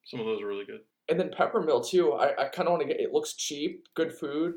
Some 0.06 0.20
of 0.20 0.26
those 0.26 0.42
are 0.42 0.48
really 0.48 0.66
good. 0.66 0.80
and 1.10 1.20
then 1.20 1.30
Peppermill 1.30 1.88
too. 1.88 2.14
I, 2.14 2.46
I 2.46 2.48
kind 2.50 2.68
of 2.68 2.72
want 2.72 2.82
to 2.82 2.88
get. 2.88 3.00
It 3.00 3.14
looks 3.14 3.36
cheap, 3.36 3.86
good 3.94 4.12
food. 4.12 4.56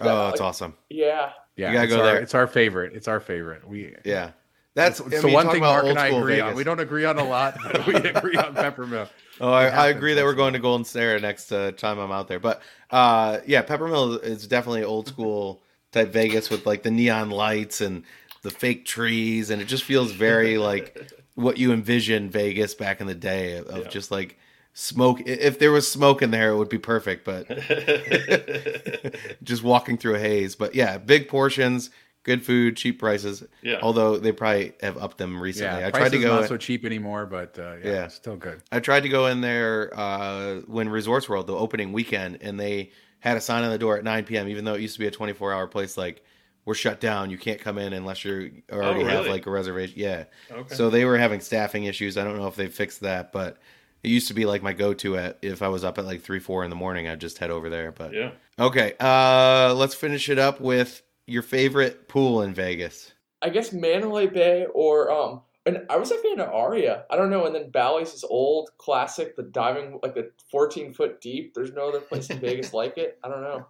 Oh, 0.00 0.28
it's 0.30 0.40
like- 0.40 0.48
awesome. 0.48 0.74
Yeah, 0.88 1.32
yeah, 1.56 1.68
You 1.68 1.74
gotta 1.74 1.88
go 1.88 1.98
our, 1.98 2.04
there. 2.06 2.20
It's 2.22 2.34
our 2.34 2.46
favorite. 2.46 2.94
It's 2.96 3.08
our 3.08 3.20
favorite. 3.20 3.68
We 3.68 3.94
Yeah, 4.06 4.30
that's 4.74 5.00
it's, 5.00 5.08
I 5.08 5.10
mean, 5.18 5.20
the 5.26 5.32
one 5.34 5.50
thing 5.50 5.60
Mark 5.60 5.84
and 5.84 5.98
I 5.98 6.08
school 6.08 6.20
agree 6.20 6.40
on. 6.40 6.54
We 6.56 6.64
don't 6.64 6.80
agree 6.80 7.04
on 7.04 7.18
a 7.18 7.24
lot, 7.24 7.56
but 7.62 7.86
we 7.86 7.94
agree 7.96 8.36
on 8.36 8.54
Peppermill. 8.54 9.08
Oh, 9.42 9.52
I, 9.52 9.66
I 9.68 9.88
agree 9.88 10.14
that 10.14 10.24
we're 10.24 10.34
once 10.34 10.38
in 10.38 10.44
a 10.44 10.50
going 10.50 10.52
to 10.54 10.60
Golden 10.60 10.84
Steer 10.84 11.18
next 11.20 11.52
uh, 11.52 11.72
time 11.72 11.98
I'm 11.98 12.12
out 12.12 12.28
there. 12.28 12.40
But 12.40 12.62
uh, 12.90 13.40
yeah, 13.46 13.62
Peppermill 13.62 14.22
is 14.22 14.46
definitely 14.46 14.84
old 14.84 15.08
school 15.08 15.62
type 15.92 16.12
Vegas 16.12 16.50
with 16.50 16.66
like 16.66 16.84
the 16.84 16.92
neon 16.92 17.30
lights 17.30 17.80
and 17.80 18.04
the 18.42 18.52
fake 18.52 18.86
trees, 18.86 19.50
and 19.50 19.60
it 19.60 19.66
just 19.66 19.84
feels 19.84 20.12
very 20.12 20.58
like 20.58 20.96
what 21.34 21.58
you 21.58 21.72
envision 21.72 22.30
Vegas 22.30 22.74
back 22.74 23.00
in 23.00 23.08
the 23.08 23.14
day 23.16 23.58
of, 23.58 23.66
of 23.68 23.84
Yeah. 23.84 23.88
just 23.88 24.12
like 24.12 24.38
smoke. 24.74 25.20
If 25.26 25.58
there 25.58 25.72
was 25.72 25.90
smoke 25.90 26.22
in 26.22 26.30
there, 26.30 26.50
it 26.52 26.58
would 26.58 26.68
be 26.70 26.78
perfect. 26.78 27.24
But 27.24 27.48
just 29.42 29.64
walking 29.64 29.98
through 29.98 30.16
a 30.16 30.20
haze. 30.20 30.54
But 30.56 30.74
yeah, 30.74 30.98
big 30.98 31.28
portions, 31.28 31.90
good 32.22 32.44
food, 32.44 32.76
cheap 32.76 32.98
prices. 32.98 33.42
yeah. 33.62 33.78
Although 33.82 34.18
they 34.18 34.32
probably 34.32 34.72
have 34.80 34.96
upped 34.96 35.18
them 35.18 35.40
recently. 35.40 35.80
Yeah, 35.80 35.88
I 35.88 35.90
tried 35.90 36.10
to 36.10 36.18
is 36.18 36.24
go. 36.24 36.40
not 36.40 36.48
so 36.48 36.56
cheap 36.56 36.84
anymore, 36.84 37.26
but 37.26 37.58
uh, 37.58 37.76
yeah, 37.82 37.90
Yeah. 37.90 38.04
it's 38.04 38.14
still 38.14 38.36
good. 38.36 38.62
I 38.70 38.80
tried 38.80 39.02
to 39.02 39.08
go 39.08 39.26
in 39.26 39.40
there 39.40 39.90
uh, 39.98 40.56
when 40.66 40.88
Resorts 40.88 41.28
World, 41.28 41.46
the 41.46 41.54
opening 41.56 41.92
weekend, 41.92 42.38
and 42.40 42.58
they 42.58 42.92
had 43.20 43.36
a 43.36 43.40
sign 43.40 43.64
on 43.64 43.70
the 43.70 43.78
door 43.78 43.96
at 43.96 44.04
9 44.04 44.24
p.m. 44.24 44.48
Even 44.48 44.64
though 44.64 44.74
it 44.74 44.80
used 44.80 44.94
to 44.94 45.00
be 45.00 45.06
a 45.06 45.10
24 45.10 45.52
hour 45.52 45.66
place, 45.66 45.96
like 45.96 46.24
we're 46.64 46.74
shut 46.74 47.00
down. 47.00 47.30
You 47.30 47.38
can't 47.38 47.60
come 47.60 47.78
in 47.78 47.92
unless 47.92 48.24
you 48.24 48.62
already 48.70 49.04
have 49.04 49.20
really? 49.20 49.30
like 49.30 49.46
a 49.46 49.50
reservation. 49.50 49.94
Yeah. 49.98 50.24
Okay. 50.50 50.74
So 50.74 50.90
they 50.90 51.04
were 51.04 51.18
having 51.18 51.40
staffing 51.40 51.84
issues. 51.84 52.16
I 52.16 52.24
don't 52.24 52.36
know 52.36 52.46
if 52.46 52.54
they 52.56 52.68
fixed 52.68 53.00
that, 53.00 53.32
but 53.32 53.58
it 54.02 54.08
used 54.10 54.28
to 54.28 54.34
be 54.34 54.44
like 54.46 54.62
my 54.62 54.72
go 54.72 54.94
to 54.94 55.16
at 55.16 55.38
if 55.42 55.62
I 55.62 55.68
was 55.68 55.82
up 55.84 55.98
at 55.98 56.04
like 56.04 56.22
three, 56.22 56.38
four 56.40 56.62
in 56.64 56.70
the 56.70 56.76
morning, 56.76 57.08
I'd 57.08 57.20
just 57.20 57.38
head 57.38 57.50
over 57.50 57.68
there. 57.68 57.90
But 57.92 58.12
yeah. 58.12 58.30
okay, 58.58 58.94
uh, 59.00 59.74
let's 59.74 59.94
finish 59.94 60.28
it 60.28 60.38
up 60.38 60.60
with 60.60 61.02
your 61.32 61.42
favorite 61.42 62.08
pool 62.08 62.42
in 62.42 62.54
Vegas. 62.54 63.12
I 63.40 63.48
guess 63.48 63.72
Mandalay 63.72 64.26
Bay 64.26 64.66
or 64.72 65.10
um. 65.10 65.40
And 65.64 65.86
I 65.88 65.96
was 65.96 66.10
a 66.10 66.18
fan 66.18 66.40
of 66.40 66.48
Aria. 66.48 67.04
I 67.08 67.14
don't 67.16 67.30
know. 67.30 67.46
And 67.46 67.54
then 67.54 67.70
Bally's 67.70 68.12
is 68.14 68.24
old, 68.24 68.70
classic, 68.78 69.36
the 69.36 69.44
diving 69.44 70.00
like 70.02 70.14
the 70.16 70.32
14 70.50 70.92
foot 70.92 71.20
deep. 71.20 71.54
There's 71.54 71.72
no 71.72 71.88
other 71.88 72.00
place 72.00 72.28
in 72.30 72.40
Vegas 72.40 72.74
like 72.82 72.98
it. 72.98 73.16
I 73.22 73.28
don't 73.28 73.42
know. 73.42 73.66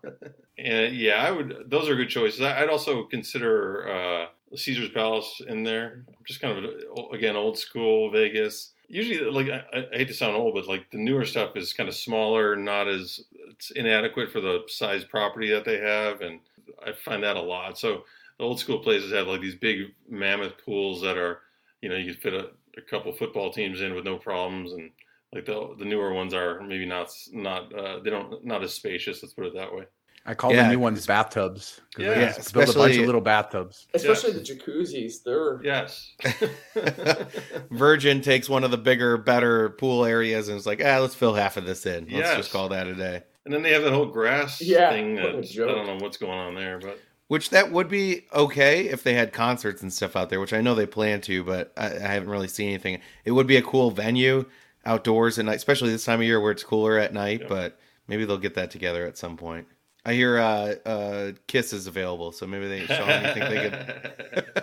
And 0.56 0.96
yeah, 0.96 1.16
I 1.22 1.30
would. 1.30 1.64
Those 1.66 1.90
are 1.90 1.94
good 1.94 2.08
choices. 2.08 2.40
I- 2.40 2.62
I'd 2.62 2.70
also 2.70 3.04
consider 3.04 3.88
uh, 3.90 4.56
Caesar's 4.56 4.88
Palace 4.88 5.42
in 5.46 5.64
there. 5.64 6.06
Just 6.26 6.40
kind 6.40 6.64
of 6.64 6.70
again 7.12 7.36
old 7.36 7.58
school 7.58 8.10
Vegas. 8.10 8.72
Usually, 8.88 9.30
like 9.30 9.48
I, 9.48 9.62
I 9.92 9.96
hate 9.98 10.08
to 10.08 10.14
sound 10.14 10.34
old, 10.34 10.54
but 10.54 10.66
like 10.66 10.90
the 10.92 10.98
newer 10.98 11.26
stuff 11.26 11.56
is 11.56 11.74
kind 11.74 11.90
of 11.90 11.94
smaller, 11.94 12.56
not 12.56 12.88
as 12.88 13.20
it's 13.50 13.70
inadequate 13.70 14.30
for 14.30 14.40
the 14.40 14.62
size 14.66 15.04
property 15.04 15.50
that 15.50 15.66
they 15.66 15.78
have, 15.78 16.22
and 16.22 16.40
I 16.86 16.92
find 16.92 17.22
that 17.22 17.36
a 17.36 17.42
lot. 17.42 17.78
So 17.78 18.04
the 18.38 18.44
old 18.44 18.58
school 18.60 18.78
places 18.80 19.12
have 19.12 19.26
like 19.26 19.40
these 19.40 19.54
big 19.56 19.88
mammoth 20.08 20.54
pools 20.64 21.00
that 21.02 21.16
are, 21.18 21.40
you 21.80 21.88
know, 21.88 21.96
you 21.96 22.12
could 22.12 22.22
fit 22.22 22.34
a, 22.34 22.50
a 22.76 22.82
couple 22.82 23.12
football 23.12 23.52
teams 23.52 23.80
in 23.80 23.94
with 23.94 24.04
no 24.04 24.16
problems, 24.16 24.72
and 24.72 24.90
like 25.34 25.44
the 25.46 25.74
the 25.78 25.84
newer 25.84 26.12
ones 26.12 26.34
are 26.34 26.60
maybe 26.62 26.86
not 26.86 27.08
not 27.32 27.72
uh, 27.74 28.00
they 28.00 28.10
don't 28.10 28.44
not 28.44 28.62
as 28.62 28.74
spacious. 28.74 29.22
Let's 29.22 29.34
put 29.34 29.46
it 29.46 29.54
that 29.54 29.74
way. 29.74 29.84
I 30.24 30.34
call 30.34 30.52
Yeah. 30.54 30.62
the 30.68 30.74
new 30.74 30.78
ones 30.78 31.04
bathtubs. 31.04 31.80
'cause 31.96 32.04
Yeah, 32.04 32.14
they 32.14 32.26
just 32.26 32.54
build 32.54 32.68
a 32.68 32.72
bunch 32.74 32.96
of 32.96 33.06
little 33.06 33.20
bathtubs. 33.20 33.88
Especially 33.92 34.30
Yes. 34.32 34.48
the 34.48 34.54
jacuzzis. 34.54 35.22
They're 35.24 35.60
Yes. 35.64 36.14
Virgin 37.70 38.20
takes 38.20 38.48
one 38.48 38.62
of 38.64 38.70
the 38.70 38.78
bigger, 38.78 39.16
better 39.16 39.70
pool 39.70 40.04
areas 40.04 40.48
and 40.48 40.56
is 40.56 40.64
like, 40.66 40.80
ah, 40.84 40.98
let's 41.00 41.14
fill 41.16 41.34
half 41.34 41.56
of 41.56 41.64
this 41.66 41.86
in. 41.86 42.04
Let's 42.04 42.12
Yes. 42.12 42.36
just 42.36 42.52
call 42.52 42.68
that 42.68 42.86
a 42.86 42.94
day. 42.94 43.22
And 43.44 43.52
then 43.52 43.62
they 43.62 43.72
have 43.72 43.82
that 43.82 43.92
whole 43.92 44.06
grass 44.06 44.60
Yeah, 44.60 44.90
thing 44.90 45.16
that 45.16 45.24
I 45.26 45.66
don't 45.66 45.86
know 45.86 45.98
what's 46.00 46.16
going 46.16 46.38
on 46.38 46.54
there, 46.54 46.78
but 46.78 47.00
Which 47.28 47.50
that 47.50 47.72
would 47.72 47.88
be 47.88 48.26
okay 48.32 48.88
if 48.88 49.02
they 49.02 49.14
had 49.14 49.32
concerts 49.32 49.82
and 49.82 49.92
stuff 49.92 50.14
out 50.16 50.30
there, 50.30 50.40
which 50.40 50.52
I 50.52 50.60
know 50.60 50.74
they 50.74 50.86
plan 50.86 51.20
to, 51.22 51.42
but 51.42 51.72
I, 51.76 51.86
I 51.86 51.98
haven't 52.12 52.30
really 52.30 52.48
seen 52.48 52.68
anything. 52.68 53.00
It 53.24 53.32
would 53.32 53.46
be 53.48 53.56
a 53.56 53.62
cool 53.62 53.90
venue 53.90 54.44
outdoors 54.84 55.38
at 55.38 55.44
night, 55.44 55.56
especially 55.56 55.90
this 55.90 56.04
time 56.04 56.20
of 56.20 56.26
year 56.26 56.40
where 56.40 56.52
it's 56.52 56.62
cooler 56.64 56.98
at 56.98 57.12
night. 57.12 57.40
Yeah. 57.42 57.48
But 57.48 57.78
maybe 58.06 58.24
they'll 58.24 58.38
get 58.38 58.54
that 58.54 58.70
together 58.70 59.06
at 59.06 59.18
some 59.18 59.36
point. 59.36 59.66
I 60.04 60.14
hear 60.14 60.38
uh, 60.38 60.74
uh, 60.84 61.32
Kiss 61.46 61.72
is 61.72 61.86
available, 61.86 62.32
so 62.32 62.46
maybe 62.46 62.66
they. 62.68 62.86
Shawn, 62.86 63.24
you 63.24 63.34
think 63.34 63.48
they 63.48 63.70
could? 63.70 64.62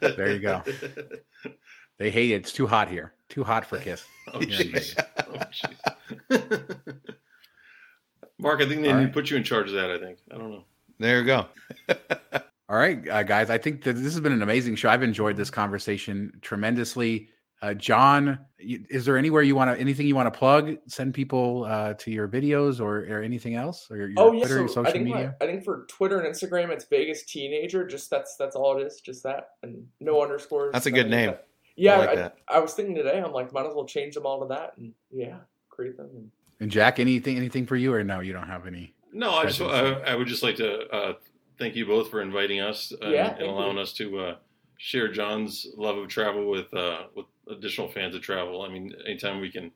There 0.16 0.32
you 0.32 0.38
go. 0.38 0.62
They 1.98 2.10
hate 2.10 2.30
it. 2.30 2.34
It's 2.36 2.52
too 2.52 2.66
hot 2.66 2.88
here. 2.88 3.12
Too 3.28 3.44
hot 3.44 3.66
for 3.66 3.78
Kiss. 3.80 4.04
Oh, 4.32 4.38
here 4.40 4.48
jeez. 4.48 4.56
Vegas. 4.58 4.94
Oh, 5.18 5.40
jeez. 6.30 6.76
Mark, 8.38 8.60
I 8.60 8.68
think 8.68 8.82
they 8.82 8.88
All 8.88 8.94
need 8.94 9.04
right. 9.04 9.06
to 9.06 9.12
put 9.12 9.30
you 9.30 9.36
in 9.36 9.44
charge 9.44 9.68
of 9.68 9.74
that. 9.74 9.90
I 9.90 9.98
think 9.98 10.18
I 10.32 10.36
don't 10.36 10.50
know. 10.50 10.64
There 10.98 11.20
you 11.20 11.26
go. 11.26 11.46
All 12.68 12.76
right, 12.76 13.08
uh, 13.08 13.22
guys. 13.22 13.48
I 13.48 13.58
think 13.58 13.84
that 13.84 13.94
this 13.94 14.12
has 14.12 14.20
been 14.20 14.32
an 14.32 14.42
amazing 14.42 14.76
show. 14.76 14.88
I've 14.88 15.02
enjoyed 15.02 15.36
this 15.36 15.50
conversation 15.50 16.32
tremendously. 16.42 17.28
Uh, 17.62 17.72
John, 17.74 18.38
is 18.58 19.06
there 19.06 19.16
anywhere 19.16 19.42
you 19.42 19.56
want 19.56 19.74
to, 19.74 19.80
anything 19.80 20.06
you 20.06 20.14
want 20.14 20.32
to 20.32 20.36
plug? 20.36 20.76
Send 20.86 21.14
people 21.14 21.64
uh, 21.64 21.94
to 21.94 22.10
your 22.10 22.28
videos 22.28 22.80
or, 22.80 22.98
or 23.06 23.22
anything 23.22 23.54
else, 23.54 23.86
or 23.90 23.96
your, 23.96 24.08
your 24.08 24.18
oh 24.18 24.32
yeah. 24.32 24.40
Twitter, 24.40 24.58
your 24.58 24.68
So 24.68 24.82
I 24.82 24.84
social 24.84 24.92
think 24.92 25.08
my, 25.08 25.14
media. 25.14 25.36
I 25.40 25.46
think 25.46 25.64
for 25.64 25.86
Twitter 25.88 26.20
and 26.20 26.34
Instagram 26.34 26.70
it's 26.70 26.84
Vegas 26.84 27.24
Teenager. 27.24 27.86
Just 27.86 28.10
that's 28.10 28.36
that's 28.36 28.56
all 28.56 28.78
it 28.78 28.82
is. 28.82 29.00
Just 29.00 29.22
that 29.22 29.50
and 29.62 29.86
no 30.00 30.22
underscores. 30.22 30.72
That's 30.72 30.86
a 30.86 30.90
good 30.90 31.08
name. 31.08 31.28
that. 31.30 31.46
Yeah, 31.76 31.94
I 31.94 31.96
I, 31.96 32.06
like 32.06 32.16
that. 32.16 32.36
I 32.48 32.58
was 32.58 32.74
thinking 32.74 32.94
today. 32.94 33.20
I'm 33.20 33.32
like, 33.32 33.52
might 33.52 33.66
as 33.66 33.74
well 33.74 33.86
change 33.86 34.14
them 34.14 34.26
all 34.26 34.40
to 34.40 34.46
that 34.46 34.74
and 34.76 34.92
yeah, 35.10 35.36
create 35.68 35.96
them. 35.96 36.10
And, 36.14 36.30
And 36.60 36.70
Jack, 36.70 36.98
anything, 36.98 37.36
anything 37.36 37.66
for 37.66 37.76
you, 37.76 37.92
or 37.92 38.02
no? 38.02 38.20
You 38.20 38.32
don't 38.32 38.46
have 38.48 38.66
any. 38.66 38.94
No, 39.12 39.32
I 39.34 39.46
just 39.46 39.60
I, 39.60 39.92
I 40.00 40.14
would 40.14 40.26
just 40.26 40.42
like 40.42 40.56
to 40.56 40.88
uh, 40.88 41.14
thank 41.58 41.74
you 41.76 41.86
both 41.86 42.10
for 42.10 42.20
inviting 42.22 42.60
us 42.60 42.92
uh, 43.02 43.08
Yeah, 43.08 43.34
and 43.34 43.42
allowing 43.42 43.76
you. 43.76 43.82
us 43.82 43.92
to 43.94 44.18
uh, 44.18 44.36
share 44.78 45.08
John's 45.08 45.66
love 45.76 45.96
of 45.98 46.08
travel 46.08 46.50
with 46.50 46.72
uh, 46.74 47.04
with 47.14 47.26
additional 47.48 47.88
fans 47.88 48.14
of 48.14 48.22
travel. 48.22 48.62
I 48.62 48.68
mean, 48.68 48.94
anytime 49.06 49.40
we 49.40 49.50
can 49.50 49.70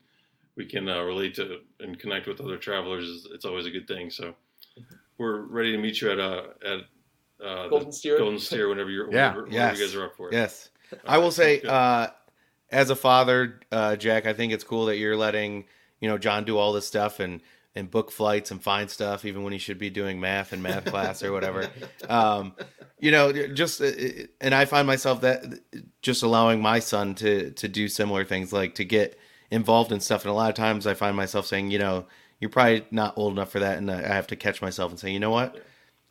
we 0.56 0.64
can 0.66 0.88
uh, 0.88 1.02
relate 1.02 1.34
to 1.36 1.58
and 1.80 1.98
connect 1.98 2.26
with 2.26 2.40
other 2.40 2.56
travelers, 2.58 3.26
it's 3.32 3.44
always 3.44 3.66
a 3.66 3.70
good 3.70 3.86
thing. 3.86 4.10
So 4.10 4.34
we're 5.18 5.42
ready 5.42 5.72
to 5.72 5.78
meet 5.78 6.00
you 6.00 6.10
at 6.10 6.18
uh, 6.18 6.42
at 6.64 6.80
uh, 7.46 7.68
Golden 7.68 7.92
Steer. 7.92 8.18
Golden 8.18 8.38
Steer 8.38 8.68
whenever 8.68 8.90
you're 8.90 9.10
Yeah. 9.12 9.30
whenever, 9.34 9.46
whenever 9.46 9.76
you 9.76 9.84
guys 9.84 9.94
are 9.94 10.04
up 10.06 10.16
for 10.16 10.28
it. 10.28 10.34
Yes. 10.34 10.70
All 10.92 10.98
I 11.06 11.18
will 11.18 11.30
say, 11.30 11.62
uh, 11.62 12.08
as 12.70 12.90
a 12.90 12.96
father, 12.96 13.60
uh, 13.70 13.96
Jack, 13.96 14.26
I 14.26 14.32
think 14.32 14.52
it's 14.52 14.64
cool 14.64 14.86
that 14.86 14.96
you're 14.98 15.16
letting 15.16 15.66
you 16.00 16.08
know 16.08 16.18
John 16.18 16.44
do 16.44 16.58
all 16.58 16.72
this 16.72 16.86
stuff 16.86 17.20
and 17.20 17.40
and 17.76 17.88
book 17.90 18.10
flights 18.10 18.50
and 18.50 18.60
find 18.60 18.90
stuff, 18.90 19.24
even 19.24 19.44
when 19.44 19.52
he 19.52 19.58
should 19.58 19.78
be 19.78 19.90
doing 19.90 20.18
math 20.20 20.52
and 20.52 20.62
math 20.62 20.84
class 20.86 21.22
or 21.22 21.30
whatever. 21.32 21.70
Um, 22.08 22.54
you 22.98 23.12
know, 23.12 23.32
just 23.48 23.80
uh, 23.80 23.92
and 24.40 24.54
I 24.54 24.64
find 24.64 24.86
myself 24.86 25.20
that 25.20 25.44
just 26.02 26.22
allowing 26.22 26.60
my 26.60 26.80
son 26.80 27.14
to 27.16 27.50
to 27.52 27.68
do 27.68 27.88
similar 27.88 28.24
things, 28.24 28.52
like 28.52 28.74
to 28.76 28.84
get 28.84 29.18
involved 29.50 29.92
in 29.92 30.00
stuff. 30.00 30.24
And 30.24 30.30
a 30.30 30.34
lot 30.34 30.50
of 30.50 30.56
times, 30.56 30.86
I 30.86 30.94
find 30.94 31.16
myself 31.16 31.46
saying, 31.46 31.70
you 31.70 31.78
know, 31.78 32.06
you're 32.40 32.50
probably 32.50 32.84
not 32.90 33.16
old 33.16 33.32
enough 33.32 33.50
for 33.52 33.60
that, 33.60 33.78
and 33.78 33.90
I 33.90 34.02
have 34.02 34.26
to 34.28 34.36
catch 34.36 34.60
myself 34.60 34.90
and 34.90 34.98
say, 34.98 35.10
you 35.12 35.20
know 35.20 35.30
what, 35.30 35.62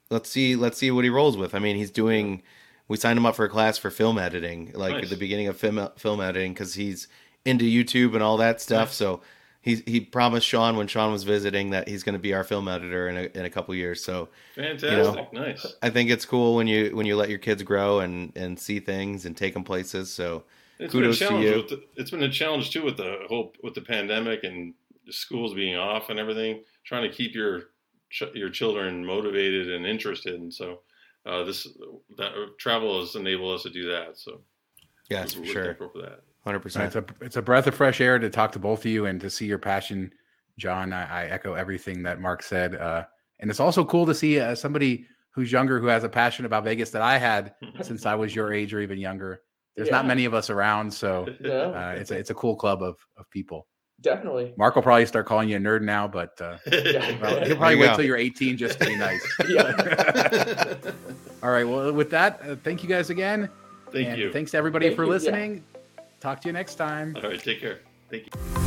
let's 0.10 0.30
see, 0.30 0.56
let's 0.56 0.78
see 0.78 0.92
what 0.92 1.04
he 1.04 1.10
rolls 1.10 1.38
with. 1.38 1.54
I 1.54 1.60
mean, 1.60 1.76
he's 1.76 1.92
doing. 1.92 2.42
We 2.88 2.98
signed 2.98 3.18
him 3.18 3.26
up 3.28 3.36
for 3.36 3.46
a 3.46 3.50
class 3.50 3.78
for 3.78 3.92
film 3.92 4.18
editing, 4.18 4.72
like 4.74 4.94
Nice. 4.94 5.04
at 5.04 5.10
the 5.10 5.18
beginning 5.18 5.48
of 5.48 5.58
film 5.58 5.90
film 5.98 6.22
editing, 6.22 6.54
because 6.54 6.74
he's 6.74 7.08
into 7.46 7.66
YouTube 7.66 8.14
and 8.16 8.24
all 8.24 8.38
that 8.38 8.62
stuff. 8.62 8.90
Nice. 8.90 8.96
So 8.96 9.22
he 9.62 9.76
he 9.86 10.00
promised 10.00 10.48
Shawn 10.48 10.78
when 10.78 10.88
Shawn 10.88 11.12
was 11.12 11.24
visiting 11.24 11.72
that 11.72 11.88
he's 11.88 12.04
going 12.04 12.14
to 12.14 12.20
be 12.20 12.34
our 12.34 12.44
film 12.44 12.68
editor 12.68 13.10
in 13.10 13.18
a, 13.18 13.38
in 13.38 13.46
a 13.46 13.50
couple 13.50 13.76
years. 13.76 14.04
So 14.04 14.30
fantastic, 14.56 14.92
you 14.92 14.98
know, 14.98 15.28
nice. 15.34 15.66
I 15.82 15.90
think 15.90 16.10
it's 16.10 16.26
cool 16.26 16.56
when 16.56 16.68
you 16.68 16.96
when 16.96 17.06
you 17.06 17.16
let 17.18 17.30
your 17.30 17.40
kids 17.40 17.62
grow 17.64 18.00
and 18.00 18.32
and 18.36 18.58
see 18.58 18.80
things 18.80 19.26
and 19.26 19.36
take 19.36 19.54
them 19.54 19.64
places. 19.64 20.12
So 20.12 20.44
it's 20.80 20.94
kudos 20.94 21.20
been 21.20 21.28
a 21.28 21.38
to 21.38 21.42
you. 21.42 21.68
The, 21.68 21.84
it's 21.98 22.12
been 22.12 22.24
a 22.24 22.32
challenge 22.32 22.72
too 22.72 22.84
with 22.84 22.98
the 22.98 23.26
whole 23.28 23.54
with 23.62 23.74
the 23.74 23.82
pandemic 23.82 24.44
and 24.46 24.74
schools 25.10 25.54
being 25.54 25.76
off 25.76 26.10
and 26.10 26.20
everything. 26.20 26.64
Trying 26.86 27.10
to 27.10 27.16
keep 27.16 27.36
your 27.36 27.64
your 28.34 28.50
children 28.50 29.06
motivated 29.06 29.72
and 29.72 29.86
interested, 29.86 30.40
and 30.40 30.54
so 30.54 30.80
uh, 31.26 31.44
this 31.44 31.68
that 32.18 32.32
travel 32.58 33.02
has 33.02 33.16
enabled 33.16 33.56
us 33.56 33.64
to 33.64 33.70
do 33.70 33.90
that. 33.90 34.18
So 34.18 34.40
yes, 35.10 35.34
for 35.34 35.46
sure. 35.46 35.76
For 35.76 35.92
that. 36.02 36.22
Hundred 36.44 36.60
percent. 36.60 36.96
It's 36.96 36.96
a 36.96 37.26
it's 37.26 37.38
a 37.38 37.42
breath 37.42 37.68
of 37.68 37.76
fresh 37.76 38.00
air 38.00 38.18
to 38.18 38.30
talk 38.30 38.52
to 38.54 38.60
both 38.60 38.80
of 38.80 38.86
you 38.86 39.06
and 39.06 39.20
to 39.22 39.30
see 39.30 39.46
your 39.46 39.58
passion, 39.58 40.12
John. 40.58 40.94
I, 40.94 41.24
I 41.24 41.26
echo 41.26 41.54
everything 41.54 42.02
that 42.04 42.22
Mark 42.22 42.44
said, 42.44 42.76
uh, 42.76 43.04
and 43.40 43.50
it's 43.50 43.60
also 43.60 43.84
cool 43.84 44.06
to 44.06 44.16
see 44.16 44.40
uh, 44.40 44.56
somebody 44.56 45.06
who's 45.32 45.52
younger 45.52 45.80
who 45.80 45.88
has 45.88 46.04
a 46.04 46.10
passion 46.10 46.46
about 46.46 46.64
Vegas 46.64 46.92
that 46.92 47.02
I 47.02 47.18
had 47.18 47.54
since 47.82 48.06
I 48.06 48.16
was 48.16 48.34
your 48.34 48.54
age 48.54 48.74
or 48.74 48.80
even 48.80 48.98
younger. 48.98 49.42
There's 49.76 49.90
yeah. 49.90 49.96
not 49.96 50.08
many 50.08 50.26
of 50.26 50.34
us 50.34 50.50
around, 50.50 50.94
so 50.94 51.24
uh, 51.46 51.96
it's 51.98 52.12
a 52.12 52.18
it's 52.18 52.30
a 52.30 52.36
cool 52.36 52.56
club 52.56 52.82
of 52.82 52.98
of 53.18 53.30
people. 53.30 53.68
Definitely. 54.02 54.54
Mark 54.58 54.76
will 54.76 54.82
probably 54.82 55.06
start 55.06 55.26
calling 55.26 55.50
you 55.50 55.58
a 55.58 55.60
nerd 55.60 55.82
now, 55.82 56.08
but 56.08 56.40
uh, 56.42 56.58
well, 56.72 57.44
he'll 57.44 57.58
probably 57.58 57.76
wait 57.76 57.96
till 57.96 58.06
you're 58.06 58.16
18 58.16 58.56
just 58.56 58.80
to 58.80 58.86
be 58.86 58.96
nice. 58.96 59.22
All 61.44 61.52
right. 61.52 61.66
Well, 61.66 61.92
with 61.92 62.10
that, 62.12 62.40
uh, 62.48 62.56
thank 62.64 62.82
you 62.82 62.88
guys 62.88 63.10
again. 63.10 63.50
Thank 63.92 64.08
and 64.08 64.18
you. 64.18 64.32
Thanks 64.32 64.52
to 64.52 64.58
everybody 64.58 64.88
thank 64.88 64.96
for 64.96 65.04
you, 65.04 65.10
listening. 65.10 65.56
Yeah. 65.56 65.69
Talk 66.20 66.42
to 66.42 66.50
you 66.50 66.54
next 66.54 66.76
time. 66.76 67.16
All 67.16 67.30
right. 67.30 67.42
Take 67.42 67.62
care. 67.62 67.80
Thank 68.10 68.26
you. 68.26 68.59